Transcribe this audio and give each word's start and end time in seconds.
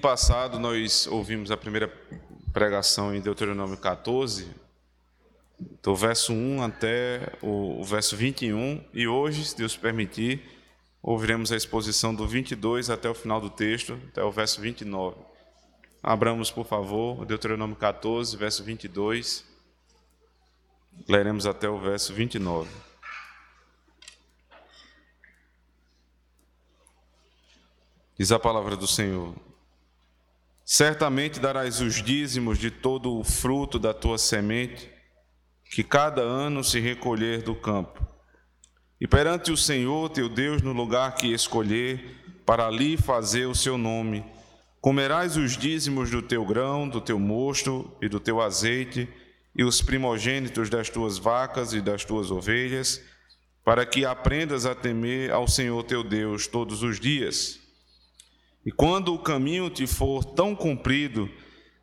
Domingo 0.00 0.16
passado 0.16 0.58
nós 0.58 1.06
ouvimos 1.06 1.50
a 1.50 1.58
primeira 1.58 1.86
pregação 2.54 3.14
em 3.14 3.20
Deuteronômio 3.20 3.76
14, 3.76 4.48
do 5.82 5.94
verso 5.94 6.32
1 6.32 6.62
até 6.62 7.34
o, 7.42 7.84
verso 7.84 8.16
21, 8.16 8.82
e 8.94 9.06
hoje, 9.06 9.44
se 9.44 9.54
Deus 9.54 9.76
permitir, 9.76 10.42
ouviremos 11.02 11.52
a 11.52 11.56
exposição 11.56 12.14
do 12.14 12.26
22 12.26 12.88
até 12.88 13.10
o 13.10 13.14
final 13.14 13.42
do 13.42 13.50
texto, 13.50 14.00
até 14.08 14.24
o 14.24 14.32
verso 14.32 14.62
29. 14.62 15.18
Abramos, 16.02 16.50
por 16.50 16.64
favor, 16.64 17.26
Deuteronômio 17.26 17.76
14, 17.76 18.34
verso 18.38 18.64
22. 18.64 19.44
Leremos 21.06 21.44
até 21.44 21.68
o 21.68 21.78
verso 21.78 22.14
29. 22.14 22.70
Diz 28.18 28.32
a 28.32 28.38
palavra 28.38 28.76
do 28.76 28.86
Senhor: 28.86 29.34
Certamente 30.72 31.40
darás 31.40 31.80
os 31.80 32.00
dízimos 32.00 32.56
de 32.56 32.70
todo 32.70 33.18
o 33.18 33.24
fruto 33.24 33.76
da 33.76 33.92
tua 33.92 34.16
semente, 34.16 34.88
que 35.64 35.82
cada 35.82 36.20
ano 36.20 36.62
se 36.62 36.78
recolher 36.78 37.42
do 37.42 37.56
campo. 37.56 38.06
E 39.00 39.04
perante 39.04 39.50
o 39.50 39.56
Senhor 39.56 40.08
teu 40.10 40.28
Deus, 40.28 40.62
no 40.62 40.72
lugar 40.72 41.16
que 41.16 41.34
escolher, 41.34 42.22
para 42.46 42.68
ali 42.68 42.96
fazer 42.96 43.46
o 43.46 43.54
seu 43.54 43.76
nome, 43.76 44.24
comerás 44.80 45.36
os 45.36 45.56
dízimos 45.56 46.08
do 46.08 46.22
teu 46.22 46.46
grão, 46.46 46.88
do 46.88 47.00
teu 47.00 47.18
mosto 47.18 47.90
e 48.00 48.08
do 48.08 48.20
teu 48.20 48.40
azeite, 48.40 49.08
e 49.56 49.64
os 49.64 49.82
primogênitos 49.82 50.70
das 50.70 50.88
tuas 50.88 51.18
vacas 51.18 51.72
e 51.72 51.80
das 51.80 52.04
tuas 52.04 52.30
ovelhas, 52.30 53.02
para 53.64 53.84
que 53.84 54.04
aprendas 54.04 54.64
a 54.64 54.74
temer 54.76 55.32
ao 55.32 55.48
Senhor 55.48 55.82
teu 55.82 56.04
Deus 56.04 56.46
todos 56.46 56.84
os 56.84 57.00
dias 57.00 57.59
e 58.64 58.70
quando 58.70 59.14
o 59.14 59.18
caminho 59.18 59.70
te 59.70 59.86
for 59.86 60.24
tão 60.24 60.54
comprido 60.54 61.30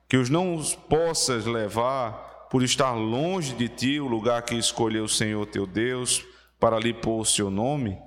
que 0.07 0.17
os 0.17 0.29
não 0.29 0.55
os 0.55 0.75
possas 0.75 1.45
levar, 1.45 2.27
por 2.49 2.63
estar 2.63 2.93
longe 2.93 3.53
de 3.53 3.67
ti 3.67 3.99
o 3.99 4.07
lugar 4.07 4.41
que 4.43 4.55
escolheu 4.55 5.03
o 5.03 5.09
Senhor 5.09 5.45
teu 5.47 5.67
Deus 5.67 6.25
para 6.59 6.79
lhe 6.79 6.93
pôr 6.93 7.19
o 7.19 7.25
seu 7.25 7.49
nome, 7.49 7.97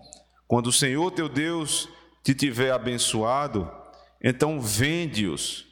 quando 0.48 0.68
o 0.68 0.72
Senhor 0.72 1.10
teu 1.10 1.28
Deus 1.28 1.88
te 2.22 2.34
tiver 2.34 2.72
abençoado, 2.72 3.70
então 4.22 4.60
vende-os 4.60 5.66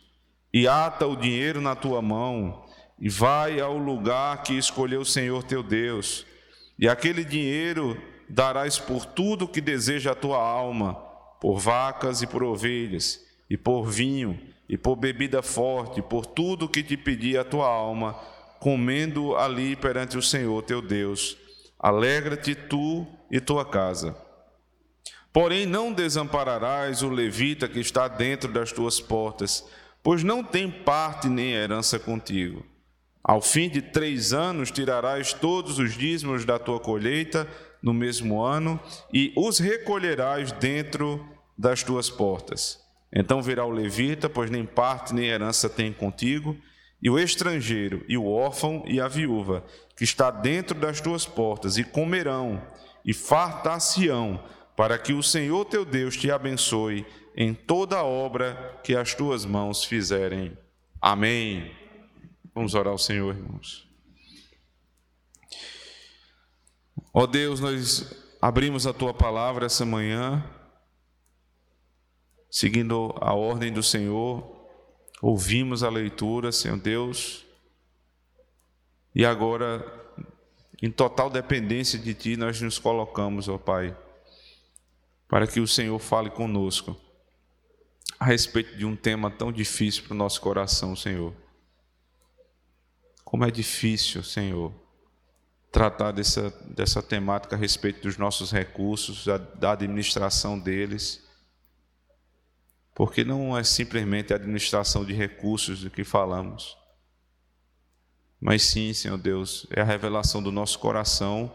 e 0.53 0.69
ata 0.69 1.07
o 1.07 1.17
dinheiro 1.17 1.61
na 1.61 1.75
tua 1.75 2.03
mão 2.03 2.65
e 3.01 3.09
vai 3.09 3.61
ao 3.61 3.77
lugar 3.79 4.43
que 4.43 4.55
escolheu 4.55 5.01
o 5.01 5.07
Senhor 5.07 5.43
teu 5.43 5.63
Deus, 5.63 6.27
e 6.79 6.89
aquele 6.89 7.25
dinheiro 7.25 8.01
darás 8.29 8.79
por 8.79 9.07
tudo 9.07 9.49
que 9.49 9.61
deseja 9.61 10.13
a 10.13 10.17
tua 10.17 10.39
alma 10.39 11.08
por 11.41 11.59
vacas 11.59 12.23
e 12.23 12.27
por 12.27 12.43
ovelhas, 12.43 13.25
e 13.49 13.57
por 13.57 13.85
vinho, 13.85 14.39
e 14.69 14.77
por 14.77 14.97
bebida 14.97 15.43
forte, 15.43 16.03
por 16.03 16.27
tudo 16.27 16.69
que 16.69 16.83
te 16.83 16.97
pedir 16.97 17.39
a 17.39 17.45
tua 17.45 17.67
alma, 17.67 18.15
comendo 18.61 19.37
ali 19.37 19.77
perante 19.77 20.19
o 20.19 20.23
Senhor 20.23 20.63
teu 20.63 20.83
Deus. 20.83 21.37
Alegra-te 21.79 22.55
tu 22.55 23.07
e 23.31 23.41
tua 23.41 23.65
casa. 23.65 24.17
Porém, 25.33 25.67
não 25.67 25.93
desampararás 25.93 27.03
o 27.03 27.09
levita 27.09 27.69
que 27.69 27.79
está 27.79 28.09
dentro 28.09 28.53
das 28.53 28.73
tuas 28.73 29.01
portas, 29.01 29.65
pois 30.03 30.25
não 30.25 30.43
tem 30.43 30.71
parte 30.71 31.29
nem 31.29 31.53
herança 31.53 31.99
contigo. 31.99 32.65
Ao 33.23 33.41
fim 33.41 33.69
de 33.69 33.83
três 33.83 34.33
anos 34.33 34.71
tirarás 34.71 35.33
todos 35.33 35.79
os 35.79 35.93
dízimos 35.93 36.45
da 36.45 36.59
tua 36.59 36.81
colheita 36.81 37.47
no 37.83 37.93
mesmo 37.93 38.43
ano 38.43 38.79
e 39.13 39.33
os 39.37 39.59
recolherás 39.59 40.53
dentro 40.53 41.25
das 41.57 41.83
tuas 41.83 42.09
portas. 42.09 42.79
Então 43.13 43.43
virá 43.43 43.65
o 43.65 43.71
levita, 43.71 44.29
pois 44.29 44.51
nem 44.51 44.65
parte 44.65 45.15
nem 45.15 45.27
herança 45.27 45.69
tem 45.69 45.93
contigo, 45.93 46.57
e 47.01 47.09
o 47.09 47.19
estrangeiro, 47.19 48.05
e 48.09 48.17
o 48.19 48.27
órfão, 48.27 48.85
e 48.87 49.01
a 49.01 49.09
viúva, 49.09 49.65
que 49.97 50.05
está 50.05 50.31
dentro 50.31 50.79
das 50.79 51.01
tuas 51.01 51.25
portas, 51.25 51.79
e 51.79 51.85
comerão, 51.85 52.61
e 53.05 53.15
fartar-se-ão, 53.15 54.43
para 54.77 54.99
que 54.99 55.13
o 55.13 55.23
Senhor 55.23 55.65
teu 55.65 55.85
Deus 55.85 56.17
te 56.17 56.31
abençoe 56.31 57.07
em 57.37 57.55
toda 57.55 57.97
a 57.97 58.05
obra 58.05 58.79
que 58.83 58.97
as 58.97 59.15
tuas 59.15 59.45
mãos 59.45 59.85
fizerem. 59.85 60.57
Amém. 61.01 61.71
Vamos 62.55 62.75
orar 62.75 62.93
ao 62.93 62.99
Senhor, 62.99 63.35
irmãos. 63.35 63.88
Ó 67.13 67.27
Deus, 67.27 67.59
nós 67.59 68.13
abrimos 68.41 68.87
a 68.87 68.93
tua 68.93 69.15
palavra 69.15 69.67
essa 69.67 69.85
manhã, 69.85 70.45
seguindo 72.51 73.15
a 73.21 73.33
ordem 73.33 73.73
do 73.73 73.83
Senhor, 73.83 74.45
ouvimos 75.23 75.83
a 75.83 75.89
leitura, 75.89 76.53
Senhor 76.53 76.79
Deus, 76.79 77.47
e 79.15 79.25
agora, 79.25 79.85
em 80.83 80.91
total 80.91 81.31
dependência 81.31 81.99
de 81.99 82.13
Ti, 82.13 82.37
nós 82.37 82.61
nos 82.61 82.79
colocamos, 82.79 83.49
ó 83.49 83.57
Pai, 83.57 83.97
para 85.27 85.47
que 85.47 85.61
o 85.61 85.67
Senhor 85.67 85.99
fale 85.99 86.31
conosco 86.31 86.95
a 88.21 88.27
respeito 88.27 88.77
de 88.77 88.85
um 88.85 88.95
tema 88.95 89.31
tão 89.31 89.51
difícil 89.51 90.05
para 90.05 90.13
o 90.13 90.17
nosso 90.17 90.41
coração, 90.41 90.95
Senhor. 90.95 91.33
Como 93.25 93.45
é 93.45 93.51
difícil, 93.51 94.23
Senhor 94.23 94.88
tratar 95.71 96.13
dessa, 96.13 96.51
dessa 96.65 97.03
temática 97.03 97.55
a 97.55 97.59
respeito 97.59 98.03
dos 98.03 98.17
nossos 98.17 98.51
recursos, 98.51 99.25
da, 99.25 99.37
da 99.37 99.73
administração 99.73 100.59
deles, 100.59 101.27
porque 102.95 103.23
não 103.23 103.57
é 103.57 103.63
simplesmente 103.63 104.33
a 104.33 104.37
administração 104.37 105.05
de 105.05 105.13
recursos 105.13 105.83
do 105.83 105.91
que 105.91 106.05
falamos, 106.05 106.77
mas 108.41 108.63
sim, 108.63 108.93
Senhor 108.93 109.19
Deus, 109.19 109.67
é 109.71 109.81
a 109.81 109.85
revelação 109.85 110.43
do 110.43 110.53
nosso 110.53 110.79
coração 110.79 111.53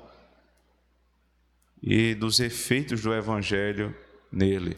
e 1.81 2.13
dos 2.13 2.39
efeitos 2.39 3.01
do 3.01 3.13
Evangelho 3.13 3.95
nele. 4.31 4.77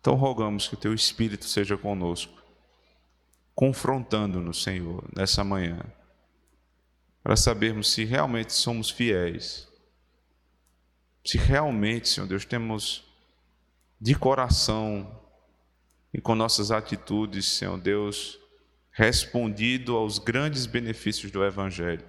Então 0.00 0.14
rogamos 0.14 0.68
que 0.68 0.74
o 0.74 0.78
Teu 0.78 0.94
Espírito 0.94 1.46
seja 1.46 1.76
conosco, 1.76 2.42
confrontando-nos, 3.54 4.62
Senhor, 4.62 5.04
nessa 5.14 5.42
manhã 5.42 5.80
para 7.26 7.34
sabermos 7.34 7.90
se 7.90 8.04
realmente 8.04 8.52
somos 8.52 8.88
fiéis, 8.88 9.66
se 11.24 11.36
realmente, 11.36 12.08
Senhor 12.08 12.28
Deus, 12.28 12.44
temos 12.44 13.02
de 14.00 14.14
coração 14.14 15.20
e 16.14 16.20
com 16.20 16.36
nossas 16.36 16.70
atitudes, 16.70 17.46
Senhor 17.46 17.80
Deus, 17.80 18.38
respondido 18.92 19.96
aos 19.96 20.20
grandes 20.20 20.66
benefícios 20.66 21.32
do 21.32 21.44
Evangelho. 21.44 22.06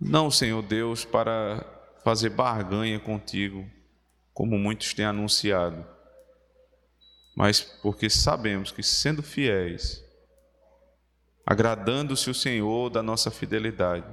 Não, 0.00 0.30
Senhor 0.30 0.62
Deus, 0.62 1.04
para 1.04 1.62
fazer 2.02 2.30
barganha 2.30 2.98
contigo, 2.98 3.70
como 4.32 4.56
muitos 4.56 4.94
têm 4.94 5.04
anunciado, 5.04 5.86
mas 7.36 7.60
porque 7.60 8.08
sabemos 8.08 8.72
que, 8.72 8.82
sendo 8.82 9.22
fiéis, 9.22 10.07
agradando-se 11.50 12.28
o 12.28 12.34
Senhor 12.34 12.90
da 12.90 13.02
nossa 13.02 13.30
fidelidade. 13.30 14.04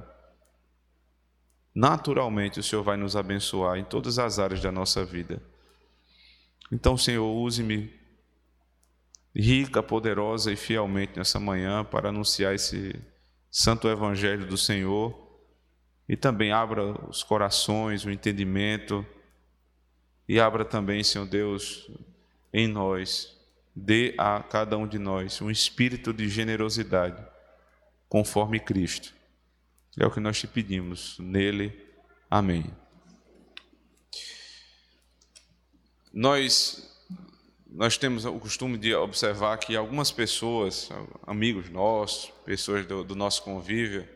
Naturalmente, 1.74 2.58
o 2.58 2.62
Senhor 2.62 2.82
vai 2.82 2.96
nos 2.96 3.14
abençoar 3.14 3.76
em 3.76 3.84
todas 3.84 4.18
as 4.18 4.38
áreas 4.38 4.62
da 4.62 4.72
nossa 4.72 5.04
vida. 5.04 5.42
Então, 6.72 6.96
Senhor, 6.96 7.30
use-me 7.30 7.92
rica, 9.34 9.82
poderosa 9.82 10.50
e 10.50 10.56
fielmente 10.56 11.18
nessa 11.18 11.38
manhã 11.38 11.84
para 11.84 12.08
anunciar 12.08 12.54
esse 12.54 12.98
santo 13.50 13.86
evangelho 13.86 14.46
do 14.46 14.56
Senhor 14.56 15.14
e 16.08 16.16
também 16.16 16.52
abra 16.52 16.84
os 17.06 17.22
corações, 17.22 18.06
o 18.06 18.10
entendimento 18.10 19.04
e 20.26 20.40
abra 20.40 20.64
também, 20.64 21.04
Senhor 21.04 21.26
Deus, 21.26 21.86
em 22.50 22.66
nós 22.66 23.35
dê 23.76 24.14
a 24.16 24.42
cada 24.42 24.78
um 24.78 24.88
de 24.88 24.98
nós 24.98 25.42
um 25.42 25.50
espírito 25.50 26.14
de 26.14 26.28
generosidade, 26.30 27.22
conforme 28.08 28.58
Cristo. 28.58 29.14
É 29.98 30.06
o 30.06 30.10
que 30.10 30.20
nós 30.20 30.40
te 30.40 30.46
pedimos 30.46 31.18
nele. 31.18 31.78
Amém. 32.30 32.64
Nós 36.12 36.94
nós 37.68 37.98
temos 37.98 38.24
o 38.24 38.38
costume 38.38 38.78
de 38.78 38.94
observar 38.94 39.58
que 39.58 39.76
algumas 39.76 40.10
pessoas, 40.10 40.88
amigos 41.26 41.68
nossos, 41.68 42.32
pessoas 42.42 42.86
do, 42.86 43.04
do 43.04 43.14
nosso 43.14 43.42
convívio, 43.42 44.08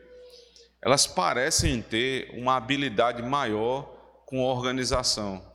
elas 0.81 1.05
parecem 1.05 1.79
ter 1.79 2.31
uma 2.33 2.55
habilidade 2.55 3.21
maior 3.21 3.83
com 4.25 4.39
organização. 4.39 5.50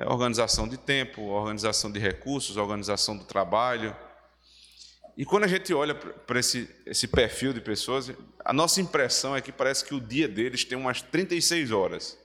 É, 0.00 0.06
organização 0.08 0.66
de 0.66 0.78
tempo, 0.78 1.20
organização 1.20 1.92
de 1.92 1.98
recursos, 1.98 2.56
organização 2.56 3.14
do 3.14 3.24
trabalho. 3.24 3.94
E 5.14 5.26
quando 5.26 5.44
a 5.44 5.46
gente 5.46 5.74
olha 5.74 5.94
para 5.94 6.40
esse, 6.40 6.74
esse 6.86 7.06
perfil 7.06 7.52
de 7.52 7.60
pessoas, 7.60 8.10
a 8.42 8.52
nossa 8.54 8.80
impressão 8.80 9.36
é 9.36 9.42
que 9.42 9.52
parece 9.52 9.84
que 9.84 9.94
o 9.94 10.00
dia 10.00 10.26
deles 10.26 10.64
tem 10.64 10.78
umas 10.78 11.02
36 11.02 11.70
horas. 11.70 12.18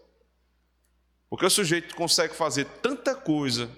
Porque 1.29 1.45
o 1.45 1.49
sujeito 1.49 1.93
consegue 1.95 2.33
fazer 2.33 2.63
tanta 2.81 3.13
coisa 3.13 3.69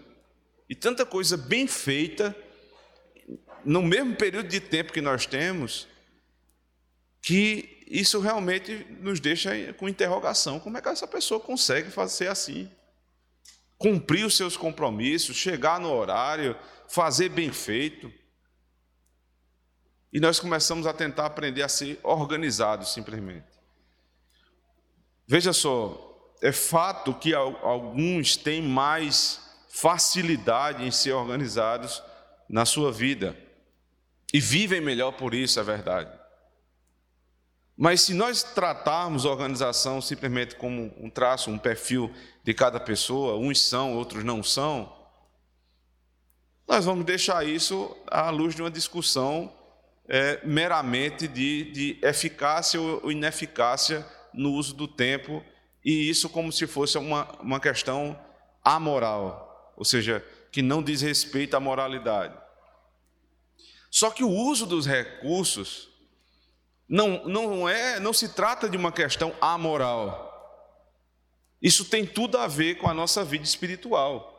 e 0.70 0.76
tanta 0.76 1.04
coisa 1.04 1.36
bem 1.36 1.66
feita 1.66 2.36
no 3.66 3.82
mesmo 3.82 4.16
período 4.16 4.48
de 4.48 4.60
tempo 4.60 4.94
que 4.94 5.02
nós 5.02 5.26
temos, 5.26 5.88
que 7.20 7.84
isso 7.88 8.20
realmente 8.20 8.86
nos 9.00 9.20
deixa 9.20 9.74
com 9.74 9.90
interrogação. 9.90 10.60
Como 10.60 10.78
é 10.78 10.82
que 10.82 10.88
essa 10.88 11.08
pessoa 11.08 11.40
consegue 11.40 11.90
fazer 11.90 12.28
assim? 12.28 12.70
Cumprir 13.77 14.25
os 14.25 14.35
seus 14.35 14.57
compromissos, 14.57 15.35
chegar 15.35 15.79
no 15.79 15.91
horário, 15.91 16.57
fazer 16.88 17.29
bem 17.29 17.51
feito. 17.51 18.12
E 20.12 20.19
nós 20.19 20.39
começamos 20.39 20.88
a 20.88 20.94
tentar 20.94 21.25
aprender 21.25 21.62
a 21.62 21.69
ser 21.69 22.00
organizados 22.03 22.94
simplesmente. 22.94 23.45
Veja 25.27 25.51
só, 25.51 26.35
é 26.41 26.51
fato 26.51 27.13
que 27.13 27.33
alguns 27.33 28.35
têm 28.35 28.62
mais 28.62 29.41
facilidade 29.69 30.83
em 30.83 30.91
ser 30.91 31.12
organizados 31.12 32.01
na 32.50 32.65
sua 32.65 32.91
vida 32.91 33.38
e 34.33 34.39
vivem 34.39 34.81
melhor 34.81 35.12
por 35.12 35.33
isso, 35.33 35.59
é 35.59 35.63
verdade. 35.63 36.12
Mas 37.75 38.01
se 38.01 38.13
nós 38.13 38.41
tratarmos 38.41 39.25
a 39.25 39.29
organização 39.29 40.01
simplesmente 40.01 40.56
como 40.56 40.91
um 40.97 41.09
traço, 41.09 41.51
um 41.51 41.59
perfil 41.59 42.12
de 42.48 42.54
cada 42.54 42.80
pessoa, 42.80 43.36
uns 43.36 43.62
são, 43.62 43.94
outros 43.98 44.24
não 44.24 44.42
são, 44.42 44.90
nós 46.66 46.86
vamos 46.86 47.04
deixar 47.04 47.46
isso 47.46 47.94
à 48.08 48.30
luz 48.30 48.56
de 48.56 48.62
uma 48.62 48.72
discussão 48.72 49.54
é, 50.08 50.40
meramente 50.46 51.28
de, 51.28 51.70
de 51.74 52.00
eficácia 52.02 52.80
ou 52.80 53.12
ineficácia 53.12 54.08
no 54.34 54.54
uso 54.54 54.74
do 54.74 54.88
tempo, 54.88 55.44
e 55.84 56.10
isso 56.10 56.30
como 56.30 56.50
se 56.54 56.66
fosse 56.66 56.98
uma, 56.98 57.30
uma 57.42 57.60
questão 57.60 58.18
amoral, 58.64 59.74
ou 59.76 59.84
seja, 59.84 60.26
que 60.50 60.62
não 60.62 60.82
diz 60.82 61.02
respeito 61.02 61.54
à 61.54 61.60
moralidade. 61.60 62.34
Só 63.92 64.10
que 64.10 64.24
o 64.24 64.30
uso 64.30 64.66
dos 64.66 64.86
recursos 64.86 65.90
não, 66.88 67.28
não, 67.28 67.68
é, 67.68 68.00
não 68.00 68.14
se 68.14 68.30
trata 68.30 68.70
de 68.70 68.78
uma 68.78 68.94
questão 68.94 69.36
amoral. 69.42 70.26
Isso 71.62 71.86
tem 71.86 72.06
tudo 72.06 72.38
a 72.38 72.48
ver 72.48 72.75
com 72.75 72.89
a 72.89 72.94
nossa 72.94 73.24
vida 73.24 73.44
espiritual. 73.44 74.33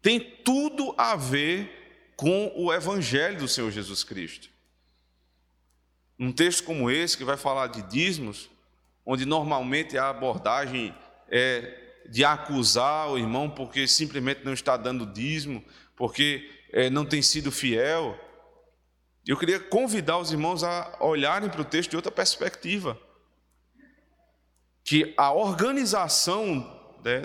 Tem 0.00 0.18
tudo 0.18 0.94
a 0.96 1.14
ver 1.14 2.12
com 2.16 2.52
o 2.56 2.72
evangelho 2.72 3.38
do 3.38 3.48
Senhor 3.48 3.70
Jesus 3.70 4.02
Cristo. 4.04 4.48
Um 6.18 6.32
texto 6.32 6.64
como 6.64 6.90
esse, 6.90 7.16
que 7.16 7.24
vai 7.24 7.36
falar 7.36 7.68
de 7.68 7.82
dízimos, 7.82 8.50
onde 9.04 9.24
normalmente 9.24 9.96
a 9.96 10.08
abordagem 10.10 10.94
é 11.28 11.78
de 12.08 12.24
acusar 12.24 13.08
o 13.08 13.18
irmão 13.18 13.48
porque 13.48 13.86
simplesmente 13.86 14.44
não 14.44 14.52
está 14.52 14.76
dando 14.76 15.06
dízimo, 15.06 15.64
porque 15.96 16.50
é, 16.72 16.90
não 16.90 17.04
tem 17.04 17.22
sido 17.22 17.52
fiel. 17.52 18.18
Eu 19.26 19.36
queria 19.36 19.60
convidar 19.60 20.18
os 20.18 20.32
irmãos 20.32 20.64
a 20.64 20.98
olharem 21.00 21.48
para 21.48 21.60
o 21.60 21.64
texto 21.64 21.90
de 21.90 21.96
outra 21.96 22.10
perspectiva. 22.10 23.00
Que 24.84 25.14
a 25.16 25.32
organização 25.32 26.78
né, 27.04 27.22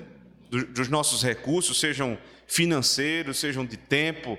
dos 0.50 0.88
nossos 0.88 1.24
recursos, 1.24 1.80
sejam 1.80 2.18
financeiros, 2.48 3.40
sejam 3.40 3.66
de 3.66 3.78
tempo, 3.78 4.38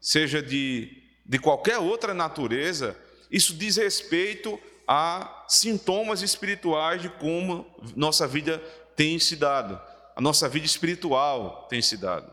seja 0.00 0.42
de, 0.42 1.02
de 1.26 1.38
qualquer 1.38 1.78
outra 1.78 2.14
natureza, 2.14 2.96
isso 3.30 3.54
diz 3.54 3.76
respeito 3.76 4.58
a 4.86 5.44
sintomas 5.48 6.22
espirituais 6.22 7.02
de 7.02 7.08
como 7.10 7.66
nossa 7.94 8.26
vida 8.26 8.58
tem 8.96 9.18
se 9.18 9.36
dado, 9.36 9.80
a 10.16 10.20
nossa 10.20 10.48
vida 10.48 10.66
espiritual 10.66 11.66
tem 11.68 11.82
se 11.82 11.96
dado. 11.96 12.32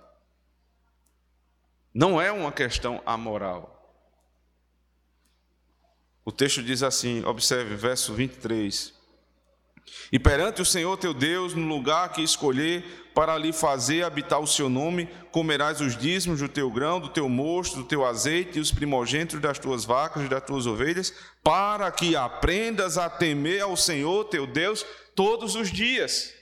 Não 1.94 2.22
é 2.22 2.32
uma 2.32 2.52
questão 2.52 3.02
amoral. 3.06 3.72
O 6.26 6.32
texto 6.32 6.64
diz 6.64 6.82
assim, 6.82 7.24
observe, 7.24 7.76
verso 7.76 8.14
23. 8.14 8.94
E 10.12 10.20
perante 10.20 10.62
o 10.62 10.66
Senhor 10.66 10.98
teu 10.98 11.14
Deus, 11.14 11.54
no 11.54 11.68
lugar 11.68 12.12
que 12.12 12.22
escolher 12.22 12.84
para 13.14 13.34
ali 13.34 13.54
fazer 13.54 14.04
habitar 14.04 14.40
o 14.40 14.48
seu 14.48 14.70
nome, 14.70 15.08
comerás 15.32 15.80
os 15.80 15.98
dízimos 15.98 16.42
do 16.42 16.50
teu 16.50 16.70
grão, 16.70 17.00
do 17.00 17.10
teu 17.10 17.30
mosto, 17.30 17.78
do 17.78 17.84
teu 17.86 18.06
azeite 18.06 18.58
e 18.58 18.62
os 18.62 18.72
primogênitos 18.72 19.40
das 19.40 19.58
tuas 19.58 19.86
vacas 19.86 20.26
e 20.26 20.28
das 20.28 20.44
tuas 20.44 20.68
ovelhas, 20.68 21.14
para 21.42 21.90
que 21.92 22.16
aprendas 22.16 22.98
a 22.98 23.10
temer 23.10 23.62
ao 23.62 23.78
Senhor 23.78 24.26
teu 24.26 24.46
Deus 24.46 24.86
todos 25.16 25.56
os 25.56 25.72
dias. 25.72 26.34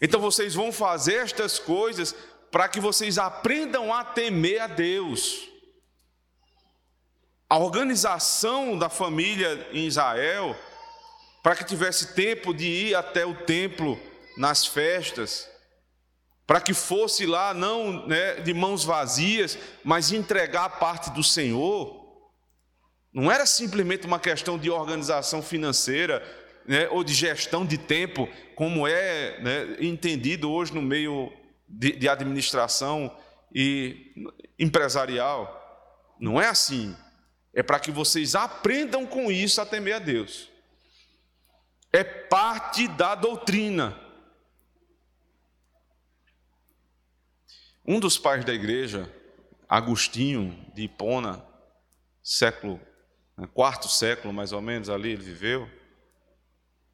Então 0.00 0.20
vocês 0.20 0.54
vão 0.54 0.72
fazer 0.72 1.16
estas 1.16 1.58
coisas 1.58 2.14
para 2.50 2.68
que 2.68 2.80
vocês 2.80 3.18
aprendam 3.18 3.92
a 3.92 4.04
temer 4.04 4.60
a 4.62 4.66
Deus. 4.66 5.48
A 7.48 7.58
organização 7.58 8.78
da 8.78 8.88
família 8.88 9.68
em 9.72 9.86
Israel, 9.86 10.56
para 11.44 11.54
que 11.54 11.62
tivesse 11.62 12.14
tempo 12.14 12.54
de 12.54 12.66
ir 12.66 12.94
até 12.94 13.26
o 13.26 13.34
templo 13.34 14.00
nas 14.34 14.64
festas, 14.66 15.46
para 16.46 16.58
que 16.58 16.72
fosse 16.72 17.26
lá 17.26 17.52
não 17.52 18.06
né, 18.06 18.36
de 18.36 18.54
mãos 18.54 18.82
vazias, 18.82 19.58
mas 19.84 20.10
entregar 20.10 20.64
a 20.64 20.70
parte 20.70 21.10
do 21.10 21.22
Senhor. 21.22 22.02
Não 23.12 23.30
era 23.30 23.44
simplesmente 23.44 24.06
uma 24.06 24.18
questão 24.18 24.58
de 24.58 24.70
organização 24.70 25.42
financeira 25.42 26.22
né, 26.66 26.88
ou 26.88 27.04
de 27.04 27.12
gestão 27.12 27.66
de 27.66 27.76
tempo, 27.76 28.26
como 28.54 28.88
é 28.88 29.38
né, 29.42 29.76
entendido 29.80 30.50
hoje 30.50 30.72
no 30.72 30.80
meio 30.80 31.30
de, 31.68 31.92
de 31.92 32.08
administração 32.08 33.14
e 33.54 34.14
empresarial. 34.58 35.60
Não 36.18 36.40
é 36.40 36.48
assim. 36.48 36.96
É 37.52 37.62
para 37.62 37.78
que 37.78 37.90
vocês 37.90 38.34
aprendam 38.34 39.04
com 39.04 39.30
isso 39.30 39.60
a 39.60 39.66
temer 39.66 39.96
a 39.96 39.98
Deus. 39.98 40.53
É 41.94 42.02
parte 42.02 42.88
da 42.88 43.14
doutrina. 43.14 43.96
Um 47.86 48.00
dos 48.00 48.18
pais 48.18 48.44
da 48.44 48.52
igreja, 48.52 49.08
Agostinho 49.68 50.58
de 50.74 50.82
Hipona, 50.82 51.46
século, 52.20 52.80
né, 53.36 53.48
quarto 53.54 53.86
século 53.86 54.34
mais 54.34 54.50
ou 54.50 54.60
menos 54.60 54.90
ali 54.90 55.10
ele 55.10 55.22
viveu, 55.22 55.70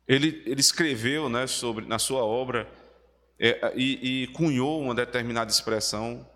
ele, 0.07 0.43
ele 0.45 0.61
escreveu 0.61 1.31
né, 1.31 1.47
sobre, 1.47 1.87
na 1.87 1.99
sua 1.99 2.23
obra 2.23 2.71
é, 3.39 3.73
e, 3.75 4.25
e, 4.25 4.27
cunhou 4.35 4.83
uma 4.83 4.95
determinada 4.95 5.51
expressão, 5.51 6.29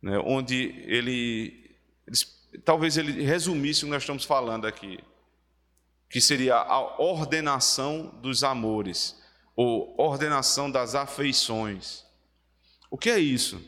né, 0.00 0.20
onde 0.20 0.84
ele, 0.86 1.74
ele 2.06 2.60
talvez 2.64 2.96
ele 2.96 3.24
resumisse 3.24 3.82
o 3.82 3.86
que 3.86 3.90
nós 3.90 4.04
estamos 4.04 4.24
falando 4.24 4.68
aqui, 4.68 5.00
que 6.08 6.20
seria 6.20 6.56
a 6.56 7.00
ordenação 7.00 8.06
dos 8.22 8.42
amores, 8.42 9.16
ou 9.54 9.94
ordenação 9.98 10.70
das 10.70 10.94
afeições. 10.94 12.04
O 12.90 12.96
que 12.96 13.10
é 13.10 13.18
isso? 13.18 13.60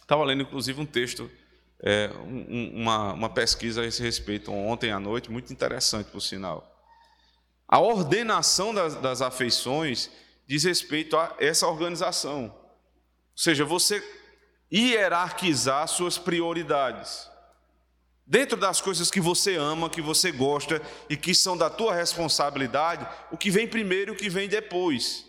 Estava 0.00 0.24
lendo, 0.24 0.42
inclusive, 0.42 0.80
um 0.80 0.86
texto, 0.86 1.30
é, 1.82 2.10
um, 2.26 2.82
uma, 2.82 3.12
uma 3.14 3.30
pesquisa 3.30 3.82
a 3.82 3.86
esse 3.86 4.02
respeito 4.02 4.52
ontem 4.52 4.90
à 4.90 5.00
noite, 5.00 5.30
muito 5.30 5.52
interessante, 5.52 6.10
por 6.10 6.20
sinal. 6.20 6.70
A 7.66 7.80
ordenação 7.80 8.74
das, 8.74 8.94
das 8.96 9.22
afeições 9.22 10.10
diz 10.46 10.64
respeito 10.64 11.16
a 11.16 11.34
essa 11.38 11.66
organização. 11.66 12.44
Ou 12.54 13.38
seja, 13.38 13.64
você 13.64 14.02
hierarquizar 14.70 15.88
suas 15.88 16.18
prioridades. 16.18 17.28
Dentro 18.26 18.56
das 18.56 18.80
coisas 18.80 19.10
que 19.10 19.20
você 19.20 19.56
ama, 19.56 19.90
que 19.90 20.00
você 20.00 20.32
gosta 20.32 20.80
e 21.10 21.16
que 21.16 21.34
são 21.34 21.56
da 21.56 21.68
tua 21.68 21.94
responsabilidade, 21.94 23.06
o 23.30 23.36
que 23.36 23.50
vem 23.50 23.68
primeiro 23.68 24.12
e 24.12 24.14
o 24.14 24.18
que 24.18 24.30
vem 24.30 24.48
depois. 24.48 25.26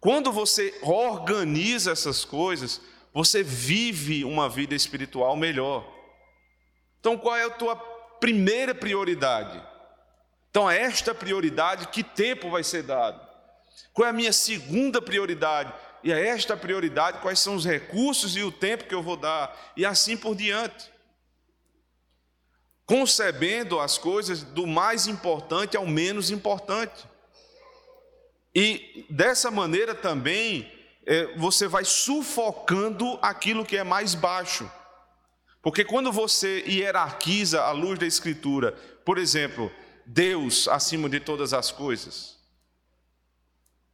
Quando 0.00 0.32
você 0.32 0.78
organiza 0.82 1.92
essas 1.92 2.24
coisas, 2.24 2.80
você 3.12 3.42
vive 3.42 4.24
uma 4.24 4.48
vida 4.48 4.74
espiritual 4.74 5.36
melhor. 5.36 5.86
Então, 6.98 7.18
qual 7.18 7.36
é 7.36 7.44
a 7.44 7.50
tua 7.50 7.76
primeira 8.18 8.74
prioridade? 8.74 9.62
Então, 10.50 10.66
a 10.66 10.74
esta 10.74 11.14
prioridade, 11.14 11.88
que 11.88 12.02
tempo 12.02 12.50
vai 12.50 12.64
ser 12.64 12.82
dado? 12.82 13.20
Qual 13.92 14.06
é 14.06 14.10
a 14.10 14.14
minha 14.14 14.32
segunda 14.32 15.02
prioridade? 15.02 15.72
E 16.02 16.10
a 16.10 16.18
esta 16.18 16.56
prioridade, 16.56 17.20
quais 17.20 17.38
são 17.38 17.54
os 17.54 17.66
recursos 17.66 18.36
e 18.36 18.42
o 18.42 18.50
tempo 18.50 18.84
que 18.84 18.94
eu 18.94 19.02
vou 19.02 19.16
dar? 19.16 19.54
E 19.76 19.84
assim 19.84 20.16
por 20.16 20.34
diante 20.34 20.90
concebendo 22.90 23.78
as 23.78 23.96
coisas 23.96 24.42
do 24.42 24.66
mais 24.66 25.06
importante 25.06 25.76
ao 25.76 25.86
menos 25.86 26.28
importante. 26.28 27.08
E 28.52 29.06
dessa 29.08 29.48
maneira 29.48 29.94
também 29.94 30.68
é, 31.06 31.36
você 31.36 31.68
vai 31.68 31.84
sufocando 31.84 33.16
aquilo 33.22 33.64
que 33.64 33.76
é 33.76 33.84
mais 33.84 34.16
baixo. 34.16 34.68
Porque 35.62 35.84
quando 35.84 36.10
você 36.10 36.64
hierarquiza 36.66 37.62
a 37.62 37.70
luz 37.70 37.96
da 37.96 38.06
Escritura, 38.06 38.72
por 39.04 39.18
exemplo, 39.18 39.70
Deus 40.04 40.66
acima 40.66 41.08
de 41.08 41.20
todas 41.20 41.54
as 41.54 41.70
coisas, 41.70 42.40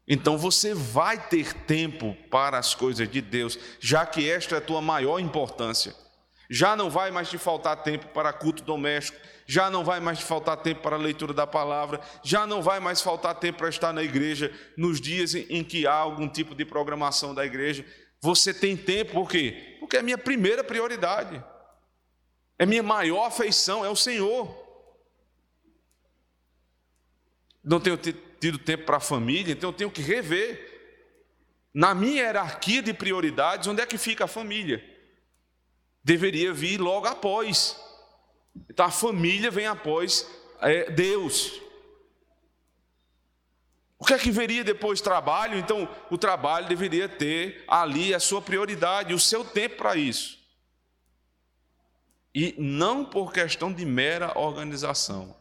Então 0.08 0.38
você 0.38 0.72
vai 0.72 1.18
ter 1.28 1.52
tempo 1.52 2.16
para 2.30 2.56
as 2.56 2.74
coisas 2.74 3.06
de 3.10 3.20
Deus, 3.20 3.58
já 3.78 4.06
que 4.06 4.30
esta 4.30 4.54
é 4.54 4.58
a 4.58 4.62
tua 4.62 4.80
maior 4.80 5.18
importância. 5.18 6.05
Já 6.48 6.76
não 6.76 6.88
vai 6.88 7.10
mais 7.10 7.28
te 7.28 7.38
faltar 7.38 7.82
tempo 7.82 8.08
para 8.08 8.32
culto 8.32 8.62
doméstico, 8.62 9.18
já 9.46 9.70
não 9.70 9.84
vai 9.84 10.00
mais 10.00 10.18
te 10.18 10.24
faltar 10.24 10.56
tempo 10.58 10.80
para 10.80 10.96
a 10.96 10.98
leitura 10.98 11.32
da 11.32 11.46
palavra, 11.46 12.00
já 12.22 12.46
não 12.46 12.62
vai 12.62 12.80
mais 12.80 13.00
faltar 13.00 13.34
tempo 13.34 13.58
para 13.58 13.68
estar 13.68 13.92
na 13.92 14.02
igreja 14.02 14.52
nos 14.76 15.00
dias 15.00 15.34
em 15.34 15.62
que 15.64 15.86
há 15.86 15.94
algum 15.94 16.28
tipo 16.28 16.54
de 16.54 16.64
programação 16.64 17.34
da 17.34 17.44
igreja. 17.44 17.84
Você 18.20 18.54
tem 18.54 18.76
tempo 18.76 19.12
por 19.12 19.28
quê? 19.28 19.76
Porque 19.80 19.96
é 19.96 20.00
a 20.00 20.02
minha 20.02 20.18
primeira 20.18 20.64
prioridade. 20.64 21.42
É 22.58 22.64
minha 22.64 22.82
maior 22.82 23.26
afeição, 23.26 23.84
é 23.84 23.88
o 23.88 23.96
Senhor. 23.96 24.64
Não 27.62 27.80
tenho 27.80 27.96
tido 27.96 28.58
tempo 28.58 28.84
para 28.84 28.98
a 28.98 29.00
família, 29.00 29.52
então 29.52 29.70
eu 29.70 29.74
tenho 29.74 29.90
que 29.90 30.00
rever. 30.00 30.74
Na 31.74 31.94
minha 31.94 32.22
hierarquia 32.22 32.80
de 32.80 32.94
prioridades, 32.94 33.66
onde 33.66 33.82
é 33.82 33.86
que 33.86 33.98
fica 33.98 34.24
a 34.24 34.28
família? 34.28 34.95
Deveria 36.06 36.52
vir 36.52 36.80
logo 36.80 37.08
após. 37.08 37.76
Então 38.70 38.86
a 38.86 38.92
família 38.92 39.50
vem 39.50 39.66
após 39.66 40.24
é, 40.60 40.88
Deus. 40.88 41.60
O 43.98 44.04
que 44.04 44.14
é 44.14 44.18
que 44.18 44.30
viria 44.30 44.62
depois? 44.62 45.00
Trabalho? 45.00 45.58
Então 45.58 45.88
o 46.08 46.16
trabalho 46.16 46.68
deveria 46.68 47.08
ter 47.08 47.64
ali 47.66 48.14
a 48.14 48.20
sua 48.20 48.40
prioridade, 48.40 49.12
o 49.12 49.18
seu 49.18 49.44
tempo 49.44 49.78
para 49.78 49.96
isso. 49.96 50.38
E 52.32 52.54
não 52.56 53.04
por 53.04 53.32
questão 53.32 53.72
de 53.72 53.84
mera 53.84 54.38
organização, 54.38 55.36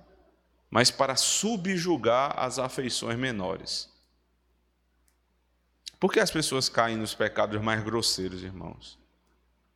mas 0.68 0.90
para 0.90 1.16
subjugar 1.16 2.34
as 2.40 2.58
afeições 2.58 3.20
menores. 3.20 3.88
Por 6.00 6.12
que 6.12 6.20
as 6.20 6.32
pessoas 6.32 6.68
caem 6.70 6.98
nos 6.98 7.14
pecados 7.14 7.62
mais 7.62 7.84
grosseiros, 7.84 8.42
irmãos? 8.42 9.05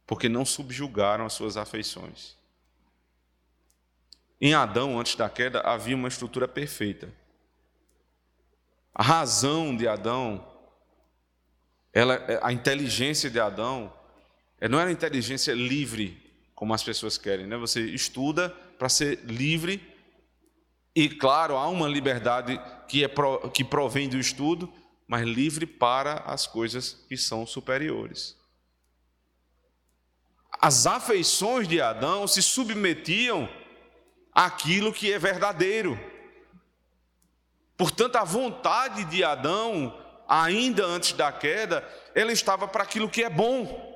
Porque 0.10 0.28
não 0.28 0.44
subjugaram 0.44 1.24
as 1.24 1.34
suas 1.34 1.56
afeições. 1.56 2.36
Em 4.42 4.56
Adão, 4.56 5.00
antes 5.00 5.14
da 5.14 5.30
queda, 5.30 5.60
havia 5.60 5.96
uma 5.96 6.08
estrutura 6.08 6.48
perfeita. 6.48 7.14
A 8.92 9.04
razão 9.04 9.78
de 9.78 9.88
Adão, 9.88 10.44
ela, 11.94 12.20
a 12.42 12.52
inteligência 12.52 13.30
de 13.30 13.40
Adão, 13.40 13.94
não 14.68 14.80
era 14.80 14.92
inteligência 14.92 15.54
livre, 15.54 16.20
como 16.56 16.74
as 16.74 16.82
pessoas 16.82 17.16
querem. 17.16 17.46
Né? 17.46 17.56
Você 17.58 17.82
estuda 17.82 18.50
para 18.80 18.90
ser 18.90 19.20
livre, 19.26 19.80
e 20.96 21.08
claro, 21.08 21.56
há 21.56 21.68
uma 21.70 21.88
liberdade 21.88 22.60
que, 22.88 23.06
é 23.06 23.10
que 23.54 23.64
provém 23.64 24.10
do 24.10 24.18
estudo, 24.18 24.74
mas 25.08 25.24
livre 25.24 25.68
para 25.68 26.24
as 26.26 26.48
coisas 26.48 26.94
que 27.08 27.16
são 27.16 27.46
superiores. 27.46 28.39
As 30.62 30.86
afeições 30.86 31.68
de 31.68 31.80
Adão 31.80 32.28
se 32.28 32.42
submetiam 32.42 33.48
àquilo 34.34 34.92
que 34.92 35.12
é 35.12 35.18
verdadeiro. 35.18 35.98
Portanto, 37.78 38.18
a 38.18 38.26
vontade 38.26 39.06
de 39.06 39.24
Adão, 39.24 39.98
ainda 40.28 40.86
antes 40.86 41.14
da 41.14 41.32
queda, 41.32 41.88
ela 42.14 42.34
estava 42.34 42.68
para 42.68 42.84
aquilo 42.84 43.10
que 43.10 43.24
é 43.24 43.30
bom. 43.30 43.88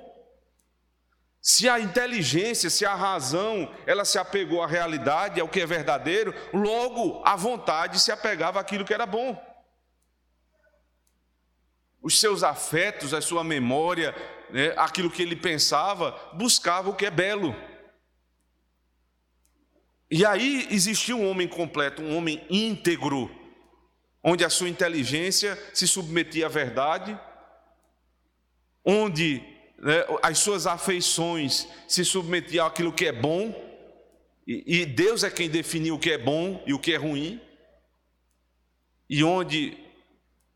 Se 1.41 1.67
a 1.67 1.77
inteligência, 1.77 2.69
se 2.69 2.85
a 2.85 2.95
razão, 2.95 3.69
ela 3.85 4.05
se 4.05 4.17
apegou 4.17 4.63
à 4.63 4.67
realidade, 4.67 5.41
ao 5.41 5.49
que 5.49 5.59
é 5.59 5.65
verdadeiro, 5.65 6.33
logo 6.53 7.21
a 7.25 7.35
vontade 7.35 7.99
se 7.99 8.13
apegava 8.13 8.61
àquilo 8.61 8.85
que 8.85 8.93
era 8.93 9.05
bom. 9.05 9.37
Os 12.01 12.17
seus 12.17 12.43
afetos, 12.43 13.13
a 13.13 13.19
sua 13.19 13.43
memória, 13.43 14.15
né, 14.53 14.71
aquilo 14.77 15.09
que 15.09 15.23
ele 15.23 15.35
pensava, 15.35 16.11
buscava 16.33 16.91
o 16.91 16.95
que 16.95 17.07
é 17.07 17.11
belo. 17.11 17.55
E 20.11 20.23
aí 20.23 20.67
existia 20.69 21.15
um 21.15 21.27
homem 21.27 21.47
completo, 21.47 22.03
um 22.03 22.15
homem 22.15 22.45
íntegro, 22.51 23.31
onde 24.23 24.45
a 24.45 24.49
sua 24.51 24.69
inteligência 24.69 25.57
se 25.73 25.87
submetia 25.87 26.45
à 26.45 26.49
verdade, 26.49 27.19
onde 28.85 29.41
né, 29.79 30.05
as 30.21 30.37
suas 30.37 30.67
afeições 30.67 31.67
se 31.87 32.05
submetiam 32.05 32.67
àquilo 32.67 32.93
que 32.93 33.07
é 33.07 33.11
bom, 33.11 33.59
e, 34.45 34.81
e 34.81 34.85
Deus 34.85 35.23
é 35.23 35.31
quem 35.31 35.49
definiu 35.49 35.95
o 35.95 35.99
que 35.99 36.11
é 36.11 36.17
bom 36.17 36.63
e 36.67 36.75
o 36.75 36.79
que 36.79 36.93
é 36.93 36.97
ruim, 36.97 37.41
e 39.09 39.23
onde 39.23 39.75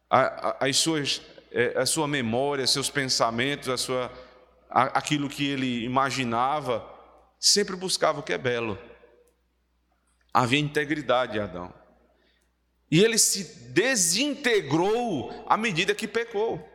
a, 0.07 0.19
a, 0.19 0.67
as 0.67 0.77
suas, 0.77 1.19
é, 1.51 1.77
a 1.77 1.85
sua 1.85 2.07
memória, 2.07 2.67
seus 2.67 2.89
pensamentos, 2.89 3.69
a 3.69 3.77
sua, 3.77 4.11
aquilo 4.69 5.29
que 5.29 5.47
ele 5.47 5.83
imaginava, 5.83 6.85
sempre 7.39 7.75
buscava 7.75 8.19
o 8.19 8.23
que 8.23 8.33
é 8.33 8.37
belo. 8.37 8.77
Havia 10.33 10.59
integridade 10.59 11.37
em 11.37 11.41
Adão. 11.41 11.73
E 12.89 13.03
ele 13.03 13.17
se 13.17 13.43
desintegrou 13.69 15.45
à 15.47 15.57
medida 15.57 15.93
que 15.95 16.07
pecou. 16.07 16.65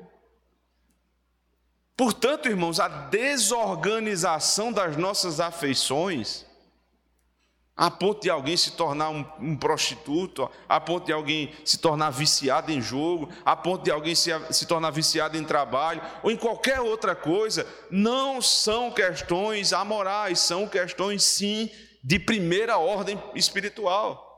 Portanto, 1.96 2.48
irmãos, 2.48 2.80
a 2.80 2.88
desorganização 2.88 4.72
das 4.72 4.96
nossas 4.96 5.40
afeições, 5.40 6.46
a 7.76 7.90
ponto 7.90 8.20
de 8.20 8.30
alguém 8.30 8.56
se 8.56 8.72
tornar 8.72 9.08
um, 9.08 9.24
um, 9.40 9.56
prostituto, 9.56 10.50
a 10.68 10.78
ponto 10.78 11.06
de 11.06 11.12
alguém 11.12 11.54
se 11.64 11.78
tornar 11.78 12.10
viciado 12.10 12.70
em 12.70 12.82
jogo, 12.82 13.30
a 13.44 13.56
ponto 13.56 13.82
de 13.82 13.90
alguém 13.90 14.14
se, 14.14 14.30
se 14.50 14.66
tornar 14.66 14.90
viciado 14.90 15.38
em 15.38 15.44
trabalho, 15.44 16.02
ou 16.22 16.30
em 16.30 16.36
qualquer 16.36 16.80
outra 16.80 17.14
coisa, 17.14 17.66
não 17.90 18.42
são 18.42 18.90
questões 18.90 19.72
amorais, 19.72 20.40
são 20.40 20.68
questões, 20.68 21.22
sim, 21.22 21.70
de 22.04 22.18
primeira 22.18 22.76
ordem 22.76 23.20
espiritual. 23.34 24.28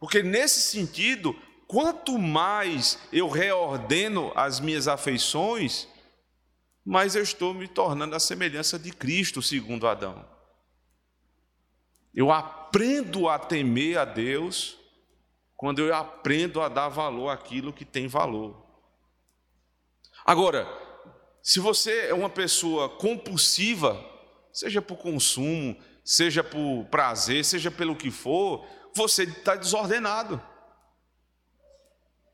Porque 0.00 0.22
nesse 0.22 0.60
sentido, 0.60 1.34
quanto 1.68 2.18
mais 2.18 2.98
eu 3.12 3.28
reordeno 3.28 4.32
as 4.34 4.58
minhas 4.58 4.88
afeições, 4.88 5.86
mais 6.84 7.14
eu 7.14 7.22
estou 7.22 7.54
me 7.54 7.68
tornando 7.68 8.14
a 8.14 8.20
semelhança 8.20 8.76
de 8.76 8.90
Cristo, 8.90 9.40
segundo 9.40 9.86
Adão. 9.86 10.35
Eu 12.16 12.32
aprendo 12.32 13.28
a 13.28 13.38
temer 13.38 13.98
a 13.98 14.06
Deus 14.06 14.78
quando 15.54 15.80
eu 15.80 15.94
aprendo 15.94 16.62
a 16.62 16.68
dar 16.68 16.88
valor 16.88 17.28
àquilo 17.28 17.74
que 17.74 17.84
tem 17.84 18.08
valor. 18.08 18.64
Agora, 20.24 20.66
se 21.42 21.60
você 21.60 22.08
é 22.08 22.14
uma 22.14 22.30
pessoa 22.30 22.88
compulsiva, 22.88 24.02
seja 24.50 24.80
por 24.80 24.96
consumo, 24.96 25.76
seja 26.02 26.42
por 26.42 26.86
prazer, 26.86 27.44
seja 27.44 27.70
pelo 27.70 27.94
que 27.94 28.10
for, 28.10 28.66
você 28.94 29.24
está 29.24 29.54
desordenado. 29.54 30.40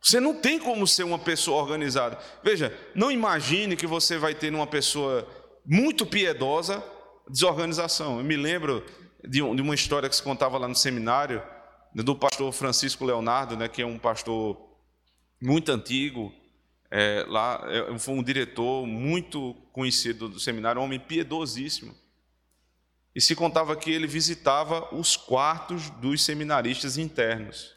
Você 0.00 0.20
não 0.20 0.34
tem 0.34 0.58
como 0.58 0.86
ser 0.86 1.02
uma 1.02 1.18
pessoa 1.18 1.60
organizada. 1.60 2.18
Veja, 2.42 2.76
não 2.94 3.10
imagine 3.10 3.76
que 3.76 3.86
você 3.86 4.16
vai 4.16 4.34
ter 4.34 4.54
uma 4.54 4.66
pessoa 4.66 5.28
muito 5.64 6.06
piedosa 6.06 6.82
desorganização. 7.28 8.18
Eu 8.18 8.24
me 8.24 8.36
lembro 8.36 8.84
de, 9.28 9.42
uma 9.42 9.74
história 9.74 10.08
que 10.08 10.16
se 10.16 10.22
contava 10.22 10.58
lá 10.58 10.68
no 10.68 10.74
seminário 10.74 11.42
do 11.94 12.16
pastor 12.16 12.52
Francisco 12.52 13.04
Leonardo, 13.04 13.56
né, 13.56 13.68
que 13.68 13.82
é 13.82 13.86
um 13.86 13.98
pastor 13.98 14.56
muito 15.40 15.70
antigo, 15.70 16.32
é, 16.90 17.24
lá 17.28 17.64
é, 17.68 17.98
foi 17.98 18.14
um 18.14 18.22
diretor 18.22 18.86
muito 18.86 19.54
conhecido 19.72 20.28
do 20.28 20.40
seminário, 20.40 20.80
um 20.80 20.84
homem 20.84 21.00
piedosíssimo. 21.00 21.94
E 23.14 23.20
se 23.20 23.34
contava 23.34 23.76
que 23.76 23.90
ele 23.90 24.06
visitava 24.06 24.94
os 24.94 25.16
quartos 25.16 25.90
dos 25.90 26.24
seminaristas 26.24 26.96
internos 26.96 27.74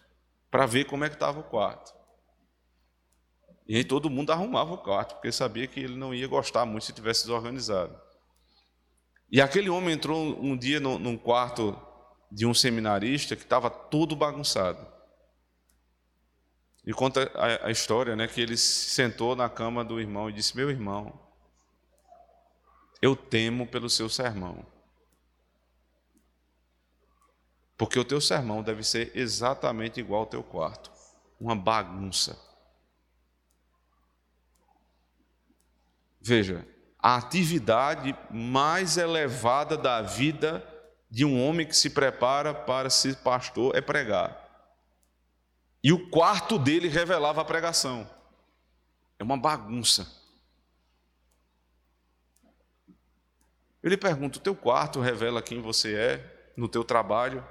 para 0.49 0.65
ver 0.65 0.85
como 0.85 1.03
é 1.03 1.09
que 1.09 1.15
estava 1.15 1.39
o 1.39 1.43
quarto. 1.43 1.93
E 3.67 3.75
aí 3.75 3.83
todo 3.83 4.09
mundo 4.09 4.31
arrumava 4.31 4.73
o 4.73 4.77
quarto, 4.77 5.15
porque 5.15 5.31
sabia 5.31 5.67
que 5.67 5.79
ele 5.79 5.95
não 5.95 6.13
ia 6.13 6.27
gostar 6.27 6.65
muito 6.65 6.85
se 6.85 6.93
tivesse 6.93 7.21
desorganizado. 7.23 8.04
E 9.31 9.41
aquele 9.41 9.69
homem 9.69 9.95
entrou 9.95 10.39
um 10.39 10.55
dia 10.55 10.79
num 10.79 11.17
quarto 11.17 11.79
de 12.31 12.45
um 12.45 12.53
seminarista 12.53 13.35
que 13.35 13.43
estava 13.43 13.69
todo 13.69 14.15
bagunçado. 14.15 14.85
E 16.85 16.93
conta 16.93 17.31
a, 17.63 17.71
história, 17.71 18.15
né, 18.15 18.27
que 18.27 18.39
ele 18.39 18.55
se 18.55 18.91
sentou 18.91 19.35
na 19.35 19.49
cama 19.49 19.83
do 19.83 19.99
irmão 19.99 20.29
e 20.29 20.33
disse: 20.33 20.55
Meu 20.55 20.69
irmão, 20.69 21.19
eu 23.01 23.15
temo 23.15 23.65
pelo 23.65 23.89
seu 23.89 24.07
sermão. 24.07 24.65
Porque 27.77 27.99
o 27.99 28.05
teu 28.05 28.21
sermão 28.21 28.61
deve 28.61 28.83
ser 28.83 29.11
exatamente 29.15 29.99
igual 29.99 30.21
ao 30.21 30.27
teu 30.27 30.43
quarto 30.43 30.91
uma 31.39 31.55
bagunça. 31.55 32.39
Veja, 36.21 36.65
a 37.05 37.17
atividade 37.17 38.17
mais 38.31 38.97
elevada 38.97 39.77
da 39.77 40.01
vida 40.01 40.67
de 41.07 41.23
um 41.23 41.39
homem 41.39 41.67
que 41.67 41.77
se 41.77 41.91
prepara 41.91 42.51
para 42.51 42.89
ser 42.89 43.17
pastor 43.17 43.75
é 43.75 43.79
pregar. 43.79 44.43
e 45.83 45.93
o 45.93 46.09
quarto 46.09 46.57
dele 46.57 46.87
revelava 46.87 47.41
a 47.41 47.45
pregação. 47.45 48.09
É 49.19 49.23
uma 49.23 49.37
bagunça. 49.37 50.11
Eu 53.83 53.91
lhe 53.91 53.97
pergunto: 53.97 54.39
o 54.39 54.41
teu 54.41 54.55
quarto 54.55 54.99
revela 54.99 55.43
quem 55.43 55.61
você 55.61 55.95
é 55.95 56.51
no 56.57 56.67
teu 56.67 56.83
trabalho, 56.83 57.47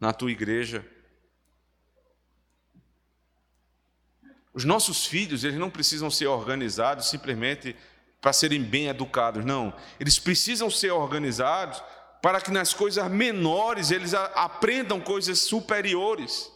na 0.00 0.14
tua 0.14 0.30
igreja? 0.30 0.82
Os 4.56 4.64
nossos 4.64 5.04
filhos, 5.04 5.44
eles 5.44 5.58
não 5.58 5.68
precisam 5.68 6.10
ser 6.10 6.28
organizados 6.28 7.10
simplesmente 7.10 7.76
para 8.22 8.32
serem 8.32 8.62
bem 8.62 8.86
educados, 8.86 9.44
não. 9.44 9.70
Eles 10.00 10.18
precisam 10.18 10.70
ser 10.70 10.92
organizados 10.92 11.82
para 12.22 12.40
que 12.40 12.50
nas 12.50 12.72
coisas 12.72 13.06
menores 13.10 13.90
eles 13.90 14.14
aprendam 14.14 14.98
coisas 14.98 15.40
superiores. 15.40 16.50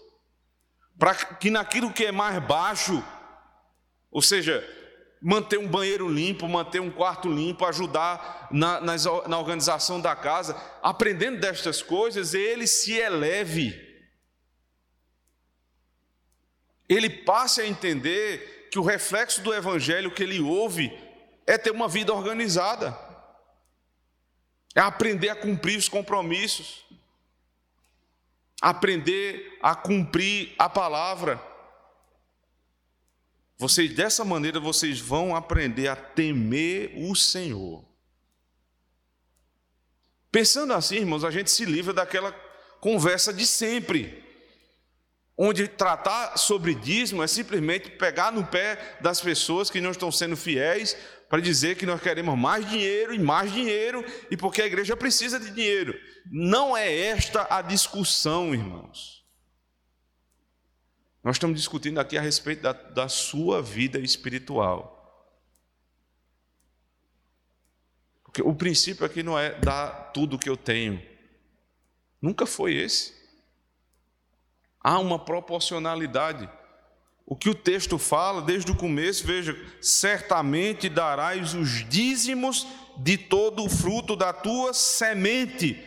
Para 0.98 1.14
que 1.14 1.50
naquilo 1.50 1.92
que 1.92 2.06
é 2.06 2.10
mais 2.10 2.42
baixo, 2.42 3.04
ou 4.10 4.22
seja, 4.22 4.66
manter 5.20 5.58
um 5.58 5.68
banheiro 5.68 6.08
limpo, 6.08 6.48
manter 6.48 6.80
um 6.80 6.90
quarto 6.90 7.30
limpo, 7.30 7.66
ajudar 7.66 8.48
na, 8.50 8.80
nas, 8.80 9.04
na 9.04 9.38
organização 9.38 10.00
da 10.00 10.16
casa, 10.16 10.56
aprendendo 10.82 11.38
destas 11.38 11.82
coisas, 11.82 12.32
ele 12.32 12.66
se 12.66 12.94
eleve. 12.94 13.89
Ele 16.90 17.08
passe 17.08 17.60
a 17.60 17.66
entender 17.66 18.68
que 18.72 18.78
o 18.78 18.82
reflexo 18.82 19.40
do 19.42 19.54
evangelho 19.54 20.10
que 20.10 20.24
ele 20.24 20.40
ouve 20.40 20.92
é 21.46 21.56
ter 21.56 21.70
uma 21.70 21.86
vida 21.86 22.12
organizada, 22.12 22.98
é 24.74 24.80
aprender 24.80 25.28
a 25.28 25.36
cumprir 25.36 25.78
os 25.78 25.88
compromissos, 25.88 26.84
aprender 28.60 29.56
a 29.62 29.76
cumprir 29.76 30.52
a 30.58 30.68
palavra. 30.68 31.40
Vocês, 33.56 33.94
dessa 33.94 34.24
maneira, 34.24 34.58
vocês 34.58 34.98
vão 34.98 35.36
aprender 35.36 35.86
a 35.86 35.94
temer 35.94 36.92
o 36.96 37.14
Senhor. 37.14 37.84
Pensando 40.32 40.72
assim, 40.72 40.96
irmãos, 40.96 41.24
a 41.24 41.30
gente 41.30 41.52
se 41.52 41.64
livra 41.64 41.92
daquela 41.92 42.32
conversa 42.80 43.32
de 43.32 43.46
sempre, 43.46 44.29
onde 45.42 45.66
tratar 45.66 46.36
sobre 46.36 46.74
dízimo 46.74 47.22
é 47.22 47.26
simplesmente 47.26 47.88
pegar 47.92 48.30
no 48.30 48.46
pé 48.46 48.98
das 49.00 49.22
pessoas 49.22 49.70
que 49.70 49.80
não 49.80 49.90
estão 49.90 50.12
sendo 50.12 50.36
fiéis 50.36 50.94
para 51.30 51.40
dizer 51.40 51.76
que 51.76 51.86
nós 51.86 51.98
queremos 51.98 52.38
mais 52.38 52.68
dinheiro 52.68 53.14
e 53.14 53.18
mais 53.18 53.50
dinheiro 53.50 54.04
e 54.30 54.36
porque 54.36 54.60
a 54.60 54.66
igreja 54.66 54.94
precisa 54.94 55.40
de 55.40 55.50
dinheiro. 55.50 55.98
Não 56.30 56.76
é 56.76 56.94
esta 56.94 57.46
a 57.48 57.62
discussão, 57.62 58.52
irmãos. 58.52 59.24
Nós 61.24 61.36
estamos 61.36 61.56
discutindo 61.56 61.98
aqui 61.98 62.18
a 62.18 62.20
respeito 62.20 62.60
da, 62.60 62.72
da 62.74 63.08
sua 63.08 63.62
vida 63.62 63.98
espiritual. 63.98 64.98
Porque 68.24 68.42
o 68.42 68.54
princípio 68.54 69.06
aqui 69.06 69.22
não 69.22 69.38
é 69.38 69.58
dar 69.58 70.12
tudo 70.12 70.36
o 70.36 70.38
que 70.38 70.50
eu 70.50 70.56
tenho. 70.56 71.02
Nunca 72.20 72.44
foi 72.44 72.74
esse. 72.74 73.19
Há 74.82 74.98
uma 74.98 75.18
proporcionalidade. 75.18 76.48
O 77.26 77.36
que 77.36 77.48
o 77.48 77.54
texto 77.54 77.98
fala 77.98 78.42
desde 78.42 78.72
o 78.72 78.76
começo, 78.76 79.26
veja, 79.26 79.56
certamente 79.80 80.88
darás 80.88 81.54
os 81.54 81.88
dízimos 81.88 82.66
de 82.96 83.16
todo 83.16 83.64
o 83.64 83.68
fruto 83.68 84.16
da 84.16 84.32
tua 84.32 84.74
semente. 84.74 85.80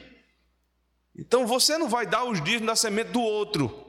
Então 1.16 1.46
você 1.46 1.78
não 1.78 1.90
vai 1.90 2.06
dar 2.06 2.24
os 2.24 2.42
dízimos 2.42 2.68
da 2.68 2.76
semente 2.76 3.12
do 3.12 3.22
outro. 3.22 3.84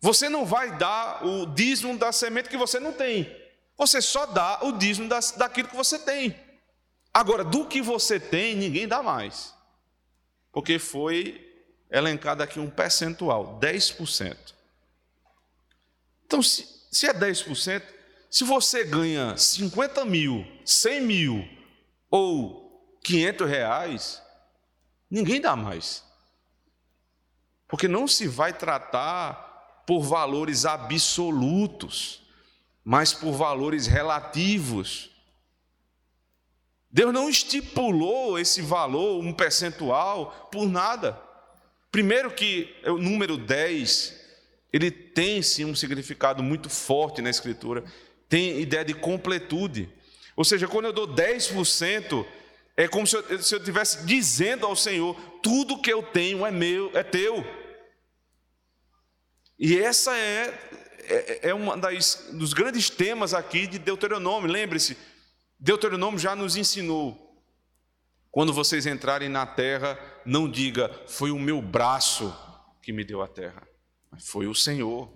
Você 0.00 0.28
não 0.28 0.44
vai 0.44 0.76
dar 0.76 1.24
o 1.26 1.46
dízimo 1.46 1.96
da 1.96 2.12
semente 2.12 2.48
que 2.48 2.56
você 2.56 2.78
não 2.78 2.92
tem. 2.92 3.34
Você 3.76 4.02
só 4.02 4.26
dá 4.26 4.60
o 4.62 4.72
dízimo 4.72 5.08
das, 5.08 5.32
daquilo 5.32 5.68
que 5.68 5.76
você 5.76 5.98
tem. 5.98 6.36
Agora, 7.12 7.42
do 7.42 7.64
que 7.64 7.80
você 7.80 8.20
tem, 8.20 8.54
ninguém 8.54 8.86
dá 8.86 9.02
mais. 9.02 9.54
Porque 10.52 10.78
foi 10.78 11.47
elencado 11.90 12.42
aqui 12.42 12.60
um 12.60 12.70
percentual, 12.70 13.58
10%. 13.60 14.36
Então, 16.26 16.42
se, 16.42 16.68
se 16.90 17.06
é 17.06 17.14
10%, 17.14 17.82
se 18.30 18.44
você 18.44 18.84
ganha 18.84 19.36
50 19.36 20.04
mil, 20.04 20.46
100 20.64 21.00
mil 21.00 21.48
ou 22.10 22.98
500 23.02 23.48
reais, 23.48 24.22
ninguém 25.10 25.40
dá 25.40 25.56
mais. 25.56 26.04
Porque 27.66 27.88
não 27.88 28.06
se 28.06 28.26
vai 28.26 28.52
tratar 28.52 29.82
por 29.86 30.02
valores 30.02 30.66
absolutos, 30.66 32.22
mas 32.84 33.14
por 33.14 33.32
valores 33.32 33.86
relativos. 33.86 35.10
Deus 36.90 37.12
não 37.12 37.28
estipulou 37.28 38.38
esse 38.38 38.60
valor, 38.60 39.22
um 39.22 39.32
percentual, 39.32 40.48
por 40.50 40.66
nada. 40.66 41.27
Primeiro 41.90 42.30
que 42.30 42.74
o 42.84 42.98
número 42.98 43.36
10, 43.36 44.14
ele 44.72 44.90
tem 44.90 45.42
sim 45.42 45.64
um 45.64 45.74
significado 45.74 46.42
muito 46.42 46.68
forte 46.68 47.22
na 47.22 47.30
Escritura, 47.30 47.84
tem 48.28 48.60
ideia 48.60 48.84
de 48.84 48.94
completude. 48.94 49.88
Ou 50.36 50.44
seja, 50.44 50.68
quando 50.68 50.84
eu 50.84 50.92
dou 50.92 51.08
10%, 51.08 52.26
é 52.76 52.86
como 52.86 53.06
se 53.06 53.16
eu, 53.16 53.42
se 53.42 53.54
eu 53.54 53.58
estivesse 53.58 54.04
dizendo 54.04 54.66
ao 54.66 54.76
Senhor: 54.76 55.18
tudo 55.42 55.80
que 55.80 55.92
eu 55.92 56.02
tenho 56.02 56.46
é 56.46 56.50
meu, 56.50 56.90
é 56.94 57.02
teu. 57.02 57.44
E 59.58 59.76
essa 59.76 60.16
é, 60.16 60.56
é, 61.08 61.48
é 61.48 61.54
um 61.54 61.66
dos 62.38 62.52
grandes 62.52 62.88
temas 62.88 63.34
aqui 63.34 63.66
de 63.66 63.78
Deuteronômio. 63.78 64.48
Lembre-se, 64.48 64.96
Deuteronômio 65.58 66.20
já 66.20 66.36
nos 66.36 66.56
ensinou. 66.56 67.26
Quando 68.30 68.52
vocês 68.52 68.86
entrarem 68.86 69.28
na 69.28 69.44
terra, 69.44 69.98
não 70.28 70.50
diga, 70.50 70.88
foi 71.06 71.30
o 71.30 71.38
meu 71.38 71.60
braço 71.60 72.34
que 72.82 72.92
me 72.92 73.04
deu 73.04 73.22
a 73.22 73.28
terra, 73.28 73.66
mas 74.10 74.26
foi 74.28 74.46
o 74.46 74.54
Senhor. 74.54 75.12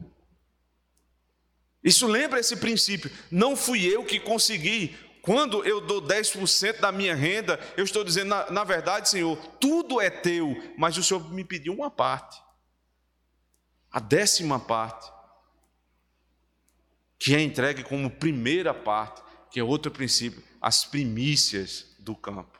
Isso 1.82 2.06
lembra 2.06 2.40
esse 2.40 2.56
princípio. 2.56 3.10
Não 3.30 3.56
fui 3.56 3.84
eu 3.84 4.04
que 4.04 4.20
consegui. 4.20 4.96
Quando 5.20 5.64
eu 5.64 5.80
dou 5.80 6.02
10% 6.02 6.80
da 6.80 6.90
minha 6.90 7.14
renda, 7.14 7.58
eu 7.76 7.84
estou 7.84 8.02
dizendo, 8.02 8.28
na, 8.28 8.50
na 8.50 8.64
verdade, 8.64 9.08
Senhor, 9.08 9.36
tudo 9.60 10.00
é 10.00 10.10
teu, 10.10 10.56
mas 10.76 10.96
o 10.96 11.02
Senhor 11.02 11.32
me 11.32 11.44
pediu 11.44 11.72
uma 11.72 11.90
parte 11.90 12.42
a 13.92 14.00
décima 14.00 14.58
parte, 14.58 15.12
que 17.18 17.34
é 17.34 17.40
entregue 17.40 17.84
como 17.84 18.10
primeira 18.10 18.72
parte, 18.72 19.22
que 19.50 19.60
é 19.60 19.62
outro 19.62 19.92
princípio, 19.92 20.42
as 20.60 20.84
primícias 20.84 21.94
do 21.98 22.16
campo. 22.16 22.58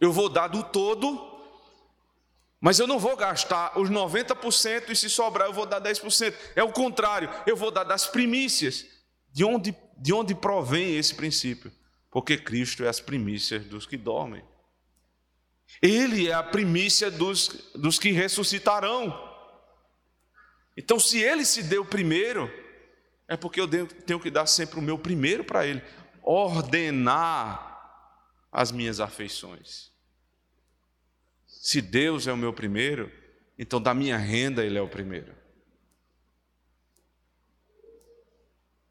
Eu 0.00 0.12
vou 0.12 0.28
dar 0.28 0.48
do 0.48 0.62
todo, 0.62 1.36
mas 2.60 2.78
eu 2.78 2.86
não 2.86 2.98
vou 2.98 3.16
gastar 3.16 3.78
os 3.78 3.90
90% 3.90 4.90
e 4.90 4.96
se 4.96 5.08
sobrar 5.08 5.48
eu 5.48 5.52
vou 5.52 5.66
dar 5.66 5.80
10%. 5.80 6.34
É 6.54 6.62
o 6.62 6.72
contrário, 6.72 7.30
eu 7.46 7.56
vou 7.56 7.70
dar 7.70 7.84
das 7.84 8.06
primícias. 8.06 8.86
De 9.32 9.44
onde, 9.44 9.74
de 9.98 10.12
onde 10.12 10.34
provém 10.34 10.96
esse 10.96 11.14
princípio? 11.14 11.72
Porque 12.10 12.38
Cristo 12.38 12.84
é 12.84 12.88
as 12.88 13.00
primícias 13.00 13.64
dos 13.64 13.86
que 13.86 13.96
dormem. 13.96 14.42
Ele 15.82 16.28
é 16.28 16.32
a 16.32 16.42
primícia 16.42 17.10
dos, 17.10 17.70
dos 17.74 17.98
que 17.98 18.10
ressuscitarão. 18.10 19.24
Então, 20.76 20.98
se 20.98 21.20
ele 21.20 21.44
se 21.44 21.62
deu 21.62 21.84
primeiro, 21.84 22.50
é 23.28 23.36
porque 23.36 23.60
eu 23.60 23.68
tenho 23.68 24.20
que 24.20 24.30
dar 24.30 24.46
sempre 24.46 24.78
o 24.78 24.82
meu 24.82 24.98
primeiro 24.98 25.44
para 25.44 25.66
ele, 25.66 25.82
ordenar 26.22 27.75
as 28.56 28.72
minhas 28.72 29.00
afeições. 29.00 29.92
Se 31.46 31.82
Deus 31.82 32.26
é 32.26 32.32
o 32.32 32.38
meu 32.38 32.54
primeiro, 32.54 33.12
então 33.58 33.78
da 33.78 33.92
minha 33.92 34.16
renda 34.16 34.64
ele 34.64 34.78
é 34.78 34.80
o 34.80 34.88
primeiro. 34.88 35.34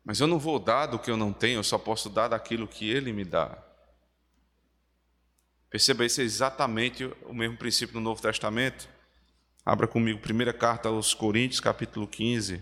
Mas 0.04 0.20
eu 0.20 0.28
não 0.28 0.38
vou 0.38 0.60
dar 0.60 0.86
do 0.86 1.00
que 1.00 1.10
eu 1.10 1.18
não 1.18 1.34
tenho, 1.34 1.58
eu 1.58 1.64
só 1.64 1.80
posso 1.80 2.12
dar 2.12 2.28
daquilo 2.28 2.68
que 2.68 2.88
ele 2.88 3.12
me 3.12 3.26
dá. 3.26 3.58
Perceba, 5.68 6.06
esse 6.06 6.22
é 6.22 6.24
exatamente 6.24 7.06
o 7.24 7.34
mesmo 7.34 7.58
princípio 7.58 7.96
no 7.96 8.02
Novo 8.02 8.22
Testamento. 8.22 8.88
Abra 9.66 9.88
comigo, 9.88 10.20
primeira 10.20 10.54
carta 10.54 10.90
aos 10.90 11.16
Coríntios, 11.16 11.60
capítulo 11.60 12.08
15. 12.08 12.62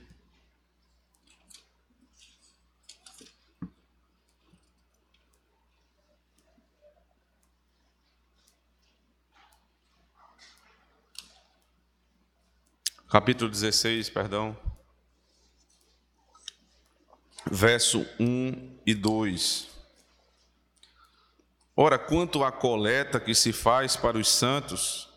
Capítulo 13.14 13.48
16, 13.48 14.10
perdão. 14.10 14.58
Verso 17.46 18.04
1 18.20 18.80
e 18.84 18.96
2. 18.96 19.68
Ora, 21.78 22.00
quanto 22.00 22.44
à 22.44 22.52
coleta 22.52 23.20
que 23.20 23.36
se 23.36 23.54
faz 23.54 23.96
para 23.96 24.18
os 24.18 24.28
santos, 24.28 25.14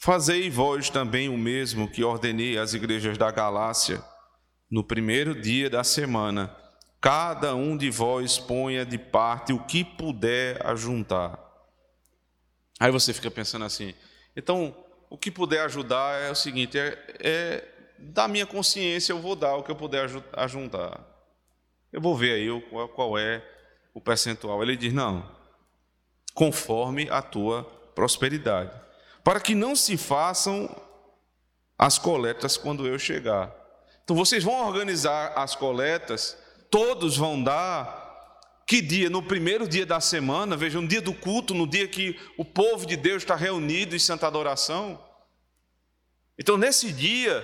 Fazei 0.00 0.50
vós 0.50 0.90
também 0.90 1.28
o 1.28 1.38
mesmo 1.38 1.88
que 1.88 2.02
ordenei 2.02 2.58
às 2.58 2.74
igrejas 2.74 3.16
da 3.16 3.30
Galácia. 3.30 4.02
No 4.68 4.82
primeiro 4.82 5.40
dia 5.40 5.70
da 5.70 5.84
semana, 5.84 6.56
cada 7.00 7.54
um 7.54 7.76
de 7.76 7.88
vós 7.88 8.36
ponha 8.36 8.84
de 8.84 8.98
parte 8.98 9.52
o 9.52 9.64
que 9.64 9.84
puder 9.84 10.64
ajuntar. 10.66 11.38
Aí 12.80 12.90
você 12.90 13.12
fica 13.12 13.30
pensando 13.30 13.64
assim, 13.64 13.94
então 14.36 14.74
o 15.10 15.16
que 15.16 15.30
puder 15.30 15.62
ajudar 15.62 16.20
é 16.20 16.30
o 16.30 16.34
seguinte: 16.34 16.78
é, 16.78 16.98
é 17.20 17.64
da 17.98 18.28
minha 18.28 18.46
consciência 18.46 19.12
eu 19.12 19.20
vou 19.20 19.34
dar 19.34 19.56
o 19.56 19.62
que 19.62 19.70
eu 19.70 19.76
puder 19.76 20.08
ajuntar. 20.34 21.00
Eu 21.92 22.00
vou 22.00 22.16
ver 22.16 22.34
aí 22.34 22.62
qual, 22.70 22.88
qual 22.88 23.18
é 23.18 23.42
o 23.94 24.00
percentual. 24.00 24.62
Ele 24.62 24.76
diz: 24.76 24.92
não, 24.92 25.28
conforme 26.34 27.08
a 27.10 27.22
tua 27.22 27.64
prosperidade, 27.94 28.70
para 29.24 29.40
que 29.40 29.54
não 29.54 29.74
se 29.74 29.96
façam 29.96 30.68
as 31.76 31.98
coletas 31.98 32.56
quando 32.56 32.86
eu 32.86 32.98
chegar. 32.98 33.54
Então 34.04 34.16
vocês 34.16 34.42
vão 34.42 34.66
organizar 34.66 35.32
as 35.36 35.54
coletas, 35.54 36.36
todos 36.70 37.16
vão 37.16 37.42
dar. 37.42 38.07
Que 38.68 38.82
dia? 38.82 39.08
No 39.08 39.22
primeiro 39.22 39.66
dia 39.66 39.86
da 39.86 39.98
semana, 39.98 40.54
veja, 40.54 40.78
no 40.78 40.86
dia 40.86 41.00
do 41.00 41.14
culto, 41.14 41.54
no 41.54 41.66
dia 41.66 41.88
que 41.88 42.20
o 42.36 42.44
povo 42.44 42.84
de 42.84 42.98
Deus 42.98 43.22
está 43.22 43.34
reunido 43.34 43.96
em 43.96 43.98
santa 43.98 44.26
adoração. 44.26 45.02
Então, 46.38 46.58
nesse 46.58 46.92
dia, 46.92 47.42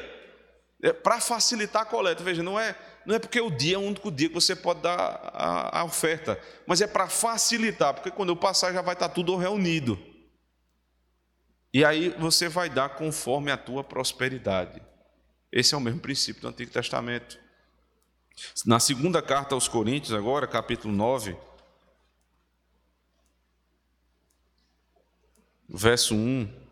é 0.82 0.92
para 0.92 1.18
facilitar 1.22 1.80
a 1.80 1.86
coleta, 1.86 2.22
veja, 2.22 2.42
não 2.42 2.60
é, 2.60 2.76
não 3.06 3.14
é 3.14 3.18
porque 3.18 3.40
o 3.40 3.48
dia 3.48 3.76
é 3.76 3.78
o 3.78 3.80
único 3.80 4.12
dia 4.12 4.28
que 4.28 4.34
você 4.34 4.54
pode 4.54 4.82
dar 4.82 4.98
a, 5.32 5.80
a 5.80 5.84
oferta, 5.84 6.38
mas 6.66 6.82
é 6.82 6.86
para 6.86 7.08
facilitar, 7.08 7.94
porque 7.94 8.10
quando 8.10 8.28
eu 8.28 8.36
passar 8.36 8.74
já 8.74 8.82
vai 8.82 8.92
estar 8.92 9.08
tudo 9.08 9.34
reunido. 9.34 9.98
E 11.72 11.86
aí 11.86 12.10
você 12.18 12.50
vai 12.50 12.68
dar 12.68 12.90
conforme 12.90 13.50
a 13.50 13.56
tua 13.56 13.82
prosperidade. 13.82 14.82
Esse 15.50 15.72
é 15.72 15.78
o 15.78 15.80
mesmo 15.80 16.00
princípio 16.00 16.42
do 16.42 16.48
Antigo 16.48 16.70
Testamento. 16.70 17.42
Na 18.64 18.80
segunda 18.80 19.22
carta 19.22 19.54
aos 19.54 19.68
Coríntios, 19.68 20.12
agora, 20.12 20.46
capítulo 20.46 20.92
9, 20.92 21.36
verso 25.68 26.14
1. 26.14 26.64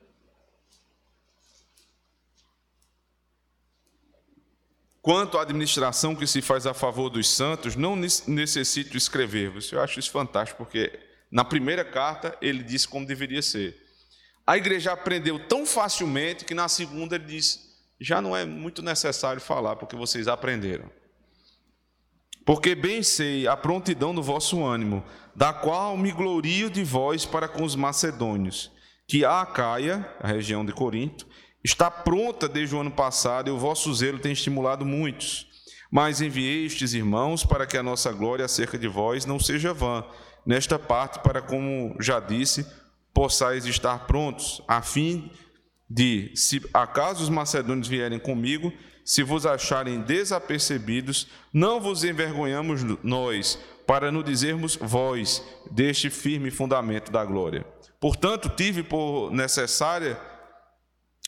Quanto 5.01 5.37
à 5.37 5.43
administração 5.43 6.15
que 6.15 6.27
se 6.29 6.41
faz 6.41 6.65
a 6.65 6.73
favor 6.73 7.11
dos 7.11 7.29
santos, 7.29 7.75
não 7.75 7.97
necessito 7.97 8.97
escrever-vos. 8.97 9.73
Eu 9.73 9.81
acho 9.81 9.99
isso 9.99 10.13
fantástico, 10.13 10.65
porque 10.65 10.97
na 11.31 11.45
primeira 11.45 11.85
carta 11.85 12.37
ele 12.41 12.63
disse 12.63 12.87
como 12.87 13.05
deveria 13.05 13.43
ser. 13.43 13.77
A 14.47 14.57
igreja 14.57 14.93
aprendeu 14.93 15.39
tão 15.49 15.67
facilmente 15.67 16.45
que 16.45 16.55
na 16.55 16.69
segunda 16.69 17.17
ele 17.17 17.25
disse: 17.25 17.59
já 18.01 18.21
não 18.21 18.37
é 18.37 18.45
muito 18.45 18.81
necessário 18.81 19.41
falar, 19.41 19.75
porque 19.77 19.97
vocês 19.97 20.29
aprenderam. 20.29 20.89
Porque 22.45 22.75
bem 22.75 23.03
sei 23.03 23.47
a 23.47 23.57
prontidão 23.57 24.15
do 24.15 24.23
vosso 24.23 24.65
ânimo, 24.65 25.05
da 25.35 25.53
qual 25.53 25.97
me 25.97 26.11
glorio 26.11 26.69
de 26.69 26.83
vós 26.83 27.25
para 27.25 27.49
com 27.49 27.63
os 27.63 27.77
macedônios, 27.77 28.71
que 29.07 29.25
a 29.25 29.41
Acaia, 29.41 30.09
a 30.21 30.27
região 30.27 30.65
de 30.65 30.73
Corinto, 30.73 31.27
está 31.63 31.91
pronta 31.91 32.49
desde 32.49 32.75
o 32.75 32.81
ano 32.81 32.91
passado 32.91 33.49
e 33.49 33.53
o 33.53 33.59
vosso 33.59 33.93
zelo 33.95 34.19
tem 34.19 34.33
estimulado 34.33 34.85
muitos. 34.85 35.47
Mas 35.91 36.21
enviei 36.21 36.67
estes 36.67 36.95
irmãos 36.95 37.45
para 37.45 37.67
que 37.67 37.77
a 37.77 37.83
nossa 37.83 38.11
glória 38.13 38.45
acerca 38.45 38.79
de 38.79 38.89
vós 38.89 39.25
não 39.25 39.39
seja 39.39 39.73
vã, 39.73 40.05
nesta 40.45 40.79
parte, 40.79 41.21
para, 41.21 41.41
como 41.41 41.95
já 42.01 42.19
disse, 42.19 42.67
possais 43.15 43.67
estar 43.67 44.07
prontos, 44.07 44.63
a 44.67 44.83
fim 44.83 45.31
de, 45.89 46.33
se 46.35 46.63
acaso 46.73 47.23
os 47.23 47.29
macedônios 47.29 47.87
vierem 47.87 48.19
comigo, 48.19 48.73
se 49.05 49.23
vos 49.23 49.47
acharem 49.47 50.01
desapercebidos, 50.01 51.29
não 51.53 51.81
vos 51.81 52.05
envergonhamos 52.05 52.83
nós, 53.03 53.59
para 53.87 54.13
não 54.13 54.23
dizermos 54.23 54.77
vós 54.77 55.43
deste 55.71 56.09
firme 56.11 56.51
fundamento 56.51 57.11
da 57.11 57.25
glória. 57.25 57.67
Portanto, 58.01 58.49
tive 58.49 58.83
por 58.83 59.31
necessária 59.31 60.21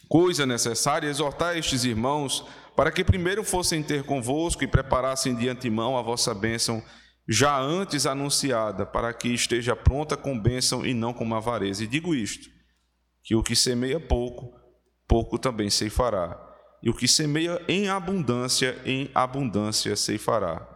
coisa 0.08 0.44
necessária 0.44 1.08
exortar 1.08 1.56
estes 1.56 1.84
irmãos 1.84 2.44
para 2.76 2.92
que 2.92 3.04
primeiro 3.04 3.42
fossem 3.42 3.82
ter 3.82 4.04
convosco 4.04 4.62
e 4.62 4.68
preparassem 4.68 5.34
de 5.34 5.48
antemão 5.48 5.96
a 5.96 6.02
vossa 6.02 6.34
bênção 6.34 6.82
já 7.26 7.58
antes 7.58 8.04
anunciada, 8.04 8.84
para 8.84 9.12
que 9.12 9.28
esteja 9.28 9.74
pronta 9.74 10.16
com 10.16 10.38
bênção 10.38 10.84
e 10.84 10.92
não 10.92 11.14
com 11.14 11.34
avareza. 11.34 11.84
E 11.84 11.87
digo 11.87 12.14
isto: 12.14 12.50
que 13.22 13.34
o 13.34 13.42
que 13.42 13.56
semeia 13.56 13.98
pouco, 13.98 14.52
pouco 15.08 15.38
também 15.38 15.70
ceifará, 15.70 16.38
e 16.84 16.90
o 16.90 16.94
que 16.94 17.08
semeia 17.08 17.60
em 17.66 17.88
abundância, 17.88 18.78
em 18.84 19.10
abundância 19.12 19.96
ceifará. 19.96 20.68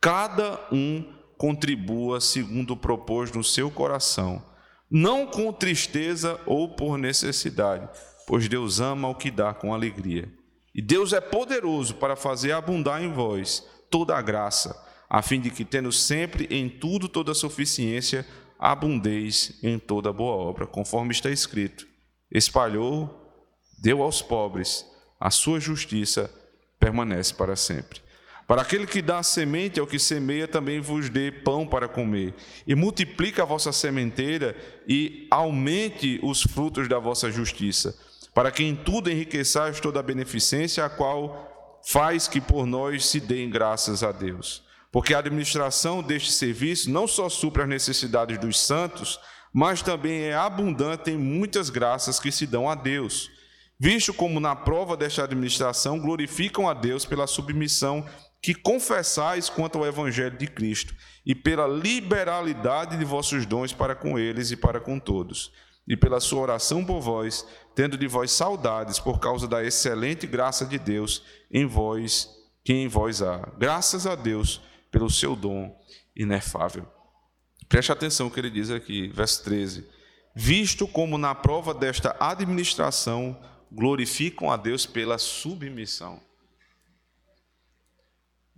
Cada 0.00 0.58
um 0.72 1.04
contribua 1.36 2.20
segundo 2.20 2.74
propôs 2.74 3.30
no 3.32 3.44
seu 3.44 3.70
coração, 3.70 4.42
não 4.90 5.26
com 5.26 5.52
tristeza 5.52 6.40
ou 6.46 6.74
por 6.74 6.96
necessidade 6.96 7.88
pois 8.28 8.46
Deus 8.46 8.78
ama 8.78 9.08
o 9.08 9.14
que 9.14 9.30
dá 9.30 9.54
com 9.54 9.72
alegria. 9.72 10.30
E 10.74 10.82
Deus 10.82 11.14
é 11.14 11.20
poderoso 11.20 11.94
para 11.94 12.14
fazer 12.14 12.52
abundar 12.52 13.02
em 13.02 13.10
vós 13.10 13.66
toda 13.90 14.14
a 14.14 14.20
graça, 14.20 14.78
a 15.08 15.22
fim 15.22 15.40
de 15.40 15.50
que, 15.50 15.64
tendo 15.64 15.90
sempre 15.90 16.46
em 16.50 16.68
tudo 16.68 17.08
toda 17.08 17.32
a 17.32 17.34
suficiência, 17.34 18.26
abundeis 18.58 19.58
em 19.62 19.78
toda 19.78 20.12
boa 20.12 20.36
obra, 20.36 20.66
conforme 20.66 21.10
está 21.10 21.30
escrito: 21.30 21.88
espalhou, 22.30 23.32
deu 23.80 24.02
aos 24.02 24.20
pobres, 24.20 24.84
a 25.18 25.30
sua 25.30 25.60
justiça 25.60 26.30
permanece 26.78 27.34
para 27.34 27.56
sempre. 27.56 28.00
Para 28.46 28.62
aquele 28.62 28.86
que 28.86 29.02
dá 29.02 29.22
semente 29.22 29.78
ao 29.78 29.86
que 29.86 29.98
semeia, 29.98 30.48
também 30.48 30.80
vos 30.80 31.10
dê 31.10 31.30
pão 31.30 31.66
para 31.66 31.86
comer, 31.86 32.34
e 32.66 32.74
multiplica 32.74 33.42
a 33.42 33.46
vossa 33.46 33.72
sementeira 33.72 34.56
e 34.86 35.26
aumente 35.30 36.18
os 36.22 36.42
frutos 36.42 36.88
da 36.88 36.98
vossa 36.98 37.30
justiça 37.30 37.94
para 38.38 38.52
que 38.52 38.62
em 38.62 38.76
tudo 38.76 39.10
enriqueçais 39.10 39.80
toda 39.80 39.98
a 39.98 40.02
beneficência, 40.02 40.84
a 40.84 40.88
qual 40.88 41.80
faz 41.84 42.28
que 42.28 42.40
por 42.40 42.66
nós 42.66 43.04
se 43.04 43.18
deem 43.18 43.50
graças 43.50 44.04
a 44.04 44.12
Deus. 44.12 44.62
Porque 44.92 45.12
a 45.12 45.18
administração 45.18 46.00
deste 46.04 46.30
serviço 46.30 46.88
não 46.88 47.08
só 47.08 47.28
supra 47.28 47.64
as 47.64 47.68
necessidades 47.68 48.38
dos 48.38 48.60
santos, 48.60 49.18
mas 49.52 49.82
também 49.82 50.22
é 50.22 50.36
abundante 50.36 51.10
em 51.10 51.16
muitas 51.16 51.68
graças 51.68 52.20
que 52.20 52.30
se 52.30 52.46
dão 52.46 52.70
a 52.70 52.76
Deus. 52.76 53.28
Visto 53.80 54.12
como 54.12 54.40
na 54.40 54.56
prova 54.56 54.96
desta 54.96 55.22
administração 55.22 56.00
glorificam 56.00 56.68
a 56.68 56.74
Deus 56.74 57.04
pela 57.04 57.26
submissão 57.26 58.04
que 58.42 58.54
confessais 58.54 59.48
quanto 59.48 59.78
ao 59.78 59.86
Evangelho 59.86 60.36
de 60.36 60.46
Cristo 60.46 60.94
e 61.24 61.34
pela 61.34 61.66
liberalidade 61.66 62.96
de 62.96 63.04
vossos 63.04 63.46
dons 63.46 63.72
para 63.72 63.94
com 63.94 64.18
eles 64.18 64.50
e 64.50 64.56
para 64.56 64.80
com 64.80 64.98
todos 64.98 65.52
e 65.88 65.96
pela 65.96 66.20
sua 66.20 66.42
oração 66.42 66.84
por 66.84 67.00
vós, 67.00 67.46
tendo 67.74 67.96
de 67.96 68.06
vós 68.06 68.30
saudades 68.30 68.98
por 68.98 69.18
causa 69.18 69.48
da 69.48 69.64
excelente 69.64 70.26
graça 70.26 70.66
de 70.66 70.78
Deus 70.78 71.22
em 71.50 71.64
vós, 71.64 72.28
que 72.62 72.74
em 72.74 72.86
vós 72.86 73.22
há. 73.22 73.38
Graças 73.58 74.06
a 74.06 74.14
Deus 74.14 74.60
pelo 74.90 75.08
seu 75.08 75.34
dom 75.34 75.74
inefável. 76.14 76.86
Preste 77.68 77.90
atenção 77.90 78.28
que 78.28 78.38
ele 78.38 78.50
diz 78.50 78.70
aqui, 78.70 79.08
verso 79.08 79.42
13. 79.44 79.86
Visto 80.34 80.86
como 80.86 81.16
na 81.16 81.34
prova 81.34 81.72
desta 81.72 82.14
administração 82.20 83.40
glorificam 83.70 84.50
a 84.50 84.56
Deus 84.56 84.86
pela 84.86 85.18
submissão. 85.18 86.20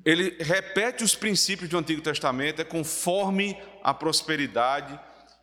Ele 0.05 0.37
repete 0.41 1.05
os 1.05 1.15
princípios 1.15 1.69
do 1.69 1.77
Antigo 1.77 2.01
Testamento, 2.01 2.63
é 2.63 2.65
conforme 2.65 3.57
a 3.83 3.93
prosperidade 3.93 4.99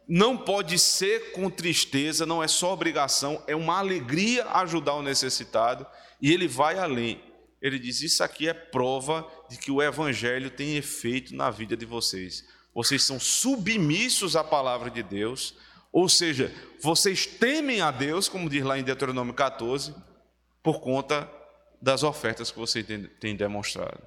não 0.08 0.38
pode 0.38 0.80
ser 0.80 1.34
com 1.34 1.49
tristeza, 1.49 2.25
não 2.25 2.41
é 2.41 2.47
só 2.47 2.71
obrigação, 2.71 3.43
é 3.45 3.56
uma 3.56 3.77
alegria 3.77 4.45
ajudar 4.51 4.93
o 4.93 5.03
necessitado, 5.03 5.86
e 6.21 6.32
ele 6.32 6.47
vai 6.47 6.80
além. 6.80 7.21
Ele 7.62 7.77
diz: 7.77 8.01
Isso 8.01 8.23
aqui 8.23 8.47
é 8.47 8.53
prova 8.53 9.27
de 9.49 9.58
que 9.58 9.69
o 9.69 9.82
Evangelho 9.82 10.49
tem 10.49 10.77
efeito 10.77 11.36
na 11.36 11.49
vida 11.49 11.75
de 11.75 11.86
vocês. 11.86 12.45
Vocês 12.73 13.03
são 13.03 13.19
submissos 13.19 14.36
à 14.36 14.43
palavra 14.43 14.89
de 14.89 15.03
Deus, 15.03 15.56
ou 15.97 16.07
seja, 16.07 16.53
vocês 16.79 17.25
temem 17.25 17.81
a 17.81 17.89
Deus, 17.89 18.29
como 18.29 18.47
diz 18.47 18.63
lá 18.63 18.77
em 18.77 18.83
Deuteronômio 18.83 19.33
14, 19.33 19.95
por 20.62 20.79
conta 20.79 21.27
das 21.81 22.03
ofertas 22.03 22.51
que 22.51 22.60
vocês 22.60 22.86
têm 23.19 23.36
demonstrado. 23.36 23.99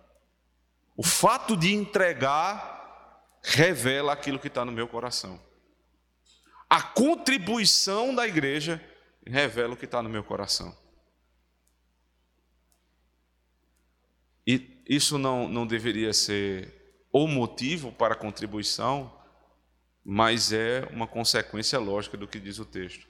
O 0.97 1.03
fato 1.03 1.57
de 1.57 1.75
entregar 1.75 3.41
revela 3.43 4.13
aquilo 4.13 4.39
que 4.39 4.47
está 4.47 4.65
no 4.65 4.71
meu 4.71 4.87
coração. 4.87 5.43
A 6.69 6.81
contribuição 6.81 8.15
da 8.15 8.25
igreja 8.25 8.81
revela 9.27 9.75
o 9.75 9.77
que 9.77 9.85
está 9.85 10.01
no 10.01 10.09
meu 10.09 10.23
coração. 10.23 10.73
E 14.47 14.81
isso 14.89 15.19
não, 15.19 15.49
não 15.49 15.67
deveria 15.67 16.13
ser 16.13 17.03
o 17.13 17.27
motivo 17.27 17.91
para 17.91 18.15
a 18.15 18.17
contribuição, 18.17 19.20
mas 20.05 20.53
é 20.53 20.87
uma 20.91 21.07
consequência 21.07 21.79
lógica 21.79 22.17
do 22.17 22.27
que 22.27 22.41
diz 22.41 22.59
o 22.59 22.65
texto. 22.65 23.07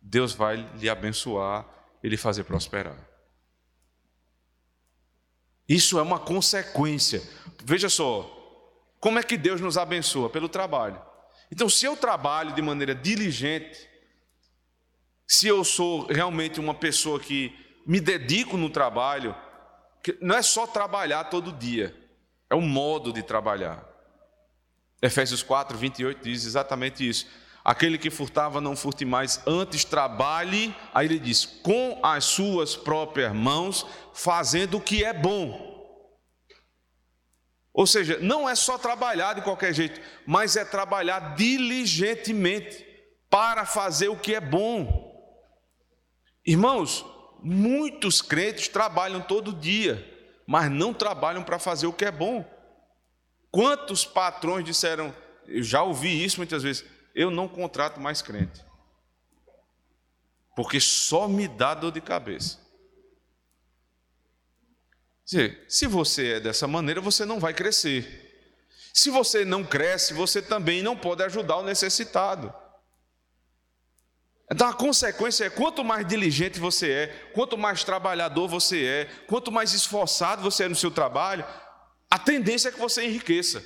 Deus 0.00 0.32
vai 0.32 0.56
lhe 0.76 0.88
abençoar 0.88 1.66
e 2.02 2.08
lhe 2.08 2.16
fazer 2.16 2.44
prosperar. 2.44 2.96
Isso 5.68 5.98
é 5.98 6.02
uma 6.02 6.18
consequência. 6.18 7.22
Veja 7.64 7.88
só, 7.88 8.30
como 9.00 9.18
é 9.18 9.22
que 9.22 9.36
Deus 9.36 9.60
nos 9.60 9.78
abençoa? 9.78 10.28
Pelo 10.28 10.48
trabalho. 10.48 11.00
Então, 11.50 11.68
se 11.68 11.86
eu 11.86 11.96
trabalho 11.96 12.54
de 12.54 12.60
maneira 12.60 12.94
diligente, 12.94 13.88
se 15.26 15.46
eu 15.46 15.64
sou 15.64 16.06
realmente 16.06 16.60
uma 16.60 16.74
pessoa 16.74 17.18
que 17.18 17.52
me 17.86 18.00
dedico 18.00 18.56
no 18.56 18.68
trabalho, 18.68 19.34
não 20.20 20.36
é 20.36 20.42
só 20.42 20.66
trabalhar 20.66 21.24
todo 21.24 21.52
dia, 21.52 21.96
é 22.50 22.54
um 22.54 22.66
modo 22.66 23.12
de 23.12 23.22
trabalhar. 23.22 23.93
Efésios 25.04 25.42
4, 25.42 25.76
28 25.76 26.22
diz 26.22 26.46
exatamente 26.46 27.06
isso. 27.06 27.26
Aquele 27.62 27.98
que 27.98 28.10
furtava, 28.10 28.58
não 28.58 28.74
furte 28.74 29.04
mais, 29.04 29.38
antes 29.46 29.84
trabalhe, 29.84 30.74
aí 30.94 31.06
ele 31.06 31.18
diz, 31.18 31.44
com 31.44 32.00
as 32.02 32.24
suas 32.24 32.74
próprias 32.74 33.34
mãos, 33.34 33.86
fazendo 34.14 34.78
o 34.78 34.80
que 34.80 35.04
é 35.04 35.12
bom. 35.12 35.74
Ou 37.70 37.86
seja, 37.86 38.18
não 38.22 38.48
é 38.48 38.54
só 38.54 38.78
trabalhar 38.78 39.34
de 39.34 39.42
qualquer 39.42 39.74
jeito, 39.74 40.00
mas 40.26 40.56
é 40.56 40.64
trabalhar 40.64 41.34
diligentemente 41.34 42.86
para 43.28 43.66
fazer 43.66 44.08
o 44.08 44.16
que 44.16 44.34
é 44.34 44.40
bom. 44.40 45.12
Irmãos, 46.46 47.04
muitos 47.42 48.22
crentes 48.22 48.68
trabalham 48.68 49.20
todo 49.20 49.52
dia, 49.52 50.02
mas 50.46 50.70
não 50.70 50.94
trabalham 50.94 51.42
para 51.42 51.58
fazer 51.58 51.86
o 51.86 51.92
que 51.92 52.06
é 52.06 52.10
bom. 52.10 52.53
Quantos 53.54 54.04
patrões 54.04 54.64
disseram, 54.64 55.14
eu 55.46 55.62
já 55.62 55.80
ouvi 55.80 56.24
isso 56.24 56.38
muitas 56.38 56.64
vezes, 56.64 56.84
eu 57.14 57.30
não 57.30 57.46
contrato 57.46 58.00
mais 58.00 58.20
crente, 58.20 58.64
porque 60.56 60.80
só 60.80 61.28
me 61.28 61.46
dá 61.46 61.72
dor 61.72 61.92
de 61.92 62.00
cabeça 62.00 62.58
dizer, 65.24 65.64
se 65.68 65.86
você 65.86 66.32
é 66.32 66.40
dessa 66.40 66.66
maneira, 66.66 67.00
você 67.00 67.24
não 67.24 67.38
vai 67.38 67.54
crescer. 67.54 68.50
Se 68.92 69.08
você 69.08 69.44
não 69.44 69.62
cresce, 69.62 70.12
você 70.12 70.42
também 70.42 70.82
não 70.82 70.96
pode 70.96 71.22
ajudar 71.22 71.58
o 71.58 71.64
necessitado. 71.64 72.52
Então 74.50 74.68
a 74.68 74.74
consequência 74.74 75.44
é: 75.44 75.50
quanto 75.50 75.84
mais 75.84 76.04
diligente 76.06 76.58
você 76.58 76.90
é, 76.90 77.06
quanto 77.32 77.56
mais 77.56 77.84
trabalhador 77.84 78.48
você 78.48 78.84
é, 78.84 79.04
quanto 79.26 79.52
mais 79.52 79.72
esforçado 79.72 80.42
você 80.42 80.64
é 80.64 80.68
no 80.68 80.74
seu 80.74 80.90
trabalho, 80.90 81.44
a 82.10 82.18
tendência 82.18 82.68
é 82.68 82.72
que 82.72 82.78
você 82.78 83.04
enriqueça. 83.04 83.64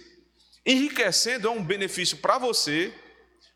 Enriquecendo 0.64 1.48
é 1.48 1.51
um 1.51 1.64
benefício 1.64 2.18
para 2.18 2.38
você, 2.38 2.92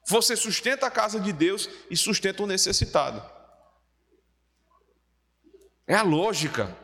você 0.08 0.36
sustenta 0.36 0.86
a 0.86 0.90
casa 0.90 1.20
de 1.20 1.32
Deus 1.32 1.68
e 1.90 1.96
sustenta 1.96 2.42
o 2.42 2.46
necessitado. 2.46 3.22
É 5.86 5.94
a 5.94 6.02
lógica. 6.02 6.76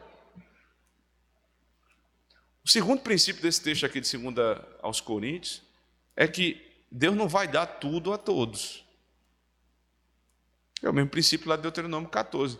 O 2.64 2.68
segundo 2.68 3.00
princípio 3.00 3.42
desse 3.42 3.62
texto 3.62 3.86
aqui 3.86 4.00
de 4.00 4.18
2 4.18 4.36
aos 4.82 5.00
Coríntios 5.00 5.62
é 6.14 6.28
que 6.28 6.60
Deus 6.90 7.16
não 7.16 7.28
vai 7.28 7.48
dar 7.48 7.66
tudo 7.66 8.12
a 8.12 8.18
todos. 8.18 8.84
É 10.82 10.88
o 10.88 10.92
mesmo 10.92 11.10
princípio 11.10 11.48
lá 11.48 11.56
de 11.56 11.62
Deuteronômio 11.62 12.08
14. 12.08 12.58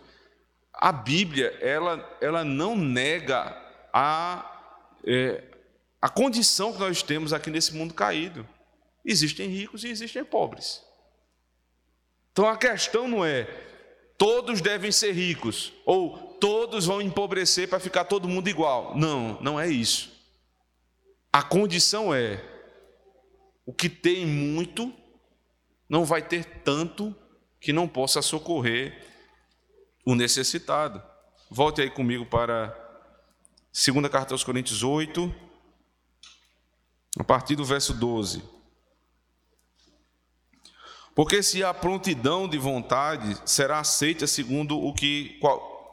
A 0.73 0.91
Bíblia, 0.91 1.57
ela, 1.61 2.17
ela 2.21 2.43
não 2.43 2.75
nega 2.75 3.55
a, 3.93 4.58
é, 5.05 5.43
a 6.01 6.09
condição 6.09 6.73
que 6.73 6.79
nós 6.79 7.01
temos 7.03 7.33
aqui 7.33 7.49
nesse 7.49 7.73
mundo 7.73 7.93
caído. 7.93 8.47
Existem 9.03 9.49
ricos 9.49 9.83
e 9.83 9.89
existem 9.89 10.23
pobres. 10.23 10.83
Então 12.31 12.47
a 12.47 12.57
questão 12.57 13.07
não 13.07 13.25
é 13.25 13.47
todos 14.19 14.59
devem 14.59 14.91
ser 14.91 15.13
ricos, 15.13 15.71
ou 15.85 16.17
todos 16.39 16.85
vão 16.85 17.01
empobrecer 17.01 17.69
para 17.69 17.79
ficar 17.79 18.03
todo 18.03 18.27
mundo 18.27 18.49
igual. 18.49 18.95
Não, 18.95 19.39
não 19.41 19.59
é 19.59 19.67
isso. 19.67 20.11
A 21.31 21.41
condição 21.41 22.13
é: 22.13 22.43
o 23.65 23.73
que 23.73 23.89
tem 23.89 24.27
muito 24.27 24.93
não 25.87 26.03
vai 26.03 26.21
ter 26.21 26.43
tanto 26.63 27.15
que 27.59 27.71
não 27.71 27.87
possa 27.87 28.21
socorrer 28.21 29.07
o 30.05 30.13
necessitado. 30.13 31.01
Volte 31.49 31.81
aí 31.81 31.89
comigo 31.89 32.25
para 32.25 32.75
2 33.71 34.09
carta 34.09 34.33
aos 34.33 34.43
Coríntios 34.43 34.83
8, 34.83 35.33
a 37.19 37.23
partir 37.23 37.55
do 37.55 37.63
verso 37.63 37.93
12. 37.93 38.43
Porque 41.15 41.43
se 41.43 41.63
a 41.63 41.73
prontidão 41.73 42.47
de 42.47 42.57
vontade 42.57 43.37
será 43.45 43.79
aceita 43.79 44.25
segundo 44.25 44.79
o 44.79 44.93
que, 44.93 45.39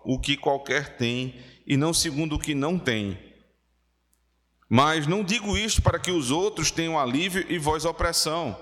o 0.05 0.21
que 0.21 0.37
qualquer 0.37 0.97
tem, 0.97 1.41
e 1.67 1.77
não 1.77 1.93
segundo 1.93 2.37
o 2.37 2.39
que 2.39 2.55
não 2.55 2.79
tem. 2.79 3.19
Mas 4.69 5.07
não 5.07 5.23
digo 5.23 5.57
isto 5.57 5.83
para 5.83 5.99
que 5.99 6.11
os 6.11 6.31
outros 6.31 6.71
tenham 6.71 6.99
alívio 6.99 7.45
e 7.49 7.59
vós 7.59 7.85
opressão. 7.85 8.57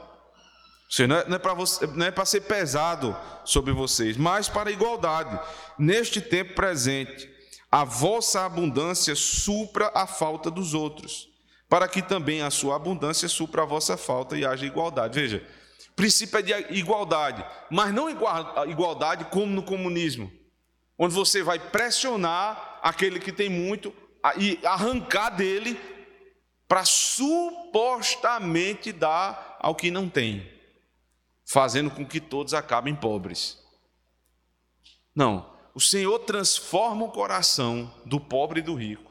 Não 1.09 1.17
é, 1.17 1.29
não 1.29 2.07
é 2.07 2.11
para 2.11 2.23
é 2.23 2.27
ser 2.27 2.43
pesado 2.43 3.17
sobre 3.45 3.73
vocês, 3.73 4.17
mas 4.17 4.49
para 4.49 4.71
igualdade. 4.71 5.39
Neste 5.79 6.21
tempo 6.21 6.55
presente, 6.55 7.29
a 7.75 7.83
vossa 7.83 8.47
abundância 8.47 9.17
supra 9.17 9.91
a 9.97 10.07
falta 10.07 10.49
dos 10.49 10.75
outros, 10.75 11.29
para 11.69 11.89
que 11.89 12.01
também 12.01 12.41
a 12.41 12.49
sua 12.49 12.77
abundância 12.77 13.29
supra 13.29 13.63
a 13.63 13.67
vossa 13.67 13.97
falta 13.97 14.39
e 14.39 14.47
haja 14.47 14.65
igualdade. 14.65 15.19
Veja, 15.19 15.45
princípio 15.97 16.39
é 16.39 16.43
de 16.43 16.53
igualdade, 16.79 17.45
mas 17.69 17.93
não 17.93 18.09
igualdade 18.09 19.25
como 19.25 19.47
no 19.47 19.61
comunismo, 19.61 20.31
onde 20.97 21.13
você 21.13 21.43
vai 21.43 21.59
pressionar 21.59 22.79
aquele 22.81 23.19
que 23.19 23.33
tem 23.33 23.49
muito 23.49 23.93
e 24.39 24.57
arrancar 24.65 25.31
dele 25.31 25.77
para 26.69 26.85
supostamente 26.85 28.93
dar 28.93 29.59
ao 29.59 29.75
que 29.75 29.91
não 29.91 30.09
tem, 30.09 30.49
fazendo 31.45 31.91
com 31.91 32.07
que 32.07 32.21
todos 32.21 32.55
acabem 32.55 32.95
pobres. 32.95 33.59
Não, 35.13 35.53
o 35.75 35.81
Senhor 35.81 36.19
transforma 36.21 37.05
o 37.05 37.11
coração 37.11 37.93
do 38.07 38.21
pobre 38.21 38.61
e 38.61 38.63
do 38.63 38.75
rico. 38.75 39.11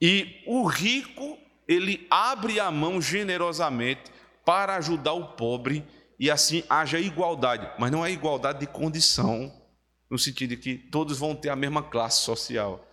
E 0.00 0.42
o 0.46 0.66
rico, 0.66 1.38
ele 1.66 2.06
abre 2.10 2.60
a 2.60 2.70
mão 2.70 3.00
generosamente 3.00 4.02
para 4.44 4.76
ajudar 4.76 5.14
o 5.14 5.28
pobre 5.28 5.84
e 6.18 6.30
assim 6.30 6.62
haja 6.68 6.98
igualdade, 6.98 7.70
mas 7.78 7.90
não 7.90 8.04
é 8.04 8.10
igualdade 8.10 8.60
de 8.60 8.66
condição, 8.66 9.52
no 10.10 10.18
sentido 10.18 10.50
de 10.50 10.56
que 10.58 10.76
todos 10.76 11.18
vão 11.18 11.34
ter 11.34 11.48
a 11.48 11.56
mesma 11.56 11.82
classe 11.82 12.22
social. 12.22 12.86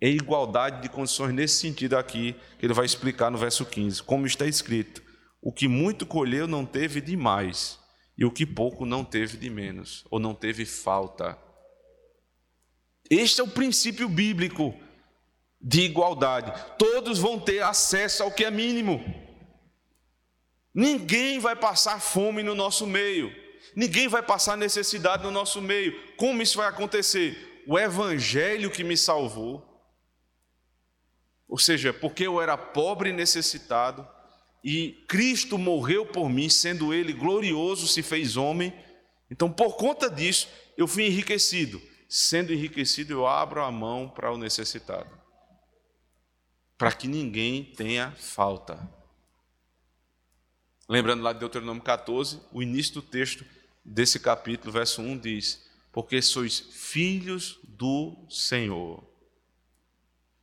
É 0.00 0.08
igualdade 0.08 0.82
de 0.82 0.88
condições 0.88 1.32
nesse 1.32 1.56
sentido 1.56 1.96
aqui, 1.96 2.36
que 2.58 2.66
ele 2.66 2.74
vai 2.74 2.84
explicar 2.84 3.30
no 3.30 3.38
verso 3.38 3.64
15, 3.64 4.02
como 4.02 4.26
está 4.26 4.46
escrito: 4.46 5.02
o 5.40 5.50
que 5.50 5.66
muito 5.66 6.04
colheu 6.04 6.46
não 6.46 6.66
teve 6.66 7.00
de 7.00 7.16
mais, 7.16 7.78
e 8.18 8.24
o 8.24 8.30
que 8.30 8.44
pouco 8.44 8.84
não 8.84 9.02
teve 9.02 9.36
de 9.36 9.48
menos, 9.48 10.04
ou 10.10 10.20
não 10.20 10.34
teve 10.34 10.66
falta. 10.66 11.38
Este 13.10 13.40
é 13.40 13.44
o 13.44 13.48
princípio 13.48 14.08
bíblico 14.08 14.74
de 15.60 15.82
igualdade. 15.82 16.52
Todos 16.78 17.18
vão 17.18 17.38
ter 17.38 17.62
acesso 17.62 18.22
ao 18.22 18.30
que 18.30 18.44
é 18.44 18.50
mínimo. 18.50 19.02
Ninguém 20.74 21.38
vai 21.38 21.54
passar 21.54 22.00
fome 22.00 22.42
no 22.42 22.54
nosso 22.54 22.86
meio. 22.86 23.32
Ninguém 23.76 24.08
vai 24.08 24.22
passar 24.22 24.56
necessidade 24.56 25.22
no 25.22 25.30
nosso 25.30 25.60
meio. 25.60 25.94
Como 26.16 26.42
isso 26.42 26.58
vai 26.58 26.68
acontecer? 26.68 27.62
O 27.66 27.78
evangelho 27.78 28.70
que 28.70 28.84
me 28.84 28.96
salvou. 28.96 29.74
Ou 31.48 31.58
seja, 31.58 31.92
porque 31.92 32.26
eu 32.26 32.40
era 32.40 32.56
pobre 32.56 33.10
e 33.10 33.12
necessitado, 33.12 34.06
e 34.64 35.04
Cristo 35.06 35.58
morreu 35.58 36.06
por 36.06 36.28
mim, 36.28 36.48
sendo 36.48 36.92
Ele 36.92 37.12
glorioso, 37.12 37.86
se 37.86 38.02
fez 38.02 38.36
homem. 38.36 38.72
Então, 39.30 39.52
por 39.52 39.76
conta 39.76 40.10
disso, 40.10 40.48
eu 40.76 40.88
fui 40.88 41.06
enriquecido. 41.06 41.80
Sendo 42.08 42.52
enriquecido, 42.52 43.12
eu 43.12 43.26
abro 43.26 43.62
a 43.62 43.70
mão 43.70 44.08
para 44.08 44.32
o 44.32 44.38
necessitado, 44.38 45.10
para 46.76 46.92
que 46.92 47.08
ninguém 47.08 47.64
tenha 47.64 48.12
falta. 48.12 48.78
Lembrando 50.88 51.22
lá 51.22 51.32
de 51.32 51.40
Deuteronômio 51.40 51.82
14, 51.82 52.40
o 52.52 52.62
início 52.62 52.94
do 52.94 53.02
texto 53.02 53.44
desse 53.84 54.20
capítulo, 54.20 54.72
verso 54.72 55.00
1 55.02 55.18
diz: 55.18 55.64
Porque 55.92 56.20
sois 56.20 56.58
filhos 56.58 57.58
do 57.64 58.16
Senhor. 58.28 59.02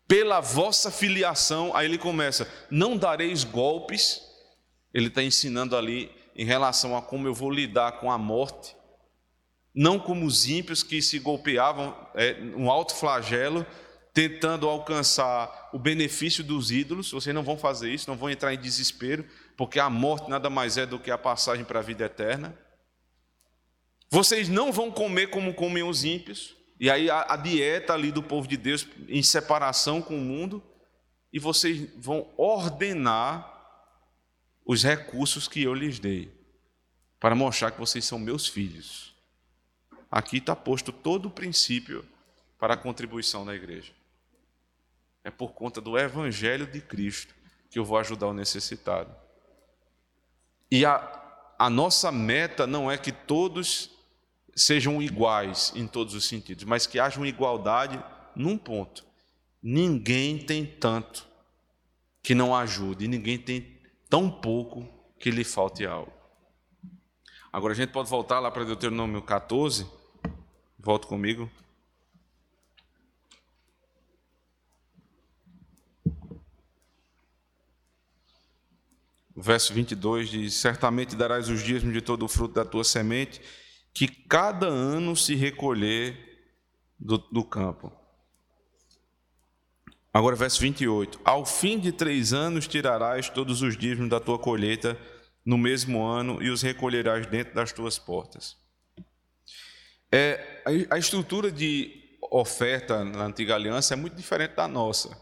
Pela 0.07 0.41
vossa 0.41 0.91
filiação, 0.91 1.75
aí 1.75 1.85
ele 1.85 1.97
começa: 1.97 2.45
Não 2.69 2.97
dareis 2.97 3.43
golpes. 3.43 4.21
Ele 4.93 5.07
está 5.07 5.23
ensinando 5.23 5.77
ali 5.77 6.11
em 6.35 6.43
relação 6.43 6.97
a 6.97 7.01
como 7.01 7.27
eu 7.27 7.33
vou 7.33 7.49
lidar 7.49 7.93
com 7.93 8.11
a 8.11 8.17
morte. 8.17 8.75
Não 9.73 9.97
como 9.97 10.25
os 10.25 10.47
ímpios 10.49 10.83
que 10.83 11.01
se 11.01 11.19
golpeavam, 11.19 11.95
é, 12.13 12.37
um 12.55 12.69
alto 12.69 12.95
flagelo, 12.95 13.65
tentando 14.13 14.67
alcançar 14.67 15.69
o 15.73 15.79
benefício 15.79 16.43
dos 16.43 16.71
ídolos. 16.71 17.11
Vocês 17.11 17.33
não 17.33 17.43
vão 17.43 17.57
fazer 17.57 17.93
isso, 17.93 18.09
não 18.09 18.17
vão 18.17 18.29
entrar 18.29 18.53
em 18.53 18.59
desespero 18.59 19.25
porque 19.61 19.79
a 19.79 19.91
morte 19.91 20.27
nada 20.27 20.49
mais 20.49 20.75
é 20.75 20.87
do 20.87 20.97
que 20.97 21.11
a 21.11 21.19
passagem 21.19 21.63
para 21.63 21.77
a 21.77 21.83
vida 21.83 22.05
eterna. 22.05 22.57
Vocês 24.09 24.49
não 24.49 24.71
vão 24.71 24.89
comer 24.89 25.27
como 25.27 25.53
comem 25.53 25.83
os 25.83 26.03
ímpios. 26.03 26.55
E 26.79 26.89
aí 26.89 27.11
a, 27.11 27.33
a 27.33 27.37
dieta 27.37 27.93
ali 27.93 28.11
do 28.11 28.23
povo 28.23 28.47
de 28.47 28.57
Deus 28.57 28.87
em 29.07 29.21
separação 29.21 30.01
com 30.01 30.17
o 30.17 30.21
mundo. 30.21 30.63
E 31.31 31.37
vocês 31.37 31.87
vão 31.95 32.27
ordenar 32.35 33.47
os 34.65 34.81
recursos 34.81 35.47
que 35.47 35.61
eu 35.61 35.75
lhes 35.75 35.99
dei, 35.99 36.33
para 37.19 37.35
mostrar 37.35 37.69
que 37.69 37.79
vocês 37.79 38.03
são 38.03 38.17
meus 38.17 38.47
filhos. 38.47 39.10
Aqui 40.11 40.37
está 40.37 40.55
posto 40.55 40.91
todo 40.91 41.27
o 41.27 41.31
princípio 41.31 42.05
para 42.59 42.73
a 42.73 42.77
contribuição 42.77 43.45
da 43.45 43.55
igreja. 43.55 43.93
É 45.23 45.31
por 45.31 45.53
conta 45.53 45.79
do 45.79 45.97
Evangelho 45.97 46.67
de 46.67 46.81
Cristo 46.81 47.33
que 47.69 47.79
eu 47.79 47.85
vou 47.85 47.97
ajudar 47.97 48.27
o 48.27 48.33
necessitado. 48.33 49.15
E 50.69 50.85
a, 50.85 51.53
a 51.57 51.69
nossa 51.69 52.11
meta 52.11 52.67
não 52.67 52.91
é 52.91 52.97
que 52.97 53.13
todos 53.13 53.89
sejam 54.53 55.01
iguais 55.01 55.71
em 55.75 55.87
todos 55.87 56.13
os 56.13 56.27
sentidos, 56.27 56.65
mas 56.65 56.85
que 56.85 56.99
haja 56.99 57.17
uma 57.17 57.27
igualdade 57.27 58.03
num 58.35 58.57
ponto. 58.57 59.05
Ninguém 59.63 60.37
tem 60.37 60.65
tanto 60.65 61.25
que 62.21 62.35
não 62.35 62.53
ajude, 62.53 63.07
ninguém 63.07 63.37
tem 63.37 63.79
tão 64.09 64.29
pouco 64.29 64.87
que 65.17 65.31
lhe 65.31 65.45
falte 65.45 65.85
algo. 65.85 66.11
Agora 67.53 67.73
a 67.73 67.75
gente 67.75 67.91
pode 67.91 68.09
voltar 68.09 68.39
lá 68.39 68.51
para 68.51 68.65
Deuteronômio 68.65 69.21
14. 69.21 70.00
Volta 70.83 71.05
comigo. 71.05 71.47
O 79.35 79.41
verso 79.43 79.71
22 79.75 80.29
diz: 80.29 80.55
Certamente 80.55 81.15
darás 81.15 81.49
os 81.49 81.61
dízimos 81.61 81.93
de 81.93 82.01
todo 82.01 82.23
o 82.23 82.27
fruto 82.27 82.55
da 82.55 82.65
tua 82.65 82.83
semente, 82.83 83.39
que 83.93 84.07
cada 84.07 84.65
ano 84.65 85.15
se 85.15 85.35
recolher 85.35 86.17
do, 86.99 87.19
do 87.19 87.43
campo. 87.43 87.91
Agora, 90.11 90.35
verso 90.35 90.59
28. 90.61 91.21
Ao 91.23 91.45
fim 91.45 91.79
de 91.79 91.91
três 91.91 92.33
anos 92.33 92.67
tirarás 92.67 93.29
todos 93.29 93.61
os 93.61 93.77
dízimos 93.77 94.09
da 94.09 94.19
tua 94.19 94.39
colheita 94.39 94.99
no 95.45 95.59
mesmo 95.59 96.03
ano 96.03 96.41
e 96.41 96.49
os 96.49 96.63
recolherás 96.63 97.27
dentro 97.27 97.53
das 97.53 97.71
tuas 97.71 97.99
portas. 97.99 98.60
É, 100.11 100.61
a 100.89 100.97
estrutura 100.97 101.51
de 101.51 102.17
oferta 102.29 103.03
na 103.03 103.25
antiga 103.25 103.55
aliança 103.55 103.93
é 103.93 103.97
muito 103.97 104.15
diferente 104.15 104.55
da 104.55 104.67
nossa. 104.67 105.17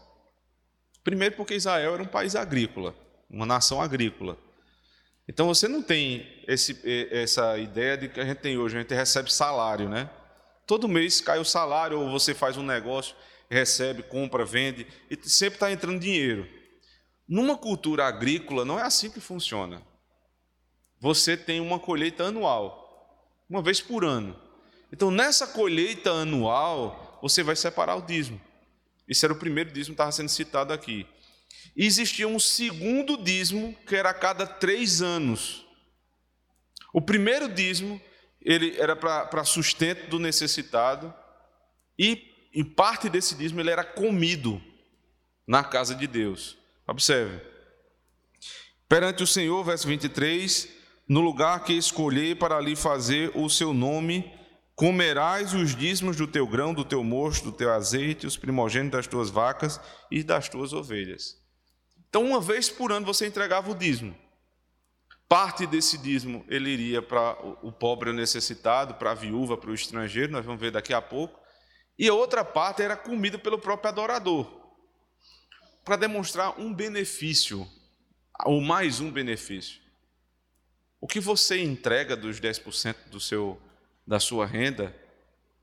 Primeiro, 1.04 1.36
porque 1.36 1.54
Israel 1.54 1.94
era 1.94 2.02
um 2.02 2.06
país 2.06 2.34
agrícola, 2.34 2.94
uma 3.28 3.46
nação 3.46 3.80
agrícola. 3.80 4.36
Então 5.28 5.46
você 5.46 5.68
não 5.68 5.82
tem 5.82 6.44
esse, 6.48 6.80
essa 7.12 7.56
ideia 7.58 7.96
de 7.96 8.08
que 8.08 8.20
a 8.20 8.24
gente 8.24 8.38
tem 8.38 8.58
hoje, 8.58 8.76
a 8.76 8.80
gente 8.80 8.94
recebe 8.94 9.32
salário, 9.32 9.88
né? 9.88 10.10
Todo 10.66 10.88
mês 10.88 11.20
cai 11.20 11.38
o 11.38 11.44
salário, 11.44 12.00
ou 12.00 12.10
você 12.10 12.34
faz 12.34 12.56
um 12.56 12.62
negócio 12.62 13.14
recebe, 13.50 14.04
compra, 14.04 14.44
vende, 14.44 14.86
e 15.10 15.28
sempre 15.28 15.56
está 15.56 15.70
entrando 15.72 15.98
dinheiro. 15.98 16.48
Numa 17.28 17.58
cultura 17.58 18.06
agrícola, 18.06 18.64
não 18.64 18.78
é 18.78 18.82
assim 18.82 19.10
que 19.10 19.20
funciona. 19.20 19.82
Você 21.00 21.36
tem 21.36 21.60
uma 21.60 21.78
colheita 21.78 22.24
anual, 22.24 23.44
uma 23.48 23.60
vez 23.60 23.80
por 23.80 24.04
ano. 24.04 24.38
Então, 24.92 25.10
nessa 25.10 25.46
colheita 25.46 26.10
anual, 26.10 27.18
você 27.22 27.42
vai 27.42 27.56
separar 27.56 27.96
o 27.96 28.02
dízimo. 28.02 28.40
Esse 29.08 29.24
era 29.24 29.32
o 29.32 29.38
primeiro 29.38 29.70
dízimo 29.70 29.94
que 29.94 30.00
estava 30.02 30.12
sendo 30.12 30.28
citado 30.28 30.72
aqui. 30.72 31.06
E 31.76 31.86
existia 31.86 32.26
um 32.26 32.38
segundo 32.38 33.16
dízimo, 33.16 33.74
que 33.86 33.94
era 33.94 34.10
a 34.10 34.14
cada 34.14 34.46
três 34.46 35.00
anos. 35.02 35.66
O 36.92 37.00
primeiro 37.00 37.48
dízimo 37.48 38.00
ele 38.40 38.78
era 38.78 38.96
para 38.96 39.44
sustento 39.44 40.08
do 40.08 40.18
necessitado 40.18 41.12
e 41.98 42.30
em 42.52 42.64
parte 42.64 43.08
desse 43.08 43.34
dízimo 43.34 43.60
ele 43.60 43.70
era 43.70 43.84
comido 43.84 44.60
na 45.46 45.62
casa 45.62 45.94
de 45.94 46.06
Deus. 46.06 46.56
Observe. 46.86 47.40
Perante 48.88 49.22
o 49.22 49.26
Senhor, 49.26 49.62
verso 49.62 49.86
23, 49.86 50.68
no 51.06 51.20
lugar 51.20 51.62
que 51.62 51.72
escolhi 51.72 52.34
para 52.34 52.56
ali 52.56 52.74
fazer 52.74 53.30
o 53.36 53.48
seu 53.48 53.72
nome, 53.72 54.32
comerás 54.80 55.52
os 55.52 55.76
dízimos 55.76 56.16
do 56.16 56.26
teu 56.26 56.46
grão, 56.46 56.72
do 56.72 56.86
teu 56.86 57.04
mosto, 57.04 57.50
do 57.50 57.52
teu 57.52 57.70
azeite, 57.70 58.26
os 58.26 58.38
primogênitos 58.38 58.96
das 58.96 59.06
tuas 59.06 59.28
vacas 59.28 59.78
e 60.10 60.22
das 60.22 60.48
tuas 60.48 60.72
ovelhas. 60.72 61.36
Então, 62.08 62.24
uma 62.24 62.40
vez 62.40 62.70
por 62.70 62.90
ano 62.90 63.04
você 63.04 63.26
entregava 63.26 63.70
o 63.70 63.74
dízimo. 63.74 64.16
Parte 65.28 65.66
desse 65.66 65.98
dízimo 65.98 66.46
ele 66.48 66.70
iria 66.70 67.02
para 67.02 67.36
o 67.62 67.70
pobre 67.70 68.10
necessitado, 68.10 68.94
para 68.94 69.10
a 69.10 69.14
viúva, 69.14 69.54
para 69.54 69.68
o 69.68 69.74
estrangeiro, 69.74 70.32
nós 70.32 70.46
vamos 70.46 70.58
ver 70.58 70.70
daqui 70.70 70.94
a 70.94 71.02
pouco 71.02 71.38
e 71.98 72.08
a 72.08 72.14
outra 72.14 72.42
parte 72.42 72.80
era 72.80 72.96
comida 72.96 73.38
pelo 73.38 73.58
próprio 73.58 73.90
adorador, 73.90 74.50
para 75.84 75.96
demonstrar 75.96 76.58
um 76.58 76.72
benefício, 76.72 77.68
ou 78.46 78.62
mais 78.62 78.98
um 78.98 79.10
benefício. 79.10 79.78
O 80.98 81.06
que 81.06 81.20
você 81.20 81.62
entrega 81.62 82.16
dos 82.16 82.40
10% 82.40 83.10
do 83.10 83.20
seu, 83.20 83.60
da 84.10 84.18
sua 84.18 84.44
renda 84.44 84.92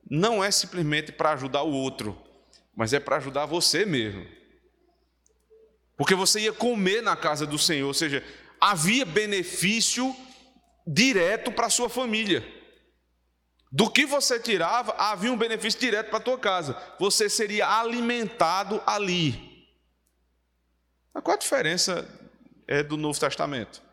não 0.10 0.42
é 0.42 0.50
simplesmente 0.50 1.12
para 1.12 1.34
ajudar 1.34 1.64
o 1.64 1.74
outro, 1.74 2.18
mas 2.74 2.94
é 2.94 3.00
para 3.00 3.18
ajudar 3.18 3.46
você 3.46 3.86
mesmo. 3.86 4.26
Porque 5.98 6.16
você 6.16 6.40
ia 6.40 6.54
comer 6.54 7.04
na 7.04 7.14
casa 7.14 7.46
do 7.46 7.58
Senhor, 7.58 7.88
ou 7.88 7.94
seja, 7.94 8.24
havia 8.58 9.04
benefício 9.04 10.16
direto 10.88 11.52
para 11.52 11.66
a 11.66 11.70
sua 11.70 11.90
família. 11.90 12.42
Do 13.70 13.92
que 13.92 14.06
você 14.06 14.40
tirava, 14.40 14.94
havia 14.94 15.34
um 15.34 15.38
benefício 15.38 15.82
direto 15.82 16.10
para 16.10 16.20
a 16.20 16.24
tua 16.24 16.40
casa. 16.40 16.82
Você 16.98 17.30
seria 17.30 17.68
alimentado 17.68 18.82
ali. 18.88 19.68
Mas 21.14 21.22
qual 21.22 21.36
a 21.36 21.40
diferença 21.40 22.08
é 22.66 22.82
do 22.82 22.96
Novo 22.96 23.20
Testamento? 23.20 23.84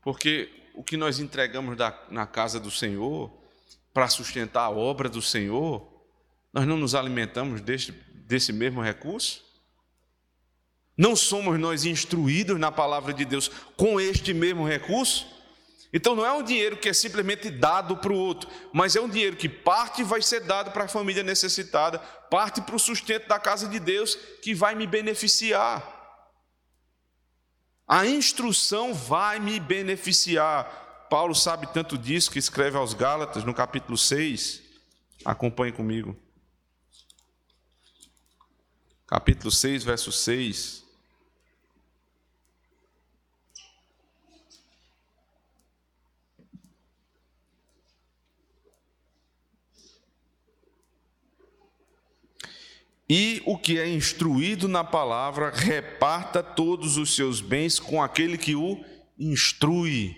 Porque 0.00 0.61
o 0.74 0.82
que 0.82 0.96
nós 0.96 1.18
entregamos 1.18 1.76
da, 1.76 1.96
na 2.10 2.26
casa 2.26 2.58
do 2.58 2.70
Senhor, 2.70 3.30
para 3.92 4.08
sustentar 4.08 4.62
a 4.62 4.70
obra 4.70 5.08
do 5.08 5.20
Senhor, 5.20 5.86
nós 6.52 6.66
não 6.66 6.76
nos 6.76 6.94
alimentamos 6.94 7.60
deste, 7.60 7.92
desse 7.92 8.52
mesmo 8.52 8.82
recurso? 8.82 9.44
Não 10.96 11.16
somos 11.16 11.58
nós 11.58 11.84
instruídos 11.84 12.58
na 12.58 12.70
palavra 12.70 13.12
de 13.12 13.24
Deus 13.24 13.50
com 13.76 14.00
este 14.00 14.34
mesmo 14.34 14.66
recurso? 14.66 15.26
Então 15.92 16.14
não 16.14 16.24
é 16.24 16.32
um 16.32 16.42
dinheiro 16.42 16.76
que 16.78 16.88
é 16.88 16.92
simplesmente 16.92 17.50
dado 17.50 17.98
para 17.98 18.12
o 18.12 18.16
outro, 18.16 18.48
mas 18.72 18.96
é 18.96 19.00
um 19.00 19.08
dinheiro 19.08 19.36
que 19.36 19.48
parte 19.48 20.02
vai 20.02 20.22
ser 20.22 20.40
dado 20.40 20.70
para 20.70 20.84
a 20.84 20.88
família 20.88 21.22
necessitada, 21.22 21.98
parte 22.30 22.62
para 22.62 22.76
o 22.76 22.78
sustento 22.78 23.28
da 23.28 23.38
casa 23.38 23.68
de 23.68 23.78
Deus, 23.78 24.14
que 24.42 24.54
vai 24.54 24.74
me 24.74 24.86
beneficiar. 24.86 26.01
A 27.86 28.06
instrução 28.06 28.94
vai 28.94 29.38
me 29.38 29.58
beneficiar. 29.60 31.06
Paulo 31.10 31.34
sabe 31.34 31.66
tanto 31.72 31.98
disso 31.98 32.30
que 32.30 32.38
escreve 32.38 32.76
aos 32.76 32.94
Gálatas 32.94 33.44
no 33.44 33.52
capítulo 33.52 33.98
6. 33.98 34.62
Acompanhe 35.24 35.72
comigo. 35.72 36.16
Capítulo 39.06 39.50
6, 39.50 39.84
verso 39.84 40.10
6. 40.10 40.81
E 53.14 53.42
o 53.44 53.58
que 53.58 53.78
é 53.78 53.86
instruído 53.86 54.66
na 54.66 54.82
palavra, 54.82 55.50
reparta 55.50 56.42
todos 56.42 56.96
os 56.96 57.14
seus 57.14 57.42
bens 57.42 57.78
com 57.78 58.02
aquele 58.02 58.38
que 58.38 58.54
o 58.54 58.82
instrui. 59.18 60.16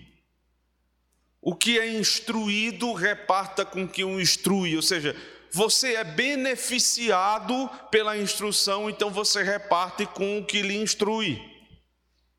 O 1.42 1.56
que 1.56 1.76
é 1.76 1.92
instruído, 1.92 2.92
reparta 2.92 3.64
com 3.64 3.88
quem 3.88 4.04
o 4.04 4.20
instrui, 4.20 4.76
ou 4.76 4.80
seja, 4.80 5.16
você 5.50 5.96
é 5.96 6.04
beneficiado 6.04 7.68
pela 7.90 8.16
instrução, 8.16 8.88
então 8.88 9.10
você 9.10 9.42
reparte 9.42 10.06
com 10.06 10.38
o 10.38 10.46
que 10.46 10.62
lhe 10.62 10.76
instrui. 10.76 11.42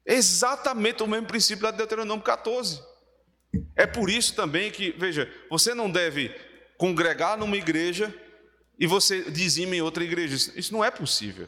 Exatamente 0.06 1.04
o 1.04 1.08
mesmo 1.08 1.28
princípio 1.28 1.64
da 1.64 1.72
Deuteronômio 1.72 2.24
14. 2.24 2.82
É 3.76 3.86
por 3.86 4.10
isso 4.10 4.34
também 4.34 4.72
que, 4.72 4.92
veja, 4.98 5.30
você 5.50 5.74
não 5.74 5.92
deve 5.92 6.34
congregar 6.78 7.38
numa 7.38 7.58
igreja 7.58 8.16
e 8.78 8.88
você 8.88 9.30
dizima 9.32 9.76
em 9.76 9.82
outra 9.82 10.04
igreja. 10.04 10.36
Isso 10.56 10.74
não 10.74 10.84
é 10.84 10.92
possível. 10.92 11.48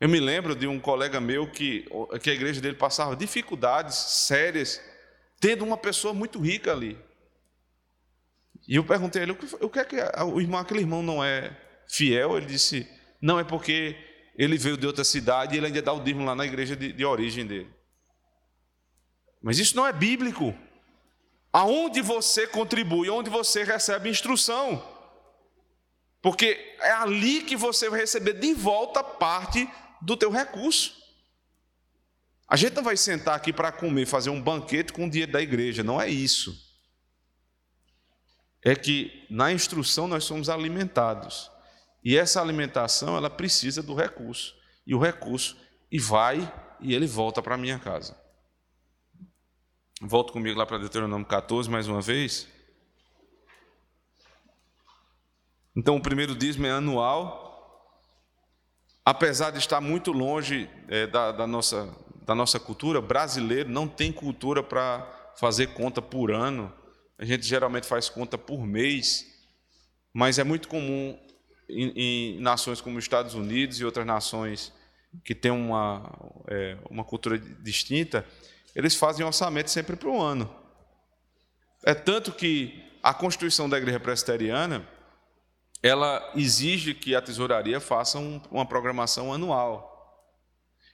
Eu 0.00 0.08
me 0.08 0.20
lembro 0.20 0.54
de 0.54 0.66
um 0.66 0.78
colega 0.78 1.20
meu 1.20 1.50
que, 1.50 1.86
que 2.22 2.30
a 2.30 2.34
igreja 2.34 2.60
dele 2.60 2.76
passava 2.76 3.16
dificuldades 3.16 3.94
sérias, 3.94 4.80
tendo 5.40 5.64
uma 5.64 5.78
pessoa 5.78 6.12
muito 6.12 6.38
rica 6.40 6.72
ali. 6.72 6.98
E 8.66 8.76
eu 8.76 8.84
perguntei 8.84 9.20
a 9.20 9.24
ele, 9.24 9.32
o 9.60 9.68
que 9.68 9.78
é 9.78 9.84
que 9.84 9.96
o 10.24 10.40
irmão, 10.40 10.60
aquele 10.60 10.80
irmão 10.80 11.02
não 11.02 11.22
é 11.22 11.56
fiel? 11.88 12.36
Ele 12.36 12.46
disse, 12.46 12.86
não, 13.20 13.38
é 13.38 13.44
porque 13.44 13.96
ele 14.36 14.58
veio 14.58 14.76
de 14.76 14.86
outra 14.86 15.04
cidade 15.04 15.54
e 15.54 15.58
ele 15.58 15.66
ainda 15.66 15.80
dá 15.80 15.92
o 15.92 16.00
dízimo 16.00 16.24
lá 16.24 16.34
na 16.34 16.44
igreja 16.44 16.74
de, 16.74 16.92
de 16.92 17.04
origem 17.04 17.46
dele. 17.46 17.70
Mas 19.42 19.58
isso 19.58 19.76
não 19.76 19.86
é 19.86 19.92
bíblico. 19.92 20.54
aonde 21.54 22.02
você 22.02 22.48
contribui, 22.48 23.08
onde 23.08 23.30
você 23.30 23.62
recebe 23.62 24.10
instrução. 24.10 24.82
Porque 26.24 26.74
é 26.80 26.90
ali 26.90 27.42
que 27.42 27.54
você 27.54 27.90
vai 27.90 28.00
receber 28.00 28.32
de 28.32 28.54
volta 28.54 29.04
parte 29.04 29.68
do 30.00 30.16
teu 30.16 30.30
recurso. 30.30 30.96
A 32.48 32.56
gente 32.56 32.72
não 32.72 32.82
vai 32.82 32.96
sentar 32.96 33.34
aqui 33.36 33.52
para 33.52 33.70
comer, 33.70 34.06
fazer 34.06 34.30
um 34.30 34.40
banquete 34.40 34.90
com 34.90 35.04
o 35.04 35.10
dinheiro 35.10 35.32
da 35.32 35.42
igreja, 35.42 35.82
não 35.82 36.00
é 36.00 36.08
isso. 36.08 36.58
É 38.62 38.74
que 38.74 39.26
na 39.28 39.52
instrução 39.52 40.08
nós 40.08 40.24
somos 40.24 40.48
alimentados. 40.48 41.50
E 42.02 42.16
essa 42.16 42.40
alimentação, 42.40 43.18
ela 43.18 43.28
precisa 43.28 43.82
do 43.82 43.94
recurso. 43.94 44.54
E 44.86 44.94
o 44.94 44.98
recurso 44.98 45.58
e 45.92 45.98
vai 45.98 46.50
e 46.80 46.94
ele 46.94 47.06
volta 47.06 47.42
para 47.42 47.58
minha 47.58 47.78
casa. 47.78 48.18
Volto 50.00 50.32
comigo 50.32 50.58
lá 50.58 50.64
para 50.64 50.78
Deuteronômio 50.78 51.26
14 51.26 51.68
mais 51.68 51.86
uma 51.86 52.00
vez. 52.00 52.48
Então, 55.76 55.96
o 55.96 56.00
primeiro 56.00 56.34
dízimo 56.34 56.66
é 56.66 56.70
anual. 56.70 57.42
Apesar 59.04 59.50
de 59.50 59.58
estar 59.58 59.80
muito 59.80 60.12
longe 60.12 60.70
é, 60.88 61.06
da, 61.06 61.32
da, 61.32 61.46
nossa, 61.46 61.94
da 62.24 62.34
nossa 62.34 62.58
cultura, 62.60 63.00
brasileiro 63.00 63.68
não 63.68 63.86
tem 63.86 64.12
cultura 64.12 64.62
para 64.62 65.32
fazer 65.36 65.68
conta 65.68 66.00
por 66.00 66.30
ano. 66.30 66.72
A 67.18 67.24
gente 67.24 67.46
geralmente 67.46 67.86
faz 67.86 68.08
conta 68.08 68.38
por 68.38 68.64
mês. 68.64 69.26
Mas 70.12 70.38
é 70.38 70.44
muito 70.44 70.68
comum 70.68 71.18
em, 71.68 71.92
em 71.96 72.40
nações 72.40 72.80
como 72.80 72.98
os 72.98 73.04
Estados 73.04 73.34
Unidos 73.34 73.80
e 73.80 73.84
outras 73.84 74.06
nações 74.06 74.72
que 75.24 75.34
têm 75.34 75.50
uma, 75.50 76.10
é, 76.48 76.76
uma 76.90 77.04
cultura 77.04 77.38
distinta, 77.38 78.26
eles 78.74 78.94
fazem 78.94 79.24
orçamento 79.24 79.70
sempre 79.70 79.96
para 79.96 80.08
o 80.08 80.20
ano. 80.20 80.52
É 81.84 81.94
tanto 81.94 82.32
que 82.32 82.82
a 83.02 83.12
Constituição 83.12 83.68
da 83.68 83.76
Igreja 83.76 84.00
Presbiteriana 84.00 84.88
ela 85.84 86.32
exige 86.34 86.94
que 86.94 87.14
a 87.14 87.20
tesouraria 87.20 87.78
faça 87.78 88.18
um, 88.18 88.40
uma 88.50 88.64
programação 88.64 89.34
anual. 89.34 89.92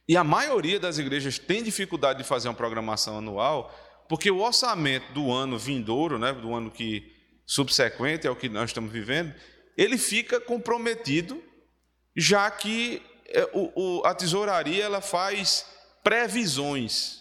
E 0.09 0.17
a 0.17 0.25
maioria 0.25 0.81
das 0.81 0.99
igrejas 0.99 1.39
tem 1.39 1.63
dificuldade 1.63 2.19
de 2.19 2.29
fazer 2.29 2.49
uma 2.49 2.57
programação 2.57 3.19
anual, 3.19 3.73
porque 4.09 4.29
o 4.33 4.41
orçamento 4.41 5.13
do 5.13 5.31
ano 5.31 5.57
vindouro, 5.57 6.19
né, 6.19 6.33
do 6.33 6.53
ano 6.53 6.73
que 6.73 7.09
subsequente 7.47 8.27
ao 8.27 8.35
que 8.35 8.49
nós 8.49 8.71
estamos 8.71 8.91
vivendo, 8.91 9.33
ele 9.77 9.97
fica 9.97 10.41
comprometido, 10.41 11.41
já 12.17 12.51
que 12.51 13.01
é, 13.29 13.49
o, 13.53 14.01
o, 14.01 14.05
a 14.05 14.13
tesouraria 14.13 14.83
ela 14.83 15.01
faz 15.01 15.67
previsões, 16.03 17.21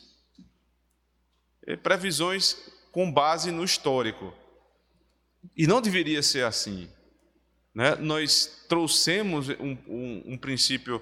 é, 1.67 1.75
previsões 1.75 2.57
com 2.91 3.11
base 3.11 3.51
no 3.51 3.63
histórico. 3.63 4.33
E 5.55 5.67
não 5.67 5.79
deveria 5.79 6.23
ser 6.23 6.43
assim. 6.43 6.89
Né? 7.79 7.95
Nós 7.95 8.65
trouxemos 8.67 9.47
um, 9.47 9.77
um, 9.87 10.23
um, 10.33 10.37
princípio 10.37 11.01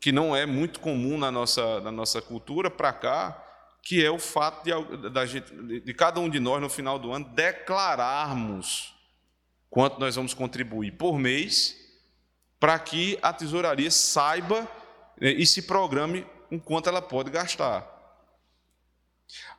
que 0.00 0.10
não 0.10 0.34
é 0.34 0.44
muito 0.44 0.80
comum 0.80 1.16
na 1.16 1.30
nossa, 1.30 1.80
na 1.82 1.92
nossa 1.92 2.20
cultura 2.20 2.68
para 2.68 2.92
cá, 2.92 3.40
que 3.80 4.04
é 4.04 4.10
o 4.10 4.18
fato 4.18 4.64
de, 4.64 5.26
gente, 5.28 5.80
de 5.82 5.94
cada 5.94 6.18
um 6.18 6.28
de 6.28 6.40
nós, 6.40 6.60
no 6.60 6.68
final 6.68 6.98
do 6.98 7.12
ano, 7.12 7.26
declararmos 7.26 8.92
quanto 9.70 10.00
nós 10.00 10.16
vamos 10.16 10.34
contribuir 10.34 10.96
por 10.96 11.16
mês, 11.16 11.76
para 12.58 12.76
que 12.76 13.16
a 13.22 13.32
tesouraria 13.32 13.92
saiba 13.92 14.68
né, 15.20 15.30
e 15.30 15.46
se 15.46 15.62
programe 15.62 16.26
o 16.50 16.58
quanto 16.58 16.88
ela 16.88 17.00
pode 17.00 17.30
gastar. 17.30 17.86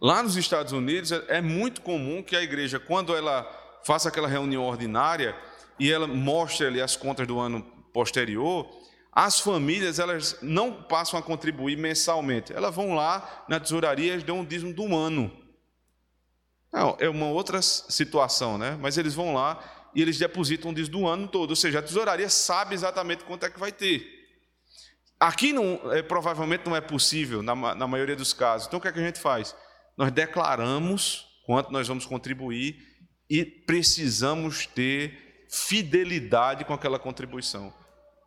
Lá 0.02 0.22
nos 0.22 0.36
Estados 0.36 0.74
Unidos 0.74 1.14
é 1.30 1.40
muito 1.40 1.80
comum 1.80 2.22
que 2.22 2.36
a 2.36 2.44
igreja, 2.44 2.78
quando 2.78 3.16
ela 3.16 3.50
faça 3.86 4.10
aquela 4.10 4.28
reunião 4.28 4.66
ordinária 4.66 5.34
e 5.80 5.92
ela 5.92 6.08
mostre 6.08 6.68
ali 6.68 6.82
as 6.82 6.96
contas 6.96 7.28
do 7.28 7.40
ano 7.40 7.62
posterior, 7.94 8.70
as 9.12 9.40
famílias 9.40 9.98
elas 9.98 10.38
não 10.42 10.84
passam 10.84 11.20
a 11.20 11.24
contribuir 11.24 11.78
mensalmente, 11.78 12.54
elas 12.54 12.76
vão 12.76 12.94
lá 12.94 13.46
na 13.50 13.60
tesouraria 13.60 14.16
e 14.16 14.22
dão 14.22 14.42
um 14.42 14.46
dízimo 14.46 14.74
do 14.74 14.96
ano. 14.96 15.32
Não, 16.72 16.96
é 17.00 17.10
uma 17.10 17.28
outra 17.28 17.62
situação, 17.62 18.58
né? 18.58 18.78
Mas 18.80 18.98
eles 18.98 19.16
vão 19.16 19.34
lá 19.34 19.90
e 19.96 20.02
eles 20.02 20.20
depositam 20.20 20.70
um 20.70 20.74
dízimo 20.74 21.00
do 21.00 21.08
ano 21.08 21.28
todo, 21.28 21.50
ou 21.50 21.56
seja, 21.56 21.80
a 21.80 21.82
tesouraria 21.82 22.30
sabe 22.30 22.76
exatamente 22.76 23.24
quanto 23.24 23.46
é 23.46 23.50
que 23.50 23.60
vai 23.60 23.72
ter. 23.72 24.18
Aqui 25.20 25.52
não, 25.52 25.92
é, 25.92 26.04
provavelmente 26.04 26.68
não 26.68 26.76
é 26.76 26.82
possível, 26.82 27.42
na, 27.42 27.56
na 27.74 27.88
maioria 27.88 28.16
dos 28.16 28.34
casos. 28.34 28.68
Então 28.68 28.78
o 28.78 28.82
que, 28.82 28.88
é 28.88 28.92
que 28.92 29.00
a 29.00 29.04
gente 29.04 29.20
faz? 29.20 29.56
Nós 29.98 30.12
declaramos 30.12 31.26
quanto 31.44 31.72
nós 31.72 31.88
vamos 31.88 32.06
contribuir 32.06 32.78
e 33.28 33.44
precisamos 33.44 34.68
ter 34.68 35.27
fidelidade 35.50 36.66
com 36.66 36.74
aquela 36.74 37.00
contribuição. 37.00 37.74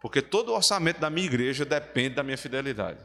Porque 0.01 0.23
todo 0.23 0.51
o 0.51 0.55
orçamento 0.55 1.01
da 1.01 1.11
minha 1.11 1.27
igreja 1.27 1.65
depende 1.65 2.15
da 2.15 2.23
minha 2.23 2.39
fidelidade. 2.39 2.99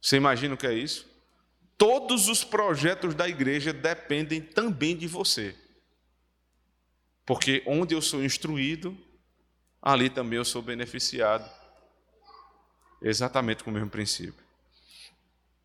Você 0.00 0.16
imagina 0.16 0.54
o 0.54 0.56
que 0.56 0.66
é 0.66 0.72
isso? 0.72 1.08
Todos 1.76 2.28
os 2.28 2.44
projetos 2.44 3.14
da 3.14 3.28
igreja 3.28 3.72
dependem 3.72 4.40
também 4.40 4.96
de 4.96 5.06
você. 5.06 5.56
Porque 7.24 7.62
onde 7.66 7.94
eu 7.94 8.02
sou 8.02 8.22
instruído, 8.22 8.96
ali 9.80 10.10
também 10.10 10.36
eu 10.36 10.44
sou 10.44 10.60
beneficiado. 10.60 11.48
Exatamente 13.02 13.64
com 13.64 13.70
o 13.70 13.72
mesmo 13.72 13.88
princípio. 13.88 14.44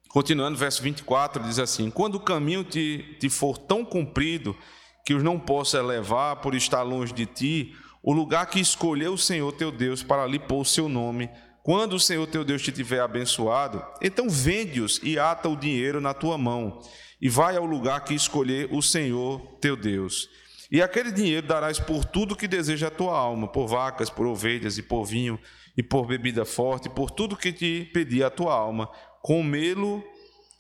Continuando, 0.08 0.58
verso 0.58 0.82
24, 0.82 1.44
diz 1.44 1.60
assim: 1.60 1.92
Quando 1.92 2.16
o 2.16 2.20
caminho 2.22 2.64
te, 2.64 3.18
te 3.20 3.30
for 3.30 3.58
tão 3.58 3.84
comprido 3.84 4.58
que 5.06 5.14
os 5.14 5.22
não 5.22 5.40
possa 5.40 5.82
levar 5.84 6.38
por 6.38 6.56
estar 6.56 6.82
longe 6.82 7.14
de 7.14 7.28
ti, 7.28 7.76
o 8.02 8.12
lugar 8.12 8.48
que 8.48 8.60
escolheu 8.60 9.14
o 9.14 9.18
Senhor 9.18 9.52
teu 9.52 9.72
Deus 9.72 10.02
para 10.02 10.24
ali 10.24 10.40
pôr 10.40 10.62
o 10.62 10.66
seu 10.66 10.90
nome, 10.90 11.30
quando 11.62 11.94
o 11.94 12.00
Senhor 12.00 12.26
teu 12.28 12.44
Deus 12.44 12.64
te 12.64 12.72
tiver 12.72 13.00
abençoado, 13.00 13.84
então 14.02 14.30
vende-os 14.30 15.00
e 15.04 15.18
ata 15.18 15.48
o 15.48 15.56
dinheiro 15.56 16.02
na 16.02 16.14
tua 16.14 16.38
mão, 16.38 16.82
e 17.22 17.30
vai 17.30 17.56
ao 17.56 17.66
lugar 17.66 18.04
que 18.04 18.16
escolher 18.16 18.68
o 18.72 18.82
Senhor 18.82 19.40
teu 19.62 19.76
Deus. 19.76 20.28
E 20.72 20.82
aquele 20.82 21.12
dinheiro 21.12 21.46
darás 21.46 21.80
por 21.80 22.04
tudo 22.04 22.36
que 22.36 22.48
deseja 22.48 22.88
a 22.88 22.92
tua 22.92 23.18
alma, 23.18 23.48
por 23.48 23.68
vacas, 23.68 24.10
por 24.10 24.26
ovelhas 24.26 24.78
e 24.80 24.84
por 24.84 25.06
vinho, 25.06 25.40
e 25.78 25.84
por 25.84 26.06
bebida 26.08 26.46
forte, 26.46 26.90
por 26.90 27.12
tudo 27.12 27.38
que 27.38 27.52
te 27.52 27.90
pedir 27.94 28.24
a 28.24 28.30
tua 28.30 28.54
alma, 28.54 28.90
comê-lo, 29.22 30.04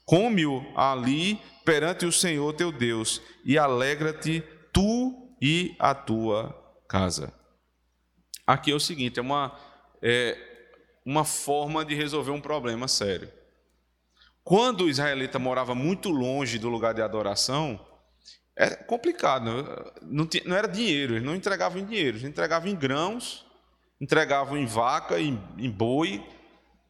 come-o 0.05 0.63
ali 0.75 1.39
perante 1.65 2.05
o 2.05 2.11
Senhor 2.11 2.53
teu 2.53 2.71
Deus, 2.71 3.21
e 3.43 3.57
alegra-te 3.57 4.43
tu 4.71 5.35
e 5.41 5.75
a 5.79 5.93
tua 5.93 6.55
casa. 6.87 7.33
Aqui 8.45 8.71
é 8.71 8.75
o 8.75 8.79
seguinte: 8.79 9.19
é 9.19 9.21
uma, 9.21 9.57
é 10.01 10.37
uma 11.03 11.25
forma 11.25 11.83
de 11.83 11.95
resolver 11.95 12.31
um 12.31 12.39
problema 12.39 12.87
sério. 12.87 13.29
Quando 14.43 14.85
o 14.85 14.89
israelita 14.89 15.39
morava 15.39 15.73
muito 15.73 16.09
longe 16.09 16.59
do 16.59 16.69
lugar 16.69 16.93
de 16.93 17.01
adoração, 17.01 17.83
é 18.55 18.69
complicado, 18.69 19.91
não, 20.03 20.27
tinha, 20.27 20.43
não 20.45 20.55
era 20.55 20.67
dinheiro, 20.67 21.13
eles 21.13 21.25
não 21.25 21.35
entregavam 21.35 21.81
em 21.81 21.85
dinheiro, 21.85 22.17
eles 22.17 22.29
entregavam 22.29 22.69
em 22.69 22.75
grãos, 22.75 23.43
entregavam 23.99 24.55
em 24.55 24.67
vaca, 24.67 25.19
em, 25.19 25.41
em 25.57 25.69
boi, 25.69 26.23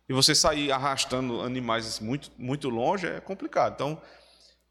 e 0.08 0.14
você 0.14 0.36
sair 0.36 0.72
arrastando 0.72 1.42
animais 1.42 2.00
muito, 2.00 2.30
muito 2.38 2.70
longe 2.70 3.08
é 3.08 3.20
complicado. 3.22 3.74
Então, 3.74 4.02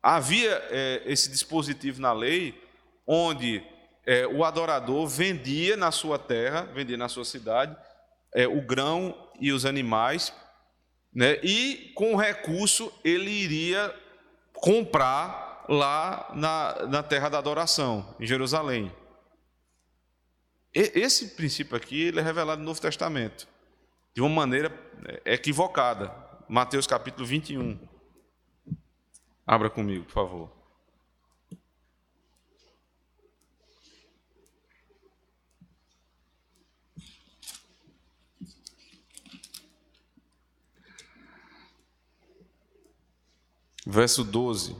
havia 0.05 0.63
é, 0.69 1.03
esse 1.07 1.31
dispositivo 1.31 1.99
na 1.99 2.13
lei 2.13 2.63
onde 3.07 3.65
é, 4.05 4.27
o 4.27 4.45
adorador 4.45 5.07
vendia 5.07 5.79
na 5.79 5.91
sua 5.91 6.19
terra, 6.19 6.69
vendia 6.75 6.99
na 6.99 7.09
sua 7.09 7.25
cidade, 7.25 7.75
é, 8.35 8.47
o 8.47 8.61
grão 8.61 9.17
e 9.41 9.51
os 9.51 9.65
animais, 9.65 10.31
né, 11.11 11.41
e 11.43 11.91
com 11.95 12.13
o 12.13 12.17
recurso 12.17 12.93
ele 13.03 13.31
iria 13.31 13.95
comprar 14.53 15.65
lá 15.71 16.31
na, 16.35 16.87
na 16.87 17.03
terra 17.03 17.31
da 17.31 17.39
adoração, 17.39 18.15
em 18.21 18.27
Jerusalém. 18.27 18.93
E, 20.75 20.93
esse 20.97 21.29
princípio 21.29 21.79
aqui 21.79 22.09
ele 22.09 22.21
é 22.21 22.23
revelado 22.23 22.61
no 22.61 22.67
Novo 22.67 22.81
Testamento, 22.81 23.49
de 24.15 24.21
uma 24.21 24.29
maneira 24.29 24.71
é, 25.25 25.33
equivocada. 25.33 26.15
Mateus 26.47 26.87
capítulo 26.87 27.27
21. 27.27 27.94
Abra 29.47 29.69
comigo, 29.69 30.05
por 30.05 30.13
favor. 30.13 30.65
Verso 43.87 44.25
12. 44.25 44.75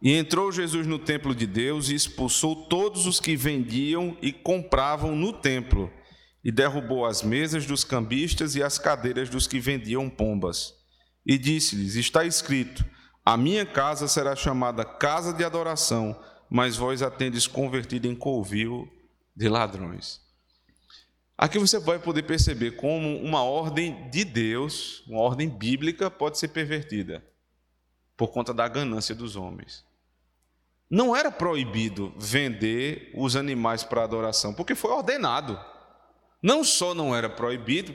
E 0.00 0.14
entrou 0.14 0.50
Jesus 0.52 0.86
no 0.86 0.98
templo 0.98 1.34
de 1.34 1.46
Deus 1.46 1.88
e 1.88 1.94
expulsou 1.94 2.68
todos 2.68 3.04
os 3.04 3.20
que 3.20 3.36
vendiam 3.36 4.16
e 4.22 4.32
compravam 4.32 5.14
no 5.14 5.32
templo, 5.32 5.92
e 6.42 6.50
derrubou 6.50 7.04
as 7.04 7.22
mesas 7.22 7.66
dos 7.66 7.84
cambistas 7.84 8.54
e 8.54 8.62
as 8.62 8.78
cadeiras 8.78 9.28
dos 9.28 9.46
que 9.46 9.60
vendiam 9.60 10.08
pombas. 10.08 10.72
E 11.26 11.36
disse-lhes: 11.36 11.96
Está 11.96 12.24
escrito: 12.24 12.82
A 13.30 13.36
minha 13.36 13.64
casa 13.64 14.08
será 14.08 14.34
chamada 14.34 14.84
casa 14.84 15.32
de 15.32 15.44
adoração, 15.44 16.20
mas 16.50 16.76
vós 16.76 17.00
a 17.00 17.08
tendes 17.08 17.46
convertido 17.46 18.08
em 18.08 18.14
covil 18.16 18.92
de 19.36 19.48
ladrões. 19.48 20.20
Aqui 21.38 21.56
você 21.56 21.78
vai 21.78 22.00
poder 22.00 22.24
perceber 22.24 22.72
como 22.72 23.18
uma 23.18 23.44
ordem 23.44 24.10
de 24.10 24.24
Deus, 24.24 25.06
uma 25.06 25.20
ordem 25.20 25.48
bíblica, 25.48 26.10
pode 26.10 26.40
ser 26.40 26.48
pervertida 26.48 27.24
por 28.16 28.32
conta 28.32 28.52
da 28.52 28.66
ganância 28.66 29.14
dos 29.14 29.36
homens. 29.36 29.84
Não 30.90 31.14
era 31.14 31.30
proibido 31.30 32.12
vender 32.18 33.12
os 33.14 33.36
animais 33.36 33.84
para 33.84 34.02
adoração, 34.02 34.52
porque 34.52 34.74
foi 34.74 34.90
ordenado. 34.90 35.56
Não 36.42 36.64
só 36.64 36.94
não 36.94 37.14
era 37.14 37.30
proibido, 37.30 37.94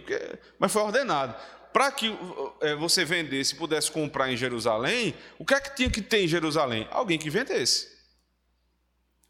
mas 0.57 0.71
foi 0.71 0.81
ordenado. 0.81 1.35
Para 1.75 1.91
que 1.91 2.17
é, 2.61 2.73
você 2.73 3.03
vendesse, 3.03 3.53
pudesse 3.53 3.91
comprar 3.91 4.31
em 4.31 4.37
Jerusalém, 4.37 5.13
o 5.37 5.43
que 5.43 5.53
é 5.53 5.59
que 5.59 5.75
tinha 5.75 5.89
que 5.89 6.01
ter 6.01 6.23
em 6.23 6.27
Jerusalém? 6.27 6.87
Alguém 6.89 7.19
que 7.19 7.29
vendesse. 7.29 7.89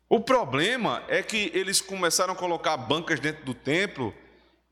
O 0.07 0.19
problema 0.19 1.03
é 1.07 1.23
que 1.23 1.49
eles 1.55 1.81
começaram 1.81 2.33
a 2.33 2.37
colocar 2.37 2.77
bancas 2.77 3.19
dentro 3.19 3.43
do 3.43 3.55
templo 3.55 4.13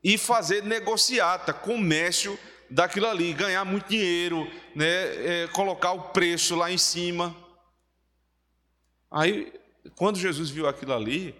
e 0.04 0.16
fazer 0.16 0.62
negociata, 0.62 1.52
comércio 1.52 2.38
daquilo 2.70 3.08
ali, 3.08 3.32
ganhar 3.32 3.64
muito 3.64 3.88
dinheiro, 3.88 4.48
né, 4.72 5.42
é, 5.42 5.48
colocar 5.48 5.94
o 5.94 6.10
preço 6.10 6.54
lá 6.54 6.70
em 6.70 6.78
cima. 6.78 7.36
Aí, 9.10 9.52
quando 9.96 10.16
Jesus 10.16 10.48
viu 10.48 10.68
aquilo 10.68 10.94
ali, 10.94 11.34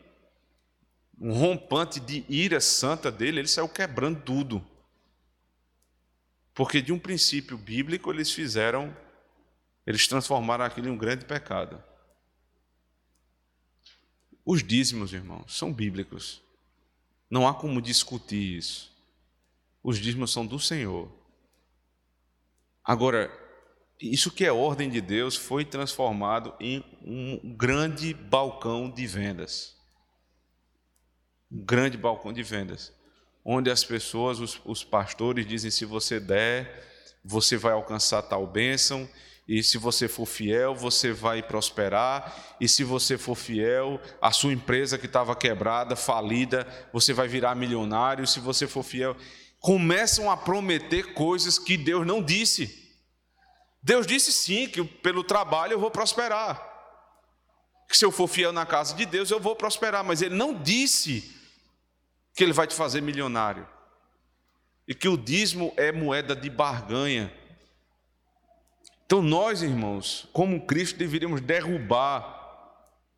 um 1.16 1.32
rompante 1.32 2.00
de 2.00 2.24
ira 2.28 2.60
santa 2.60 3.12
dele, 3.12 3.38
ele 3.38 3.46
saiu 3.46 3.68
quebrando 3.68 4.20
tudo. 4.20 4.73
Porque 6.54 6.80
de 6.80 6.92
um 6.92 6.98
princípio 6.98 7.58
bíblico 7.58 8.12
eles 8.12 8.30
fizeram, 8.30 8.96
eles 9.84 10.06
transformaram 10.06 10.64
aquilo 10.64 10.88
em 10.88 10.90
um 10.90 10.96
grande 10.96 11.24
pecado. 11.24 11.82
Os 14.44 14.62
dízimos, 14.62 15.12
irmãos, 15.12 15.56
são 15.56 15.72
bíblicos. 15.72 16.42
Não 17.28 17.48
há 17.48 17.54
como 17.54 17.82
discutir 17.82 18.58
isso. 18.58 18.92
Os 19.82 19.98
dízimos 19.98 20.32
são 20.32 20.46
do 20.46 20.60
Senhor. 20.60 21.10
Agora, 22.84 23.32
isso 24.00 24.30
que 24.30 24.44
é 24.44 24.52
ordem 24.52 24.90
de 24.90 25.00
Deus 25.00 25.34
foi 25.34 25.64
transformado 25.64 26.54
em 26.60 26.84
um 27.02 27.54
grande 27.56 28.12
balcão 28.12 28.90
de 28.90 29.06
vendas. 29.06 29.74
Um 31.50 31.64
grande 31.64 31.96
balcão 31.96 32.32
de 32.32 32.42
vendas. 32.42 32.92
Onde 33.44 33.70
as 33.70 33.84
pessoas, 33.84 34.40
os, 34.40 34.60
os 34.64 34.82
pastores 34.82 35.46
dizem: 35.46 35.70
se 35.70 35.84
você 35.84 36.18
der, 36.18 36.82
você 37.24 37.56
vai 37.56 37.72
alcançar 37.72 38.22
tal 38.22 38.46
bênção, 38.46 39.08
e 39.46 39.62
se 39.62 39.76
você 39.76 40.08
for 40.08 40.24
fiel, 40.24 40.74
você 40.74 41.12
vai 41.12 41.42
prosperar. 41.42 42.56
E 42.58 42.66
se 42.66 42.82
você 42.82 43.18
for 43.18 43.34
fiel, 43.34 44.00
a 44.20 44.32
sua 44.32 44.52
empresa 44.52 44.96
que 44.96 45.06
estava 45.06 45.36
quebrada, 45.36 45.94
falida, 45.94 46.66
você 46.92 47.12
vai 47.12 47.28
virar 47.28 47.54
milionário. 47.54 48.26
Se 48.26 48.40
você 48.40 48.66
for 48.66 48.82
fiel, 48.82 49.14
começam 49.60 50.30
a 50.30 50.36
prometer 50.36 51.12
coisas 51.12 51.58
que 51.58 51.76
Deus 51.76 52.06
não 52.06 52.22
disse. 52.22 52.82
Deus 53.82 54.06
disse 54.06 54.32
sim 54.32 54.66
que 54.66 54.82
pelo 54.82 55.22
trabalho 55.22 55.74
eu 55.74 55.80
vou 55.80 55.90
prosperar. 55.90 56.72
Que 57.86 57.98
se 57.98 58.04
eu 58.04 58.10
for 58.10 58.26
fiel 58.26 58.50
na 58.50 58.64
casa 58.64 58.94
de 58.94 59.04
Deus 59.04 59.30
eu 59.30 59.38
vou 59.38 59.54
prosperar, 59.54 60.02
mas 60.02 60.22
ele 60.22 60.34
não 60.34 60.54
disse 60.54 61.34
que 62.34 62.42
ele 62.42 62.52
vai 62.52 62.66
te 62.66 62.74
fazer 62.74 63.00
milionário. 63.00 63.66
E 64.86 64.94
que 64.94 65.08
o 65.08 65.16
dízimo 65.16 65.72
é 65.76 65.90
moeda 65.92 66.36
de 66.36 66.50
barganha 66.50 67.32
então, 69.06 69.20
nós, 69.20 69.62
irmãos, 69.62 70.26
como 70.32 70.66
Cristo, 70.66 70.98
deveríamos 70.98 71.40
derrubar 71.40 72.42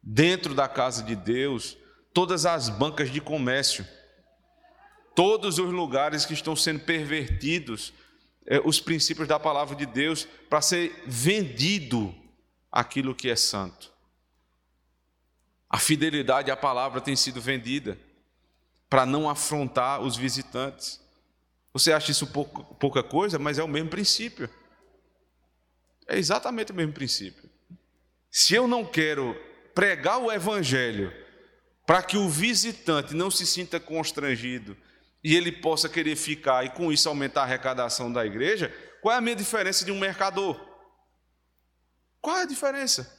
dentro 0.03 0.55
da 0.55 0.69
casa 0.69 1.03
de 1.03 1.15
Deus 1.15 1.77
todas 2.13 2.45
as 2.45 2.69
bancas 2.69 3.11
de 3.11 3.21
comércio, 3.21 3.87
todos 5.15 5.59
os 5.59 5.71
lugares 5.73 6.27
que 6.27 6.35
estão 6.35 6.57
sendo 6.57 6.81
pervertidos, 6.81 7.93
eh, 8.47 8.61
os 8.65 8.81
princípios 8.81 9.29
da 9.29 9.39
palavra 9.39 9.77
de 9.77 9.87
Deus, 9.87 10.27
para 10.51 10.61
ser 10.61 11.03
vendido 11.07 12.15
aquilo 12.71 13.15
que 13.15 13.31
é 13.31 13.37
santo. 13.37 13.93
A 15.71 15.79
fidelidade 15.79 16.51
à 16.51 16.57
palavra 16.57 17.01
tem 17.01 17.15
sido 17.15 17.41
vendida 17.41 17.99
para 18.89 19.05
não 19.05 19.29
afrontar 19.29 20.01
os 20.01 20.17
visitantes. 20.17 21.01
Você 21.73 21.93
acha 21.93 22.11
isso 22.11 22.27
pouca 22.27 23.03
coisa, 23.03 23.39
mas 23.39 23.59
é 23.59 23.63
o 23.63 23.69
mesmo 23.69 23.91
princípio. 23.91 24.49
É 26.07 26.19
exatamente 26.19 26.73
o 26.73 26.75
mesmo 26.75 26.93
princípio. 26.93 27.51
Se 28.31 28.55
eu 28.55 28.69
não 28.69 28.85
quero 28.85 29.35
pregar 29.75 30.19
o 30.19 30.33
evangelho 30.33 31.13
para 31.87 32.03
que 32.03 32.17
o 32.17 32.29
visitante 32.29 33.15
não 33.15 33.31
se 33.31 33.47
sinta 33.47 33.79
constrangido 33.79 34.77
e 35.23 35.35
ele 35.35 35.53
possa 35.53 35.89
querer 35.89 36.17
ficar 36.17 36.65
e 36.65 36.71
com 36.71 36.93
isso 36.93 37.09
aumentar 37.09 37.43
a 37.43 37.45
arrecadação 37.45 38.13
da 38.13 38.25
igreja, 38.25 38.75
qual 39.03 39.15
é 39.15 39.19
a 39.19 39.21
minha 39.21 39.37
diferença 39.37 39.85
de 39.85 39.93
um 39.93 39.99
mercador? 39.99 40.61
Qual 42.21 42.37
é 42.37 42.43
a 42.43 42.47
diferença? 42.47 43.15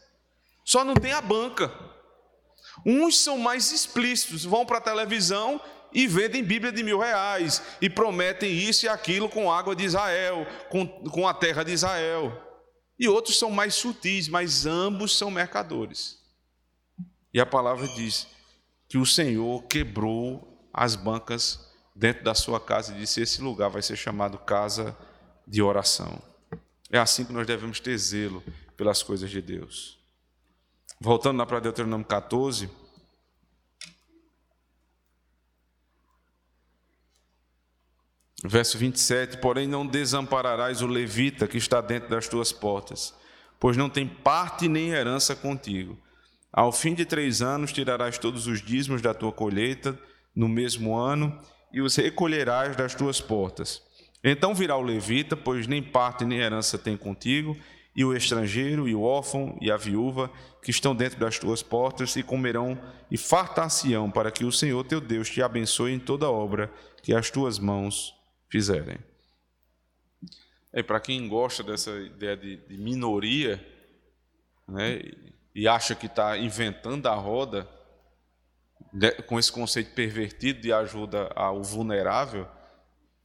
Só 0.66 0.84
não 0.84 0.96
tem 0.96 1.14
a 1.14 1.22
banca. 1.22 1.72
Uns 2.86 3.20
são 3.20 3.38
mais 3.38 3.72
explícitos, 3.72 4.46
vão 4.46 4.66
para 4.66 4.78
a 4.78 4.82
televisão 4.82 5.60
e 5.94 6.08
vendem 6.08 6.44
Bíblia 6.44 6.72
de 6.72 6.84
mil 6.84 7.00
reais 7.00 7.62
e 7.82 7.90
prometem 7.90 8.52
isso 8.52 8.86
e 8.86 8.90
aquilo 8.90 9.30
com 9.30 9.52
água 9.52 9.76
de 9.76 9.84
Israel, 9.84 10.46
com, 10.70 10.88
com 10.88 11.28
a 11.28 11.34
terra 11.34 11.64
de 11.64 11.72
Israel 11.72 12.48
e 13.00 13.08
outros 13.08 13.38
são 13.38 13.52
mais 13.52 13.76
sutis, 13.76 14.28
mas 14.28 14.66
ambos 14.66 15.18
são 15.18 15.30
mercadores. 15.30 16.18
E 17.34 17.40
a 17.40 17.46
palavra 17.46 17.88
diz 17.90 18.28
que 18.88 18.98
o 18.98 19.06
Senhor 19.06 19.64
quebrou 19.64 20.70
as 20.74 20.96
bancas 20.96 21.72
dentro 21.96 22.24
da 22.24 22.34
sua 22.34 22.60
casa 22.60 22.94
e 22.94 23.00
disse: 23.00 23.22
Esse 23.22 23.42
lugar 23.42 23.70
vai 23.70 23.82
ser 23.82 23.96
chamado 23.96 24.40
casa 24.40 24.98
de 25.46 25.62
oração. 25.62 26.22
É 26.90 26.98
assim 26.98 27.26
que 27.26 27.34
nós 27.34 27.46
devemos 27.46 27.80
ter 27.80 27.98
zelo 27.98 28.44
pelas 28.76 29.04
coisas 29.04 29.30
de 29.30 29.42
Deus. 29.42 29.97
Voltando 31.00 31.38
lá 31.38 31.46
para 31.46 31.60
Deuteronômio 31.60 32.06
14. 32.06 32.70
Verso 38.44 38.78
27: 38.78 39.38
Porém, 39.38 39.68
não 39.68 39.86
desampararás 39.86 40.82
o 40.82 40.88
levita 40.88 41.48
que 41.48 41.58
está 41.58 41.82
dentro 41.82 42.10
das 42.10 42.28
tuas 42.28 42.52
portas, 42.52 43.14
pois 43.60 43.78
não 43.78 43.90
tem 43.90 44.08
parte 44.08 44.68
nem 44.68 44.90
herança 44.90 45.36
contigo. 45.36 45.98
Ao 46.52 46.72
fim 46.72 46.96
de 46.96 47.06
três 47.06 47.42
anos, 47.42 47.72
tirarás 47.72 48.18
todos 48.18 48.48
os 48.48 48.62
dízimos 48.62 49.02
da 49.02 49.14
tua 49.14 49.32
colheita 49.32 50.00
no 50.36 50.48
mesmo 50.48 50.96
ano 50.96 51.40
e 51.72 51.82
os 51.82 51.96
recolherás 51.96 52.76
das 52.76 52.96
tuas 52.96 53.22
portas. 53.22 53.82
Então 54.24 54.56
virá 54.56 54.76
o 54.76 54.82
levita, 54.82 55.38
pois 55.38 55.68
nem 55.68 55.84
parte 55.84 56.26
nem 56.26 56.40
herança 56.40 56.78
tem 56.78 56.98
contigo, 56.98 57.56
e 57.98 58.06
o 58.06 58.16
estrangeiro, 58.16 58.88
e 58.88 58.94
o 58.94 59.02
órfão, 59.02 59.58
e 59.60 59.72
a 59.72 59.76
viúva, 59.76 60.32
que 60.62 60.70
estão 60.70 60.96
dentro 60.96 61.20
das 61.20 61.40
tuas 61.40 61.64
portas, 61.64 62.16
e 62.16 62.22
comerão 62.22 62.80
e 63.10 63.18
fartar-se-ão, 63.18 64.12
para 64.12 64.30
que 64.30 64.46
o 64.46 64.52
Senhor 64.52 64.84
teu 64.84 65.02
Deus 65.02 65.28
te 65.28 65.42
abençoe 65.42 65.94
em 65.94 66.00
toda 66.00 66.30
obra 66.30 66.72
que 67.02 67.12
as 67.12 67.32
tuas 67.32 67.58
mãos 67.58 68.14
fizerem. 68.52 69.00
É, 70.72 70.84
Para 70.84 71.00
quem 71.00 71.28
gosta 71.28 71.64
dessa 71.64 71.90
ideia 72.00 72.38
de, 72.38 72.58
de 72.58 72.78
minoria, 72.78 73.66
né, 74.68 75.02
e 75.56 75.68
acha 75.68 75.96
que 75.96 76.06
está 76.06 76.38
inventando 76.38 77.08
a 77.08 77.16
roda, 77.16 77.68
né, 78.94 79.10
com 79.10 79.40
esse 79.40 79.52
conceito 79.52 79.96
pervertido 79.96 80.62
de 80.62 80.72
ajuda 80.72 81.32
ao 81.36 81.64
vulnerável, 81.64 82.48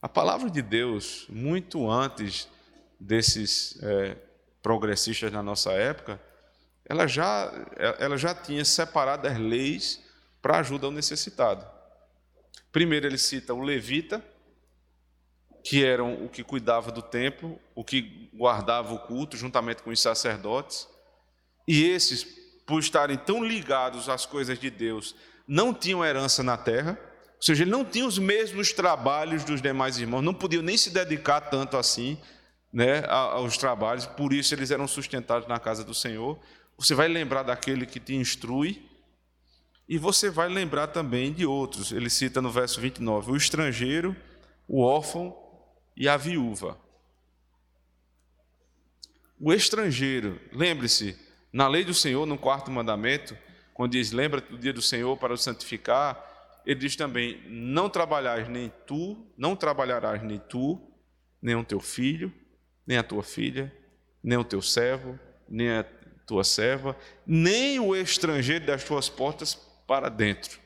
a 0.01 0.09
palavra 0.09 0.49
de 0.49 0.63
Deus, 0.63 1.27
muito 1.29 1.87
antes 1.91 2.49
desses 2.99 3.77
é, 3.83 4.17
progressistas 4.63 5.31
na 5.31 5.43
nossa 5.43 5.73
época, 5.73 6.19
ela 6.85 7.05
já, 7.05 7.51
ela 7.99 8.17
já 8.17 8.33
tinha 8.33 8.63
separado 8.63 9.27
as 9.27 9.37
leis 9.37 10.01
para 10.41 10.57
ajuda 10.57 10.87
ao 10.87 10.91
necessitado. 10.91 11.65
Primeiro 12.71 13.05
ele 13.05 13.17
cita 13.17 13.53
o 13.53 13.61
levita, 13.61 14.23
que 15.63 15.85
eram 15.85 16.25
o 16.25 16.29
que 16.29 16.43
cuidava 16.43 16.91
do 16.91 17.01
templo, 17.01 17.59
o 17.75 17.83
que 17.83 18.29
guardava 18.33 18.93
o 18.93 18.99
culto 18.99 19.37
juntamente 19.37 19.83
com 19.83 19.91
os 19.91 20.01
sacerdotes. 20.01 20.87
E 21.67 21.85
esses, 21.85 22.23
por 22.65 22.79
estarem 22.79 23.17
tão 23.17 23.43
ligados 23.43 24.09
às 24.09 24.25
coisas 24.25 24.59
de 24.59 24.69
Deus, 24.69 25.15
não 25.47 25.73
tinham 25.73 26.03
herança 26.03 26.41
na 26.41 26.57
terra, 26.57 26.99
ou 27.35 27.41
seja, 27.41 27.65
não 27.65 27.85
tinham 27.85 28.07
os 28.07 28.17
mesmos 28.17 28.73
trabalhos 28.73 29.43
dos 29.43 29.61
demais 29.61 29.97
irmãos, 29.97 30.21
não 30.21 30.33
podiam 30.33 30.63
nem 30.63 30.77
se 30.77 30.89
dedicar 30.89 31.41
tanto 31.41 31.77
assim 31.77 32.19
né, 32.73 33.05
aos 33.07 33.55
trabalhos, 33.55 34.07
por 34.07 34.33
isso 34.33 34.55
eles 34.55 34.71
eram 34.71 34.87
sustentados 34.87 35.47
na 35.47 35.59
casa 35.59 35.83
do 35.83 35.93
Senhor. 35.93 36.39
Você 36.75 36.95
vai 36.95 37.07
lembrar 37.07 37.43
daquele 37.43 37.85
que 37.85 37.99
te 37.99 38.15
instrui, 38.15 38.89
e 39.87 39.97
você 39.97 40.29
vai 40.29 40.49
lembrar 40.49 40.87
também 40.87 41.31
de 41.31 41.45
outros. 41.45 41.91
Ele 41.91 42.09
cita 42.09 42.41
no 42.41 42.49
verso 42.49 42.81
29: 42.81 43.31
o 43.31 43.35
estrangeiro, 43.35 44.15
o 44.67 44.81
órfão 44.81 45.37
e 45.95 46.09
a 46.09 46.17
viúva. 46.17 46.77
o 49.39 49.53
estrangeiro, 49.53 50.39
lembre-se, 50.51 51.17
na 51.51 51.67
lei 51.67 51.83
do 51.83 51.93
Senhor, 51.93 52.25
no 52.25 52.37
quarto 52.37 52.71
mandamento, 52.71 53.37
quando 53.73 53.91
diz 53.91 54.11
lembra 54.11 54.41
do 54.41 54.57
dia 54.57 54.73
do 54.73 54.81
Senhor 54.81 55.15
para 55.17 55.33
o 55.33 55.37
santificar, 55.37 56.61
ele 56.65 56.79
diz 56.79 56.95
também: 56.95 57.43
não 57.47 57.89
trabalharás 57.89 58.47
nem 58.47 58.71
tu, 58.87 59.27
não 59.37 59.55
trabalharás 59.55 60.23
nem 60.23 60.39
tu, 60.39 60.81
nem 61.41 61.55
o 61.55 61.63
teu 61.63 61.79
filho, 61.79 62.33
nem 62.85 62.97
a 62.97 63.03
tua 63.03 63.23
filha, 63.23 63.73
nem 64.23 64.37
o 64.37 64.43
teu 64.43 64.61
servo, 64.61 65.19
nem 65.47 65.71
a 65.71 65.85
tua 66.25 66.43
serva, 66.43 66.97
nem 67.25 67.79
o 67.79 67.95
estrangeiro 67.95 68.65
das 68.65 68.83
tuas 68.83 69.09
portas 69.09 69.55
para 69.87 70.09
dentro. 70.09 70.59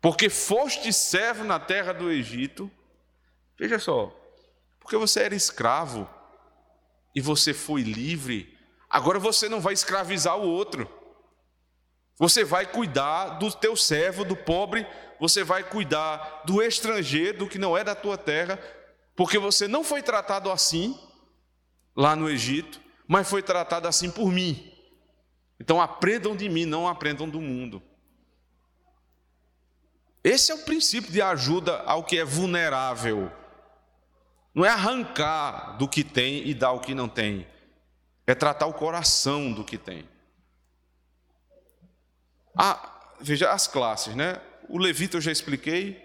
Porque 0.00 0.28
foste 0.28 0.92
servo 0.92 1.44
na 1.44 1.58
terra 1.58 1.92
do 1.92 2.10
Egito, 2.10 2.70
veja 3.58 3.78
só, 3.78 4.14
porque 4.78 4.96
você 4.96 5.22
era 5.22 5.34
escravo 5.34 6.08
e 7.14 7.20
você 7.20 7.54
foi 7.54 7.82
livre, 7.82 8.56
agora 8.88 9.18
você 9.18 9.48
não 9.48 9.60
vai 9.60 9.72
escravizar 9.72 10.36
o 10.36 10.48
outro. 10.48 10.88
Você 12.16 12.44
vai 12.44 12.64
cuidar 12.64 13.38
do 13.38 13.50
teu 13.50 13.74
servo, 13.74 14.24
do 14.24 14.36
pobre, 14.36 14.86
você 15.18 15.42
vai 15.42 15.64
cuidar 15.64 16.42
do 16.44 16.62
estrangeiro, 16.62 17.38
do 17.38 17.48
que 17.48 17.58
não 17.58 17.76
é 17.76 17.82
da 17.82 17.94
tua 17.94 18.16
terra, 18.16 18.58
porque 19.16 19.38
você 19.38 19.68
não 19.68 19.84
foi 19.84 20.02
tratado 20.02 20.50
assim 20.50 20.98
lá 21.96 22.16
no 22.16 22.28
Egito, 22.28 22.80
mas 23.06 23.28
foi 23.28 23.42
tratado 23.42 23.86
assim 23.86 24.10
por 24.10 24.30
mim. 24.30 24.72
Então 25.60 25.80
aprendam 25.80 26.34
de 26.34 26.48
mim, 26.48 26.64
não 26.66 26.88
aprendam 26.88 27.28
do 27.28 27.40
mundo. 27.40 27.82
Esse 30.22 30.50
é 30.50 30.54
o 30.54 30.64
princípio 30.64 31.12
de 31.12 31.20
ajuda 31.20 31.82
ao 31.82 32.02
que 32.02 32.18
é 32.18 32.24
vulnerável. 32.24 33.30
Não 34.54 34.64
é 34.64 34.70
arrancar 34.70 35.76
do 35.76 35.88
que 35.88 36.02
tem 36.02 36.48
e 36.48 36.54
dar 36.54 36.72
o 36.72 36.80
que 36.80 36.94
não 36.94 37.08
tem. 37.08 37.46
É 38.26 38.34
tratar 38.34 38.66
o 38.66 38.72
coração 38.72 39.52
do 39.52 39.62
que 39.62 39.76
tem. 39.76 40.08
Ah, 42.56 43.14
veja 43.20 43.50
as 43.50 43.66
classes, 43.66 44.14
né? 44.14 44.40
O 44.68 44.78
levita 44.78 45.18
eu 45.18 45.20
já 45.20 45.30
expliquei. 45.30 46.02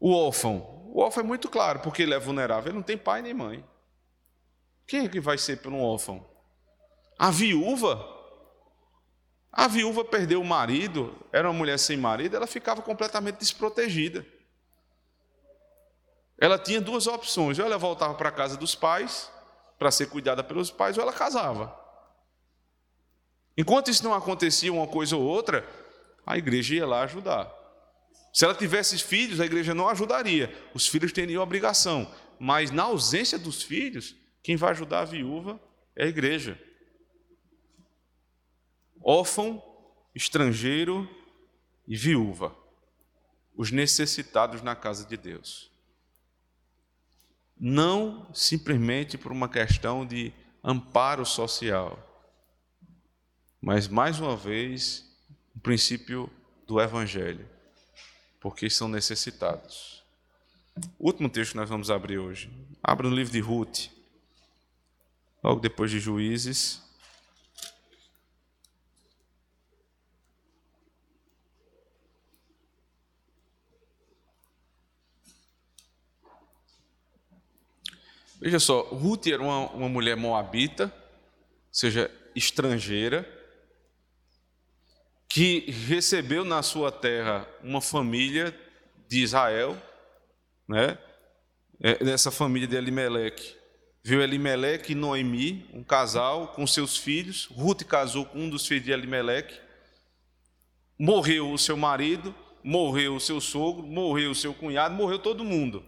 O 0.00 0.12
órfão. 0.12 0.77
O 0.90 1.02
órfão 1.02 1.22
é 1.22 1.26
muito 1.26 1.48
claro, 1.48 1.80
porque 1.80 2.02
ele 2.02 2.14
é 2.14 2.18
vulnerável. 2.18 2.70
Ele 2.70 2.76
não 2.76 2.82
tem 2.82 2.96
pai 2.96 3.20
nem 3.20 3.34
mãe. 3.34 3.64
Quem 4.86 5.04
é 5.04 5.08
que 5.08 5.20
vai 5.20 5.36
ser 5.36 5.58
pelo 5.58 5.78
órfão? 5.80 6.26
A 7.18 7.30
viúva. 7.30 8.16
A 9.52 9.68
viúva 9.68 10.04
perdeu 10.04 10.40
o 10.40 10.44
marido, 10.44 11.14
era 11.32 11.48
uma 11.48 11.54
mulher 11.56 11.78
sem 11.78 11.96
marido, 11.96 12.36
ela 12.36 12.46
ficava 12.46 12.80
completamente 12.80 13.38
desprotegida. 13.38 14.24
Ela 16.38 16.58
tinha 16.58 16.80
duas 16.80 17.06
opções: 17.06 17.58
ou 17.58 17.66
ela 17.66 17.76
voltava 17.76 18.14
para 18.14 18.28
a 18.28 18.32
casa 18.32 18.56
dos 18.56 18.74
pais, 18.74 19.30
para 19.78 19.90
ser 19.90 20.06
cuidada 20.06 20.42
pelos 20.42 20.70
pais, 20.70 20.96
ou 20.96 21.02
ela 21.02 21.12
casava. 21.12 21.76
Enquanto 23.56 23.90
isso 23.90 24.04
não 24.04 24.14
acontecia 24.14 24.72
uma 24.72 24.86
coisa 24.86 25.16
ou 25.16 25.22
outra, 25.22 25.68
a 26.24 26.38
igreja 26.38 26.76
ia 26.76 26.86
lá 26.86 27.02
ajudar. 27.02 27.57
Se 28.38 28.44
ela 28.44 28.54
tivesse 28.54 28.96
filhos, 28.98 29.40
a 29.40 29.46
igreja 29.46 29.74
não 29.74 29.88
ajudaria. 29.88 30.56
Os 30.72 30.86
filhos 30.86 31.10
teriam 31.10 31.42
obrigação. 31.42 32.08
Mas 32.38 32.70
na 32.70 32.84
ausência 32.84 33.36
dos 33.36 33.64
filhos, 33.64 34.14
quem 34.44 34.54
vai 34.54 34.70
ajudar 34.70 35.00
a 35.00 35.04
viúva 35.04 35.60
é 35.96 36.04
a 36.04 36.06
igreja. 36.06 36.56
Órfão, 39.02 39.60
estrangeiro 40.14 41.10
e 41.84 41.96
viúva. 41.96 42.56
Os 43.56 43.72
necessitados 43.72 44.62
na 44.62 44.76
casa 44.76 45.04
de 45.04 45.16
Deus. 45.16 45.68
Não 47.58 48.32
simplesmente 48.32 49.18
por 49.18 49.32
uma 49.32 49.48
questão 49.48 50.06
de 50.06 50.32
amparo 50.62 51.26
social 51.26 52.04
mas, 53.60 53.88
mais 53.88 54.20
uma 54.20 54.36
vez, 54.36 55.04
o 55.52 55.58
princípio 55.58 56.30
do 56.64 56.80
Evangelho, 56.80 57.44
porque 58.40 58.70
são 58.70 58.88
necessitados. 58.88 60.02
O 60.98 61.06
último 61.06 61.28
texto 61.28 61.52
que 61.52 61.56
nós 61.56 61.68
vamos 61.68 61.90
abrir 61.90 62.18
hoje. 62.18 62.50
Abra 62.82 63.08
no 63.08 63.14
livro 63.14 63.32
de 63.32 63.40
Ruth, 63.40 63.88
logo 65.42 65.60
depois 65.60 65.90
de 65.90 65.98
Juízes. 65.98 66.82
Veja 78.40 78.60
só, 78.60 78.82
Ruth 78.82 79.26
era 79.26 79.42
uma, 79.42 79.68
uma 79.70 79.88
mulher 79.88 80.16
moabita, 80.16 80.84
ou 80.84 80.92
seja, 81.72 82.08
estrangeira, 82.36 83.37
que 85.38 85.70
recebeu 85.70 86.44
na 86.44 86.64
sua 86.64 86.90
terra 86.90 87.48
uma 87.62 87.80
família 87.80 88.52
de 89.06 89.22
Israel, 89.22 89.80
né? 90.66 90.98
É, 91.80 92.18
família 92.32 92.66
de 92.66 92.74
Elimeleque. 92.74 93.54
Viu 94.02 94.20
Elimeleque 94.20 94.90
e 94.90 94.94
Noemi, 94.96 95.64
um 95.72 95.84
casal 95.84 96.48
com 96.48 96.66
seus 96.66 96.96
filhos. 96.96 97.46
Ruth 97.52 97.84
casou 97.84 98.24
com 98.24 98.40
um 98.40 98.50
dos 98.50 98.66
filhos 98.66 98.84
de 98.84 98.90
Elimeleque. 98.90 99.54
Morreu 100.98 101.52
o 101.52 101.56
seu 101.56 101.76
marido, 101.76 102.34
morreu 102.64 103.14
o 103.14 103.20
seu 103.20 103.40
sogro, 103.40 103.86
morreu 103.86 104.32
o 104.32 104.34
seu 104.34 104.52
cunhado, 104.52 104.96
morreu 104.96 105.20
todo 105.20 105.44
mundo. 105.44 105.86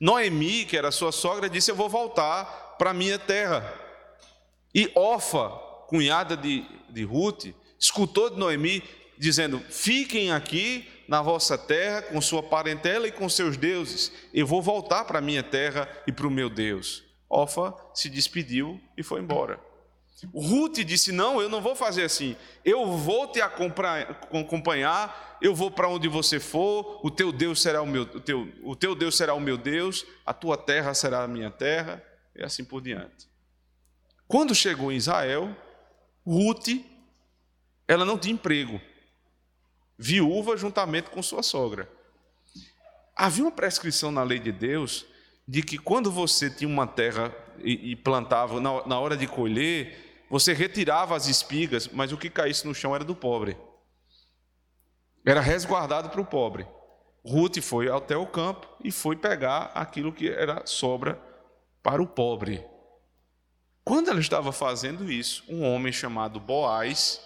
Noemi, 0.00 0.64
que 0.64 0.76
era 0.76 0.90
sua 0.90 1.12
sogra, 1.12 1.48
disse: 1.48 1.70
Eu 1.70 1.76
vou 1.76 1.88
voltar 1.88 2.74
para 2.76 2.92
minha 2.92 3.16
terra. 3.16 3.62
E 4.74 4.90
Ofa, 4.96 5.50
cunhada 5.86 6.36
de, 6.36 6.66
de 6.90 7.04
Ruth, 7.04 7.61
escutou 7.82 8.30
de 8.30 8.38
Noemi 8.38 8.82
dizendo: 9.18 9.60
Fiquem 9.68 10.32
aqui 10.32 10.88
na 11.08 11.20
vossa 11.20 11.58
terra 11.58 12.02
com 12.02 12.20
sua 12.20 12.42
parentela 12.42 13.06
e 13.06 13.12
com 13.12 13.28
seus 13.28 13.56
deuses. 13.56 14.12
Eu 14.32 14.46
vou 14.46 14.62
voltar 14.62 15.04
para 15.04 15.18
a 15.18 15.22
minha 15.22 15.42
terra 15.42 15.88
e 16.06 16.12
para 16.12 16.26
o 16.26 16.30
meu 16.30 16.48
Deus. 16.48 17.02
Ofa 17.28 17.74
se 17.92 18.08
despediu 18.08 18.80
e 18.96 19.02
foi 19.02 19.20
embora. 19.20 19.60
Ruth 20.32 20.78
disse: 20.84 21.10
Não, 21.10 21.40
eu 21.42 21.48
não 21.48 21.60
vou 21.60 21.74
fazer 21.74 22.04
assim. 22.04 22.36
Eu 22.64 22.96
vou 22.96 23.26
te 23.26 23.40
acompanhar. 23.40 25.38
Eu 25.42 25.54
vou 25.54 25.70
para 25.70 25.88
onde 25.88 26.06
você 26.06 26.38
for. 26.38 27.00
O 27.02 27.10
teu 27.10 27.32
Deus 27.32 27.60
será 27.60 27.82
o 27.82 27.86
meu, 27.86 28.02
o 28.02 28.20
teu, 28.20 28.48
o 28.62 28.76
teu 28.76 28.94
Deus 28.94 29.16
será 29.16 29.34
o 29.34 29.40
meu 29.40 29.56
Deus. 29.56 30.06
A 30.24 30.32
tua 30.32 30.56
terra 30.56 30.94
será 30.94 31.24
a 31.24 31.28
minha 31.28 31.50
terra 31.50 32.00
e 32.36 32.44
assim 32.44 32.64
por 32.64 32.80
diante. 32.80 33.28
Quando 34.28 34.54
chegou 34.54 34.92
em 34.92 34.96
Israel, 34.96 35.54
Ruth 36.24 36.68
ela 37.92 38.04
não 38.04 38.18
tinha 38.18 38.34
emprego. 38.34 38.80
Viúva 39.98 40.56
juntamente 40.56 41.10
com 41.10 41.22
sua 41.22 41.42
sogra. 41.42 41.88
Havia 43.14 43.44
uma 43.44 43.52
prescrição 43.52 44.10
na 44.10 44.22
lei 44.22 44.38
de 44.38 44.50
Deus 44.50 45.04
de 45.46 45.62
que 45.62 45.76
quando 45.76 46.10
você 46.10 46.48
tinha 46.48 46.68
uma 46.68 46.86
terra 46.86 47.34
e, 47.62 47.94
plantava, 47.94 48.60
na, 48.60 48.98
hora 48.98 49.16
de 49.16 49.26
colher, 49.26 50.24
você 50.30 50.52
retirava 50.52 51.14
as 51.14 51.26
espigas, 51.28 51.88
mas 51.88 52.10
o 52.10 52.16
que 52.16 52.30
caísse 52.30 52.66
no 52.66 52.74
chão 52.74 52.94
era 52.94 53.04
do 53.04 53.14
pobre. 53.14 53.56
Era 55.24 55.40
resguardado 55.40 56.08
para 56.08 56.20
o 56.20 56.24
pobre. 56.24 56.66
Ruth 57.24 57.60
foi 57.60 57.88
até 57.88 58.16
o 58.16 58.26
campo 58.26 58.66
e 58.82 58.90
foi 58.90 59.14
pegar 59.14 59.70
aquilo 59.74 60.12
que 60.12 60.28
era 60.28 60.66
sobra 60.66 61.20
para 61.82 62.02
o 62.02 62.06
pobre. 62.06 62.64
Quando 63.84 64.10
ela 64.10 64.20
estava 64.20 64.52
fazendo 64.52 65.10
isso, 65.10 65.44
um 65.48 65.62
homem 65.62 65.92
chamado 65.92 66.40
Boaz 66.40 67.20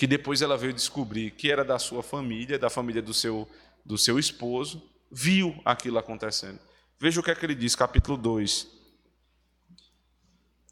que 0.00 0.06
depois 0.06 0.40
ela 0.40 0.56
veio 0.56 0.72
descobrir 0.72 1.30
que 1.32 1.52
era 1.52 1.62
da 1.62 1.78
sua 1.78 2.02
família, 2.02 2.58
da 2.58 2.70
família 2.70 3.02
do 3.02 3.12
seu, 3.12 3.46
do 3.84 3.98
seu 3.98 4.18
esposo, 4.18 4.82
viu 5.12 5.60
aquilo 5.62 5.98
acontecendo. 5.98 6.58
Veja 6.98 7.20
o 7.20 7.22
que 7.22 7.30
é 7.30 7.34
que 7.34 7.44
ele 7.44 7.54
diz, 7.54 7.76
capítulo 7.76 8.16
2, 8.16 8.66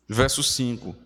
verso 0.09 0.43
5. 0.43 0.97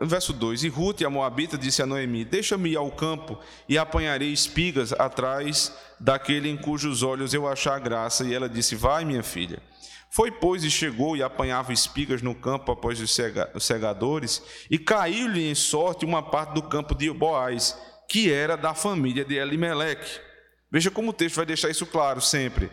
Verso 0.00 0.32
2: 0.32 0.64
E 0.64 0.68
Ruth, 0.68 1.02
a 1.02 1.10
Moabita, 1.10 1.58
disse 1.58 1.82
a 1.82 1.86
Noemi: 1.86 2.24
Deixa-me 2.24 2.70
ir 2.70 2.76
ao 2.76 2.90
campo 2.92 3.38
e 3.68 3.76
apanharei 3.76 4.32
espigas 4.32 4.94
atrás 4.94 5.76
daquele 6.00 6.48
em 6.48 6.56
cujos 6.56 7.02
olhos 7.02 7.34
eu 7.34 7.46
achar 7.46 7.78
graça. 7.78 8.24
E 8.24 8.32
ela 8.32 8.48
disse: 8.48 8.74
Vai, 8.74 9.04
minha 9.04 9.22
filha. 9.22 9.62
Foi, 10.10 10.30
pois, 10.30 10.64
e 10.64 10.70
chegou 10.70 11.16
e 11.16 11.22
apanhava 11.22 11.72
espigas 11.72 12.22
no 12.22 12.34
campo 12.34 12.72
após 12.72 13.00
os 13.00 13.14
segadores, 13.60 14.42
e 14.70 14.78
caiu-lhe 14.78 15.50
em 15.50 15.54
sorte 15.54 16.04
uma 16.04 16.22
parte 16.22 16.54
do 16.54 16.62
campo 16.62 16.94
de 16.94 17.10
Boaz, 17.10 17.76
que 18.08 18.32
era 18.32 18.56
da 18.56 18.74
família 18.74 19.24
de 19.24 19.36
Elimeleque. 19.36 20.20
Veja 20.70 20.90
como 20.90 21.10
o 21.10 21.12
texto 21.12 21.36
vai 21.36 21.46
deixar 21.46 21.70
isso 21.70 21.86
claro 21.86 22.20
sempre. 22.20 22.70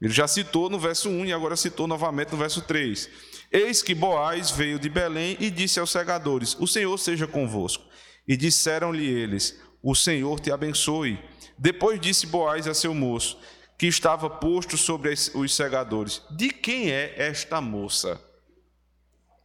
Ele 0.00 0.12
já 0.12 0.26
citou 0.26 0.68
no 0.68 0.78
verso 0.78 1.08
1 1.08 1.26
e 1.26 1.32
agora 1.32 1.56
citou 1.56 1.86
novamente 1.86 2.32
no 2.32 2.38
verso 2.38 2.62
3. 2.62 3.08
Eis 3.52 3.82
que 3.82 3.94
Boaz 3.94 4.50
veio 4.50 4.78
de 4.78 4.88
Belém 4.88 5.36
e 5.38 5.50
disse 5.50 5.78
aos 5.78 5.90
segadores: 5.90 6.56
O 6.58 6.66
Senhor 6.66 6.98
seja 6.98 7.26
convosco. 7.26 7.84
E 8.26 8.36
disseram-lhe 8.36 9.06
eles: 9.06 9.60
O 9.82 9.94
Senhor 9.94 10.40
te 10.40 10.50
abençoe. 10.50 11.18
Depois 11.56 12.00
disse 12.00 12.26
Boaz 12.26 12.66
a 12.66 12.74
seu 12.74 12.92
moço: 12.94 13.38
que 13.82 13.88
estava 13.88 14.30
posto 14.30 14.78
sobre 14.78 15.10
os 15.10 15.56
segadores. 15.56 16.22
De 16.30 16.50
quem 16.50 16.92
é 16.92 17.14
esta 17.16 17.60
moça? 17.60 18.20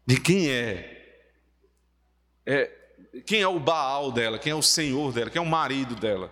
de 0.06 0.20
quem 0.20 0.50
é, 0.50 1.26
é 2.46 2.72
quem 3.26 3.42
é 3.42 3.48
o 3.48 3.60
Baal 3.60 4.12
dela, 4.12 4.38
quem 4.38 4.52
é 4.52 4.56
o 4.56 4.62
senhor 4.62 5.12
dela, 5.12 5.32
quem 5.32 5.40
é 5.40 5.44
o 5.44 5.50
marido 5.50 5.96
dela. 5.96 6.32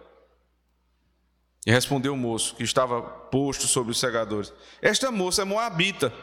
E 1.65 1.71
respondeu 1.71 2.13
o 2.13 2.17
moço, 2.17 2.55
que 2.55 2.61
estava 2.61 3.01
posto 3.01 3.65
sobre 3.67 3.91
os 3.91 3.99
segadores: 3.99 4.53
Esta 4.83 5.11
moça 5.11 5.41
é 5.41 5.45
moabita, 5.45 6.13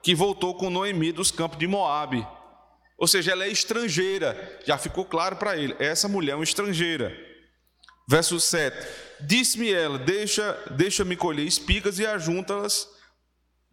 que 0.00 0.14
voltou 0.14 0.54
com 0.54 0.70
Noemi 0.70 1.10
dos 1.10 1.32
campos 1.32 1.58
de 1.58 1.66
Moabe. 1.66 2.24
Ou 2.96 3.08
seja, 3.08 3.32
ela 3.32 3.44
é 3.44 3.48
estrangeira. 3.48 4.60
Já 4.64 4.78
ficou 4.78 5.04
claro 5.04 5.34
para 5.34 5.56
ele: 5.56 5.74
essa 5.80 6.06
mulher 6.06 6.32
é 6.32 6.36
uma 6.36 6.44
estrangeira. 6.44 7.12
Verso 8.08 8.38
7: 8.38 8.76
Disse-me 9.26 9.72
ela: 9.72 9.98
Deixa, 9.98 10.58
deixa-me 10.70 11.16
colher 11.16 11.46
espigas 11.46 11.98
e 11.98 12.06
ajunta-las 12.06 12.88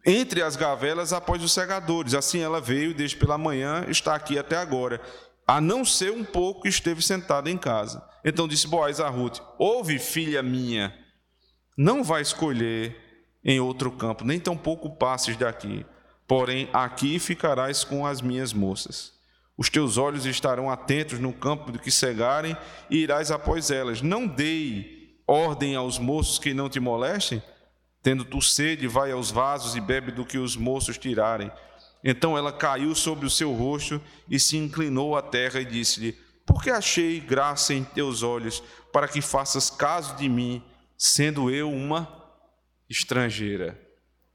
entre 0.04 0.42
as 0.42 0.56
gavelas 0.56 1.12
após 1.12 1.42
os 1.42 1.52
segadores. 1.52 2.14
Assim 2.14 2.40
ela 2.40 2.60
veio 2.60 2.94
desde 2.94 3.16
pela 3.16 3.38
manhã, 3.38 3.84
está 3.88 4.14
aqui 4.14 4.38
até 4.38 4.56
agora. 4.56 5.00
A 5.46 5.60
não 5.60 5.84
ser 5.84 6.12
um 6.12 6.24
pouco 6.24 6.68
esteve 6.68 7.02
sentada 7.02 7.50
em 7.50 7.58
casa. 7.58 8.02
Então 8.24 8.46
disse 8.46 8.66
Boaz 8.66 9.00
a 9.00 9.08
Ruth: 9.08 9.40
Ouve, 9.58 9.98
filha 9.98 10.42
minha, 10.42 10.94
não 11.76 12.04
vai 12.04 12.22
escolher 12.22 12.96
em 13.44 13.58
outro 13.58 13.90
campo, 13.90 14.24
nem 14.24 14.38
tampouco 14.38 14.96
passes 14.96 15.36
daqui. 15.36 15.84
Porém, 16.28 16.68
aqui 16.72 17.18
ficarás 17.18 17.82
com 17.82 18.06
as 18.06 18.20
minhas 18.20 18.52
moças. 18.52 19.12
Os 19.56 19.68
teus 19.68 19.98
olhos 19.98 20.24
estarão 20.24 20.70
atentos 20.70 21.18
no 21.18 21.32
campo 21.32 21.72
do 21.72 21.78
que 21.78 21.90
cegarem 21.90 22.56
e 22.88 22.98
irás 22.98 23.30
após 23.30 23.70
elas. 23.70 24.00
Não 24.00 24.26
dei 24.26 24.99
ordem 25.30 25.76
aos 25.76 25.96
moços 25.98 26.38
que 26.38 26.52
não 26.52 26.68
te 26.68 26.80
molestem? 26.80 27.40
Tendo 28.02 28.24
tu 28.24 28.42
sede, 28.42 28.88
vai 28.88 29.12
aos 29.12 29.30
vasos 29.30 29.76
e 29.76 29.80
bebe 29.80 30.10
do 30.10 30.24
que 30.24 30.38
os 30.38 30.56
moços 30.56 30.98
tirarem. 30.98 31.50
Então 32.02 32.36
ela 32.36 32.52
caiu 32.52 32.94
sobre 32.94 33.26
o 33.26 33.30
seu 33.30 33.52
rosto 33.52 34.02
e 34.28 34.40
se 34.40 34.56
inclinou 34.56 35.16
à 35.16 35.22
terra 35.22 35.60
e 35.60 35.64
disse-lhe: 35.64 36.18
Porque 36.44 36.70
achei 36.70 37.20
graça 37.20 37.72
em 37.72 37.84
teus 37.84 38.22
olhos, 38.22 38.62
para 38.92 39.06
que 39.06 39.20
faças 39.20 39.70
caso 39.70 40.16
de 40.16 40.28
mim 40.28 40.62
sendo 40.96 41.50
eu 41.50 41.70
uma 41.70 42.08
estrangeira. 42.88 43.80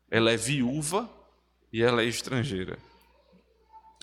Ela 0.09 0.31
é 0.31 0.37
viúva 0.37 1.09
e 1.73 1.81
ela 1.81 2.03
é 2.03 2.05
estrangeira. 2.05 2.77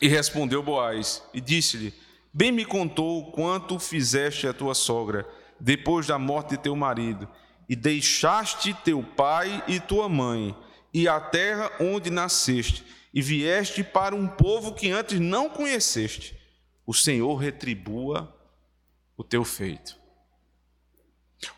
E 0.03 0.09
respondeu 0.09 0.63
Boaz 0.63 1.23
e 1.33 1.41
disse-lhe: 1.41 1.95
Bem 2.35 2.53
me 2.53 2.65
contou 2.65 3.31
quanto 3.31 3.79
fizeste 3.79 4.47
a 4.47 4.53
tua 4.53 4.75
sogra 4.75 5.27
depois 5.63 6.09
da 6.09 6.19
morte 6.19 6.51
de 6.51 6.59
teu 6.59 6.75
marido, 6.75 7.29
e 7.69 7.77
deixaste 7.77 8.75
teu 8.85 9.01
pai 9.01 9.63
e 9.69 9.79
tua 9.79 10.09
mãe, 10.09 10.57
e 10.93 11.07
a 11.07 11.21
terra 11.21 11.71
onde 11.79 12.11
nasceste, 12.11 12.85
e 13.15 13.23
vieste 13.23 13.85
para 13.85 14.13
um 14.13 14.27
povo 14.27 14.75
que 14.75 14.91
antes 14.91 15.21
não 15.21 15.49
conheceste. 15.49 16.37
O 16.85 16.93
Senhor 16.93 17.37
retribua 17.37 18.37
o 19.17 19.23
teu 19.23 19.45
feito. 19.45 19.97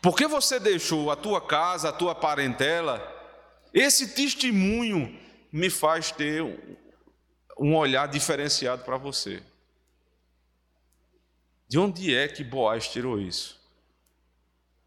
Porque 0.03 0.27
você 0.27 0.59
deixou 0.59 1.09
a 1.09 1.15
tua 1.15 1.41
casa, 1.41 1.89
a 1.89 1.93
tua 1.93 2.13
parentela, 2.13 3.01
esse 3.73 4.09
testemunho 4.09 5.19
me 5.51 5.71
faz 5.71 6.11
ter 6.11 6.43
um 7.57 7.75
olhar 7.75 8.07
diferenciado 8.07 8.83
para 8.83 8.97
você. 8.97 9.41
De 11.67 11.79
onde 11.79 12.13
é 12.13 12.27
que 12.27 12.43
Boaz 12.43 12.87
tirou 12.87 13.19
isso? 13.19 13.64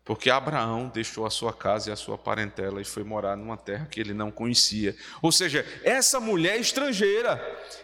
Porque 0.08 0.30
Abraão 0.30 0.88
deixou 0.88 1.26
a 1.26 1.30
sua 1.30 1.52
casa 1.52 1.90
e 1.90 1.92
a 1.92 1.96
sua 1.96 2.16
parentela 2.16 2.80
e 2.80 2.84
foi 2.84 3.04
morar 3.04 3.36
numa 3.36 3.58
terra 3.58 3.84
que 3.84 4.00
ele 4.00 4.14
não 4.14 4.30
conhecia. 4.30 4.96
Ou 5.20 5.30
seja, 5.30 5.66
essa 5.84 6.18
mulher 6.18 6.56
é 6.56 6.60
estrangeira, 6.60 7.38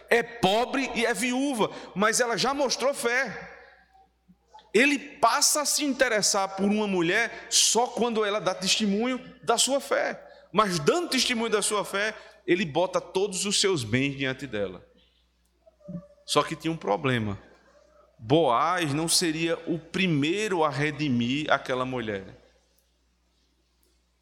é 0.09 0.23
pobre 0.23 0.89
e 0.95 1.05
é 1.05 1.13
viúva, 1.13 1.69
mas 1.93 2.19
ela 2.19 2.35
já 2.35 2.51
mostrou 2.51 2.95
fé 2.95 3.51
ele 4.73 4.99
passa 4.99 5.61
a 5.61 5.65
se 5.65 5.85
interessar 5.85 6.57
por 6.57 6.65
uma 6.65 6.85
mulher 6.85 7.47
só 7.49 7.87
quando 7.87 8.25
ela 8.25 8.41
dá 8.41 8.53
testemunho 8.53 9.17
da 9.41 9.57
sua 9.57 9.79
fé. 9.79 10.21
Mas 10.51 10.79
dando 10.79 11.07
testemunho 11.07 11.49
da 11.49 11.61
sua 11.61 11.85
fé, 11.85 12.13
ele 12.45 12.65
bota 12.65 12.99
todos 12.99 13.45
os 13.45 13.61
seus 13.61 13.85
bens 13.85 14.17
diante 14.17 14.45
dela. 14.45 14.85
Só 16.25 16.43
que 16.43 16.57
tinha 16.57 16.73
um 16.73 16.75
problema. 16.75 17.39
Boaz 18.17 18.93
não 18.93 19.07
seria 19.07 19.57
o 19.67 19.77
primeiro 19.77 20.63
a 20.63 20.69
redimir 20.69 21.51
aquela 21.51 21.85
mulher. 21.85 22.23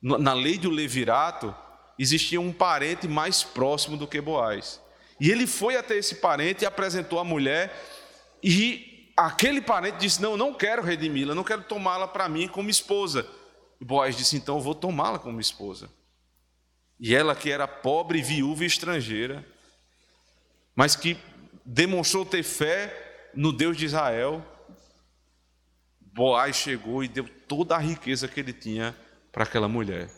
Na 0.02 0.34
lei 0.34 0.58
do 0.58 0.70
levirato, 0.70 1.56
existia 1.98 2.42
um 2.42 2.52
parente 2.52 3.08
mais 3.08 3.44
próximo 3.44 3.96
do 3.96 4.08
que 4.08 4.20
Boaz. 4.20 4.82
E 5.20 5.32
ele 5.32 5.48
foi 5.48 5.78
até 5.78 5.96
esse 5.96 6.16
parente 6.16 6.64
e 6.64 6.66
apresentou 6.66 7.20
a 7.20 7.24
mulher, 7.24 7.74
e 8.44 9.14
aquele 9.16 9.62
parente 9.62 10.00
disse: 10.00 10.22
Não, 10.22 10.36
não 10.36 10.54
quero 10.54 10.82
redimi-la, 10.82 11.34
não 11.34 11.44
quero 11.44 11.64
tomá-la 11.64 12.08
para 12.08 12.28
mim 12.28 12.48
como 12.48 12.70
esposa. 12.70 13.26
E 13.80 13.86
Boaz 13.86 14.18
disse: 14.18 14.36
Então 14.36 14.58
eu 14.58 14.62
vou 14.62 14.76
tomá-la 14.76 15.20
como 15.20 15.40
esposa. 15.40 15.90
E 17.00 17.16
ela, 17.16 17.36
que 17.36 17.50
era 17.50 17.68
pobre, 17.68 18.22
viúva 18.22 18.64
e 18.64 18.68
estrangeira, 18.68 19.46
mas 20.76 20.96
que 20.96 21.18
demonstrou 21.66 22.26
ter 22.26 22.44
fé 22.44 23.03
no 23.34 23.52
Deus 23.52 23.78
de 23.78 23.86
Israel, 23.86 24.46
Boaz 26.00 26.56
chegou 26.56 27.04
e 27.04 27.08
deu 27.08 27.28
toda 27.48 27.76
a 27.76 27.80
riqueza 27.80 28.28
que 28.28 28.40
ele 28.40 28.54
tinha 28.54 28.96
para 29.32 29.44
aquela 29.44 29.68
mulher. 29.68 30.10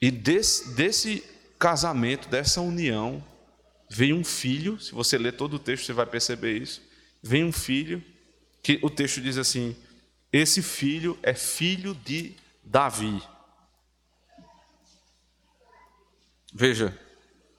E 0.00 0.10
desse, 0.10 0.74
desse 0.74 1.24
casamento, 1.58 2.28
dessa 2.28 2.60
união, 2.60 3.24
vem 3.90 4.12
um 4.12 4.22
filho, 4.22 4.78
se 4.78 4.92
você 4.92 5.16
ler 5.16 5.32
todo 5.32 5.54
o 5.54 5.58
texto, 5.58 5.86
você 5.86 5.92
vai 5.94 6.04
perceber 6.04 6.58
isso. 6.58 6.82
Vem 7.22 7.44
um 7.44 7.52
filho, 7.52 8.04
que 8.62 8.78
o 8.82 8.90
texto 8.90 9.20
diz 9.20 9.38
assim: 9.38 9.74
esse 10.32 10.60
filho 10.60 11.18
é 11.22 11.32
filho 11.32 11.94
de 11.94 12.34
Davi. 12.62 13.22
Veja, 16.52 16.98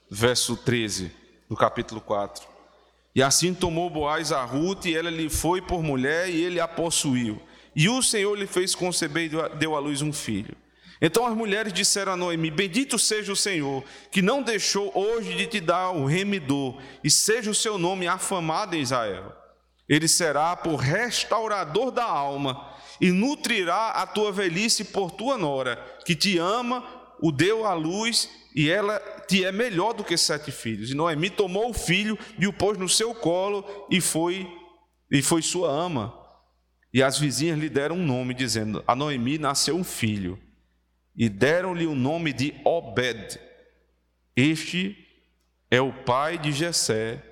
verso 0.10 0.56
13 0.56 1.12
do 1.50 1.56
capítulo 1.56 2.00
4. 2.02 2.57
E 3.18 3.24
assim 3.24 3.52
tomou 3.52 3.90
Boaz 3.90 4.32
a 4.32 4.44
Ruth, 4.46 4.86
e 4.86 4.96
ela 4.96 5.10
lhe 5.10 5.28
foi 5.28 5.60
por 5.60 5.82
mulher, 5.82 6.30
e 6.30 6.44
ele 6.44 6.60
a 6.60 6.68
possuiu. 6.68 7.42
E 7.76 7.90
o 7.90 8.00
Senhor 8.00 8.38
lhe 8.38 8.46
fez 8.46 8.76
conceber 8.76 9.34
e 9.34 9.58
deu 9.58 9.76
à 9.76 9.80
luz 9.80 10.04
um 10.04 10.14
filho. 10.14 10.56
Então 11.02 11.26
as 11.26 11.36
mulheres 11.36 11.74
disseram 11.74 12.12
a 12.12 12.16
Noemi: 12.16 12.52
Bendito 12.52 13.00
seja 13.00 13.32
o 13.32 13.36
Senhor, 13.36 13.84
que 14.12 14.22
não 14.22 14.44
deixou 14.44 14.92
hoje 14.94 15.34
de 15.34 15.48
te 15.48 15.60
dar 15.60 15.90
o 15.90 16.06
remidor, 16.06 16.80
e 17.04 17.10
seja 17.10 17.50
o 17.50 17.56
seu 17.56 17.80
nome 17.80 18.08
afamado 18.08 18.76
em 18.76 18.82
Israel. 18.82 19.36
Ele 19.90 20.08
será 20.08 20.56
por 20.56 20.76
restaurador 20.76 21.90
da 21.90 22.06
alma, 22.06 22.72
e 23.02 23.10
nutrirá 23.10 23.94
a 23.94 24.06
tua 24.06 24.32
velhice 24.32 24.84
por 24.84 25.10
tua 25.10 25.40
nora, 25.40 25.84
que 26.06 26.14
te 26.14 26.38
ama, 26.38 26.84
o 27.22 27.32
deu 27.32 27.66
à 27.66 27.74
luz, 27.74 28.30
e 28.56 28.70
ela 28.70 29.00
te 29.28 29.44
é 29.46 29.52
melhor 29.52 29.94
do 29.94 30.04
que 30.04 30.18
sete 30.18 30.52
filhos. 30.52 30.92
E 30.92 30.96
Noemi 30.96 31.30
tomou 31.30 31.70
o 31.70 31.74
filho 31.74 32.18
e 32.40 32.48
o 32.48 32.54
pôs 32.54 32.78
no 32.78 32.90
seu 32.90 33.14
colo, 33.14 33.66
e 33.90 34.02
foi, 34.02 34.48
e 35.12 35.22
foi 35.22 35.42
sua 35.42 35.70
ama. 35.70 36.14
E 36.94 37.04
as 37.04 37.20
vizinhas 37.20 37.60
lhe 37.60 37.70
deram 37.70 37.98
um 37.98 38.06
nome, 38.06 38.34
dizendo: 38.34 38.84
A 38.88 38.96
Noemi 38.96 39.38
nasceu 39.38 39.76
um 39.76 39.84
filho 39.84 40.40
e 41.16 41.28
deram-lhe 41.28 41.86
o 41.86 41.96
nome 41.96 42.32
de 42.32 42.54
Obed. 42.64 43.40
Este 44.36 44.96
é 45.70 45.82
o 45.82 45.92
pai 45.92 46.38
de 46.38 46.52
Jessé, 46.52 47.24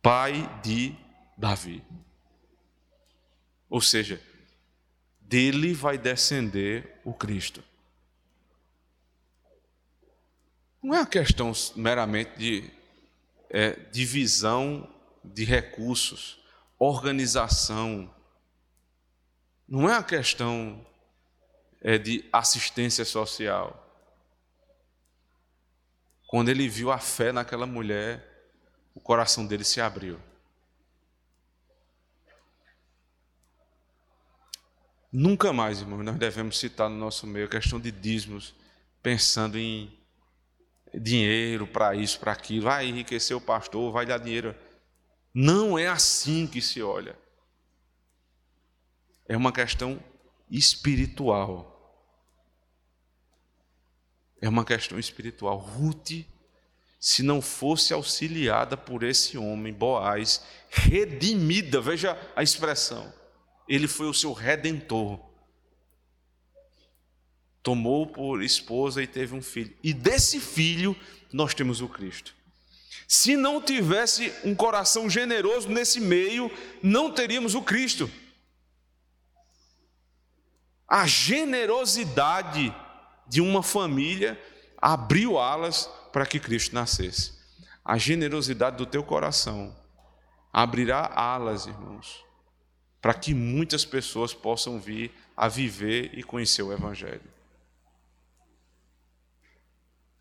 pai 0.00 0.48
de 0.62 0.94
Davi. 1.36 1.82
Ou 3.68 3.80
seja, 3.80 4.20
dele 5.20 5.74
vai 5.74 5.98
descender 5.98 7.00
o 7.04 7.12
Cristo. 7.12 7.62
Não 10.84 10.94
é 10.94 10.98
uma 10.98 11.06
questão 11.06 11.50
meramente 11.74 12.36
de 12.36 12.70
é, 13.48 13.70
divisão 13.90 14.86
de 15.24 15.42
recursos, 15.42 16.38
organização. 16.78 18.14
Não 19.66 19.88
é 19.88 19.94
uma 19.94 20.04
questão 20.04 20.86
é, 21.80 21.96
de 21.96 22.28
assistência 22.30 23.02
social. 23.02 23.82
Quando 26.26 26.50
ele 26.50 26.68
viu 26.68 26.92
a 26.92 26.98
fé 26.98 27.32
naquela 27.32 27.64
mulher, 27.64 28.52
o 28.94 29.00
coração 29.00 29.46
dele 29.46 29.64
se 29.64 29.80
abriu. 29.80 30.20
Nunca 35.10 35.50
mais, 35.50 35.80
irmãos, 35.80 36.02
nós 36.02 36.16
devemos 36.16 36.58
citar 36.58 36.90
no 36.90 36.96
nosso 36.96 37.26
meio 37.26 37.46
a 37.46 37.50
questão 37.50 37.80
de 37.80 37.90
dízimos, 37.90 38.54
pensando 39.02 39.56
em 39.56 40.03
dinheiro 41.00 41.66
para 41.66 41.94
isso, 41.94 42.18
para 42.18 42.32
aquilo, 42.32 42.64
vai 42.64 42.86
enriquecer 42.86 43.36
o 43.36 43.40
pastor, 43.40 43.92
vai 43.92 44.06
dar 44.06 44.18
dinheiro. 44.18 44.54
Não 45.32 45.78
é 45.78 45.88
assim 45.88 46.46
que 46.46 46.60
se 46.60 46.82
olha. 46.82 47.16
É 49.26 49.36
uma 49.36 49.52
questão 49.52 50.02
espiritual. 50.50 51.70
É 54.40 54.48
uma 54.48 54.64
questão 54.64 54.98
espiritual. 54.98 55.58
Ruth 55.58 56.24
se 57.04 57.22
não 57.22 57.42
fosse 57.42 57.92
auxiliada 57.92 58.78
por 58.78 59.02
esse 59.02 59.36
homem, 59.36 59.74
Boaz, 59.74 60.42
redimida, 60.70 61.78
veja 61.78 62.18
a 62.34 62.42
expressão, 62.42 63.12
ele 63.68 63.86
foi 63.86 64.06
o 64.06 64.14
seu 64.14 64.32
redentor. 64.32 65.20
Tomou 67.64 68.06
por 68.06 68.42
esposa 68.42 69.02
e 69.02 69.06
teve 69.06 69.34
um 69.34 69.40
filho, 69.40 69.74
e 69.82 69.94
desse 69.94 70.38
filho 70.38 70.94
nós 71.32 71.54
temos 71.54 71.80
o 71.80 71.88
Cristo. 71.88 72.34
Se 73.08 73.36
não 73.36 73.60
tivesse 73.60 74.30
um 74.44 74.54
coração 74.54 75.08
generoso 75.08 75.70
nesse 75.70 75.98
meio, 75.98 76.50
não 76.82 77.10
teríamos 77.10 77.54
o 77.54 77.62
Cristo. 77.62 78.10
A 80.86 81.06
generosidade 81.06 82.74
de 83.26 83.40
uma 83.40 83.62
família 83.62 84.38
abriu 84.76 85.38
alas 85.38 85.88
para 86.12 86.26
que 86.26 86.38
Cristo 86.38 86.74
nascesse. 86.74 87.32
A 87.82 87.96
generosidade 87.96 88.76
do 88.76 88.84
teu 88.84 89.02
coração 89.02 89.74
abrirá 90.52 91.10
alas, 91.14 91.64
irmãos, 91.64 92.22
para 93.00 93.14
que 93.14 93.32
muitas 93.32 93.86
pessoas 93.86 94.34
possam 94.34 94.78
vir 94.78 95.10
a 95.34 95.48
viver 95.48 96.10
e 96.12 96.22
conhecer 96.22 96.62
o 96.62 96.72
Evangelho. 96.72 97.33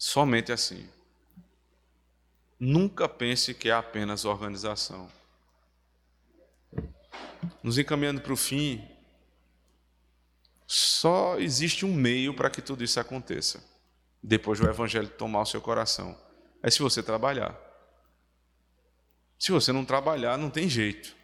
Somente 0.06 0.51
assim. 0.51 0.86
Nunca 2.60 3.08
pense 3.08 3.54
que 3.54 3.70
é 3.70 3.72
apenas 3.72 4.26
organização. 4.26 5.10
Nos 7.64 7.78
encaminhando 7.78 8.20
para 8.20 8.34
o 8.34 8.36
fim, 8.36 8.86
só 10.68 11.39
existe 11.39 11.86
um 11.86 11.93
meio 11.93 12.34
para 12.34 12.49
que 12.49 12.62
tudo 12.62 12.84
isso 12.84 12.99
aconteça. 12.99 13.64
Depois 14.22 14.60
do 14.60 14.68
Evangelho 14.68 15.08
tomar 15.08 15.43
o 15.43 15.45
seu 15.45 15.62
coração. 15.62 16.20
É 16.62 16.70
se 16.70 16.80
você 16.80 17.01
trabalhar. 17.01 17.58
Se 19.39 19.54
você 19.54 19.72
não 19.72 19.86
trabalhar, 19.86 20.38
não 20.38 20.49
tem 20.49 20.68
jeito. 20.68 21.16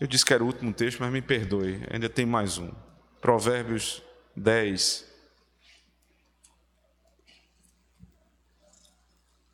Eu 0.00 0.06
disse 0.06 0.24
que 0.24 0.32
era 0.32 0.42
o 0.42 0.46
último 0.46 0.72
texto, 0.72 1.00
mas 1.00 1.12
me 1.12 1.20
perdoe, 1.20 1.82
ainda 1.90 2.08
tem 2.08 2.24
mais 2.24 2.56
um. 2.56 2.72
Provérbios 3.20 4.02
10, 4.34 5.07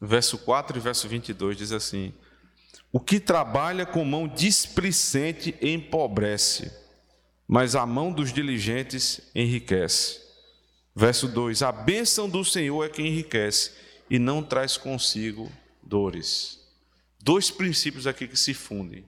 verso 0.05 0.39
4 0.39 0.77
e 0.79 0.81
verso 0.81 1.09
22 1.09 1.57
diz 1.57 1.73
assim: 1.73 2.13
O 2.93 3.01
que 3.01 3.19
trabalha 3.19 3.87
com 3.87 4.05
mão 4.05 4.29
displicente 4.29 5.55
empobrece, 5.61 6.73
mas 7.47 7.75
a 7.75 7.87
mão 7.87 8.13
dos 8.13 8.33
diligentes 8.33 9.21
enriquece. 9.35 10.21
Verso 10.95 11.27
2: 11.29 11.63
A 11.63 11.73
bênção 11.73 12.29
do 12.29 12.45
Senhor 12.45 12.85
é 12.85 12.89
que 12.89 13.03
enriquece 13.03 13.73
e 14.09 14.19
não 14.19 14.43
traz 14.43 14.77
consigo 14.77 15.51
dores. 15.83 16.61
Dois 17.21 17.51
princípios 17.51 18.07
aqui 18.07 18.29
que 18.29 18.37
se 18.37 18.53
fundem. 18.53 19.05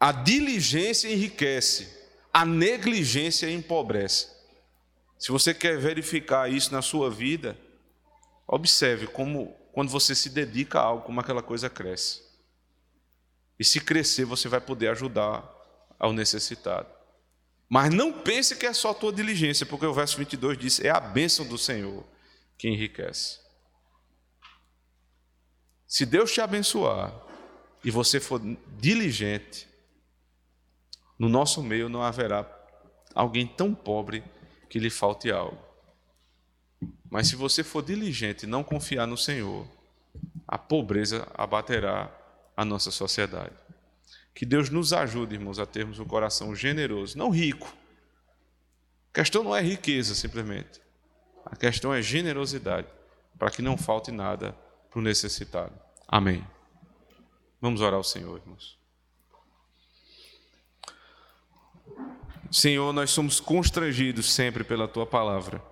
A 0.00 0.12
diligência 0.12 1.08
enriquece, 1.08 1.88
a 2.32 2.44
negligência 2.44 3.50
empobrece. 3.50 4.28
Se 5.18 5.32
você 5.32 5.52
quer 5.52 5.78
verificar 5.78 6.50
isso 6.50 6.72
na 6.72 6.82
sua 6.82 7.10
vida, 7.10 7.58
Observe 8.48 9.06
como, 9.06 9.52
quando 9.72 9.90
você 9.90 10.14
se 10.14 10.30
dedica 10.30 10.80
a 10.80 10.82
algo, 10.82 11.04
como 11.04 11.20
aquela 11.20 11.42
coisa 11.42 11.68
cresce. 11.68 12.22
E 13.58 13.64
se 13.64 13.78
crescer, 13.78 14.24
você 14.24 14.48
vai 14.48 14.60
poder 14.60 14.88
ajudar 14.88 15.46
ao 15.98 16.14
necessitado. 16.14 16.88
Mas 17.68 17.92
não 17.92 18.10
pense 18.10 18.56
que 18.56 18.64
é 18.64 18.72
só 18.72 18.92
a 18.92 18.94
tua 18.94 19.12
diligência, 19.12 19.66
porque 19.66 19.84
o 19.84 19.92
verso 19.92 20.16
22 20.16 20.56
diz: 20.56 20.80
é 20.80 20.88
a 20.88 20.98
bênção 20.98 21.46
do 21.46 21.58
Senhor 21.58 22.02
que 22.56 22.68
enriquece. 22.68 23.38
Se 25.86 26.06
Deus 26.06 26.32
te 26.32 26.40
abençoar 26.40 27.14
e 27.84 27.90
você 27.90 28.18
for 28.18 28.40
diligente, 28.78 29.68
no 31.18 31.28
nosso 31.28 31.62
meio 31.62 31.88
não 31.88 32.02
haverá 32.02 32.46
alguém 33.14 33.46
tão 33.46 33.74
pobre 33.74 34.24
que 34.70 34.78
lhe 34.78 34.90
falte 34.90 35.30
algo. 35.30 35.67
Mas 37.10 37.28
se 37.28 37.36
você 37.36 37.64
for 37.64 37.82
diligente 37.82 38.44
e 38.44 38.48
não 38.48 38.62
confiar 38.62 39.06
no 39.06 39.16
Senhor, 39.16 39.66
a 40.46 40.58
pobreza 40.58 41.26
abaterá 41.34 42.10
a 42.56 42.64
nossa 42.64 42.90
sociedade. 42.90 43.52
Que 44.34 44.44
Deus 44.46 44.70
nos 44.70 44.92
ajude, 44.92 45.34
irmãos, 45.34 45.58
a 45.58 45.66
termos 45.66 45.98
um 45.98 46.04
coração 46.04 46.54
generoso, 46.54 47.18
não 47.18 47.30
rico. 47.30 47.74
A 49.10 49.14
questão 49.14 49.42
não 49.42 49.56
é 49.56 49.60
riqueza, 49.60 50.14
simplesmente. 50.14 50.80
A 51.44 51.56
questão 51.56 51.92
é 51.92 52.02
generosidade, 52.02 52.86
para 53.38 53.50
que 53.50 53.62
não 53.62 53.76
falte 53.76 54.12
nada 54.12 54.54
para 54.90 54.98
o 54.98 55.02
necessitado. 55.02 55.72
Amém. 56.06 56.46
Vamos 57.60 57.80
orar 57.80 57.94
ao 57.94 58.04
Senhor, 58.04 58.38
irmãos. 58.38 58.78
Senhor, 62.50 62.92
nós 62.92 63.10
somos 63.10 63.40
constrangidos 63.40 64.32
sempre 64.32 64.64
pela 64.64 64.88
tua 64.88 65.06
palavra. 65.06 65.62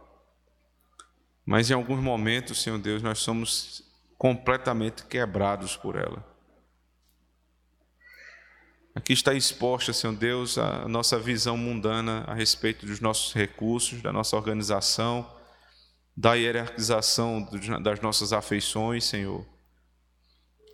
Mas 1.47 1.71
em 1.71 1.75
alguns 1.75 2.01
momentos, 2.01 2.61
Senhor 2.61 2.77
Deus, 2.77 3.01
nós 3.01 3.21
somos 3.21 3.85
completamente 4.19 5.05
quebrados 5.05 5.77
por 5.77 5.95
ela. 5.95 6.27
Aqui 8.93 9.13
está 9.13 9.33
exposta, 9.33 9.93
Senhor 9.93 10.17
Deus, 10.17 10.59
a 10.59 10.89
nossa 10.89 11.19
visão 11.21 11.57
mundana 11.57 12.25
a 12.27 12.35
respeito 12.35 12.85
dos 12.85 12.99
nossos 12.99 13.33
recursos, 13.33 14.03
da 14.03 14.13
nossa 14.13 14.35
organização, 14.35 15.31
da 16.17 16.35
hierarquização 16.35 17.49
das 17.81 18.01
nossas 18.01 18.33
afeições, 18.33 19.05
Senhor. 19.05 19.47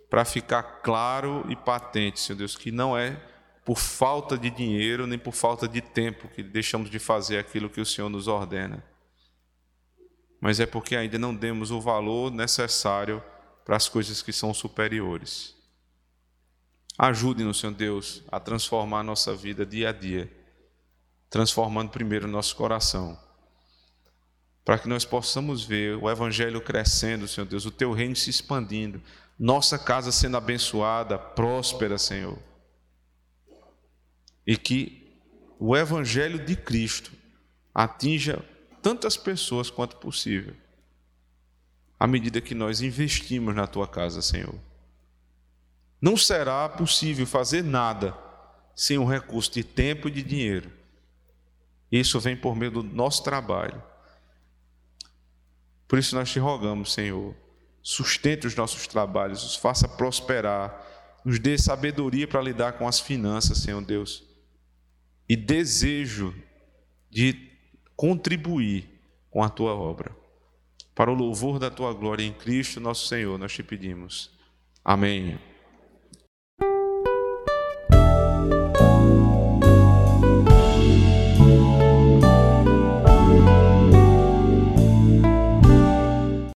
Para 0.09 0.25
ficar 0.25 0.63
claro 0.81 1.45
e 1.49 1.55
patente, 1.55 2.19
Senhor 2.19 2.37
Deus, 2.37 2.55
que 2.55 2.71
não 2.71 2.97
é 2.97 3.21
por 3.63 3.77
falta 3.77 4.37
de 4.37 4.49
dinheiro 4.49 5.05
nem 5.05 5.19
por 5.19 5.33
falta 5.33 5.67
de 5.67 5.81
tempo 5.81 6.27
que 6.29 6.41
deixamos 6.41 6.89
de 6.89 6.97
fazer 6.97 7.37
aquilo 7.37 7.69
que 7.69 7.79
o 7.79 7.85
Senhor 7.85 8.09
nos 8.09 8.27
ordena 8.27 8.83
mas 10.43 10.59
é 10.59 10.65
porque 10.65 10.97
ainda 10.97 11.17
não 11.17 11.33
demos 11.33 11.71
o 11.71 11.79
valor 11.79 12.29
necessário 12.29 13.23
para 13.63 13.77
as 13.77 13.87
coisas 13.87 14.21
que 14.21 14.33
são 14.33 14.53
superiores. 14.53 15.55
Ajude-nos, 16.97 17.61
Senhor 17.61 17.73
Deus, 17.73 18.21
a 18.29 18.41
transformar 18.41 18.99
a 18.99 19.03
nossa 19.03 19.33
vida 19.33 19.65
dia 19.65 19.87
a 19.87 19.91
dia, 19.93 20.29
transformando 21.29 21.91
primeiro 21.91 22.27
o 22.27 22.29
nosso 22.29 22.57
coração, 22.57 23.17
para 24.65 24.77
que 24.77 24.89
nós 24.89 25.05
possamos 25.05 25.63
ver 25.63 25.95
o 25.95 26.11
Evangelho 26.11 26.59
crescendo, 26.59 27.25
Senhor 27.25 27.47
Deus, 27.47 27.65
o 27.65 27.71
Teu 27.71 27.93
reino 27.93 28.13
se 28.13 28.29
expandindo, 28.29 29.01
nossa 29.39 29.79
casa 29.79 30.11
sendo 30.11 30.35
abençoada, 30.35 31.17
próspera, 31.17 31.97
Senhor. 31.97 32.37
E 34.45 34.57
que 34.57 35.17
o 35.57 35.73
Evangelho 35.73 36.45
de 36.45 36.57
Cristo 36.57 37.13
atinja 37.73 38.43
tantas 38.83 39.15
pessoas 39.15 39.69
quanto 39.69 39.95
possível, 39.95 40.53
à 41.97 42.05
medida 42.05 42.41
que 42.41 42.53
nós 42.53 42.81
investimos 42.81 43.55
na 43.55 43.65
tua 43.65 43.87
casa, 43.87 44.21
Senhor. 44.21 44.53
Não 46.01 46.17
será 46.17 46.67
possível 46.67 47.25
fazer 47.25 47.63
nada 47.63 48.13
sem 48.75 48.97
um 48.97 49.05
recurso 49.05 49.53
de 49.53 49.63
tempo 49.63 50.09
e 50.09 50.11
de 50.11 50.21
dinheiro. 50.21 50.69
Isso 51.89 52.19
vem 52.19 52.35
por 52.35 52.57
meio 52.57 52.71
do 52.71 52.83
nosso 52.83 53.23
trabalho. 53.23 53.81
Por 55.87 55.97
isso 55.97 56.13
nós 56.13 56.29
te 56.29 56.39
rogamos, 56.39 56.91
Senhor, 56.91 57.33
sustente 57.81 58.45
os 58.45 58.55
nossos 58.55 58.85
trabalhos, 58.85 59.43
os 59.45 59.55
faça 59.55 59.87
prosperar, 59.87 60.85
nos 61.23 61.39
dê 61.39 61.57
sabedoria 61.57 62.27
para 62.27 62.41
lidar 62.41 62.73
com 62.73 62.85
as 62.85 62.99
finanças, 62.99 63.59
Senhor 63.59 63.81
Deus, 63.81 64.23
e 65.29 65.37
desejo 65.37 66.35
de 67.09 67.52
contribuir 67.95 68.89
com 69.29 69.43
a 69.43 69.49
tua 69.49 69.73
obra. 69.73 70.15
Para 70.93 71.11
o 71.11 71.15
louvor 71.15 71.57
da 71.57 71.71
tua 71.71 71.93
glória 71.93 72.23
em 72.23 72.33
Cristo, 72.33 72.79
nosso 72.79 73.07
Senhor, 73.07 73.37
nós 73.37 73.53
te 73.53 73.63
pedimos. 73.63 74.29
Amém. 74.83 75.39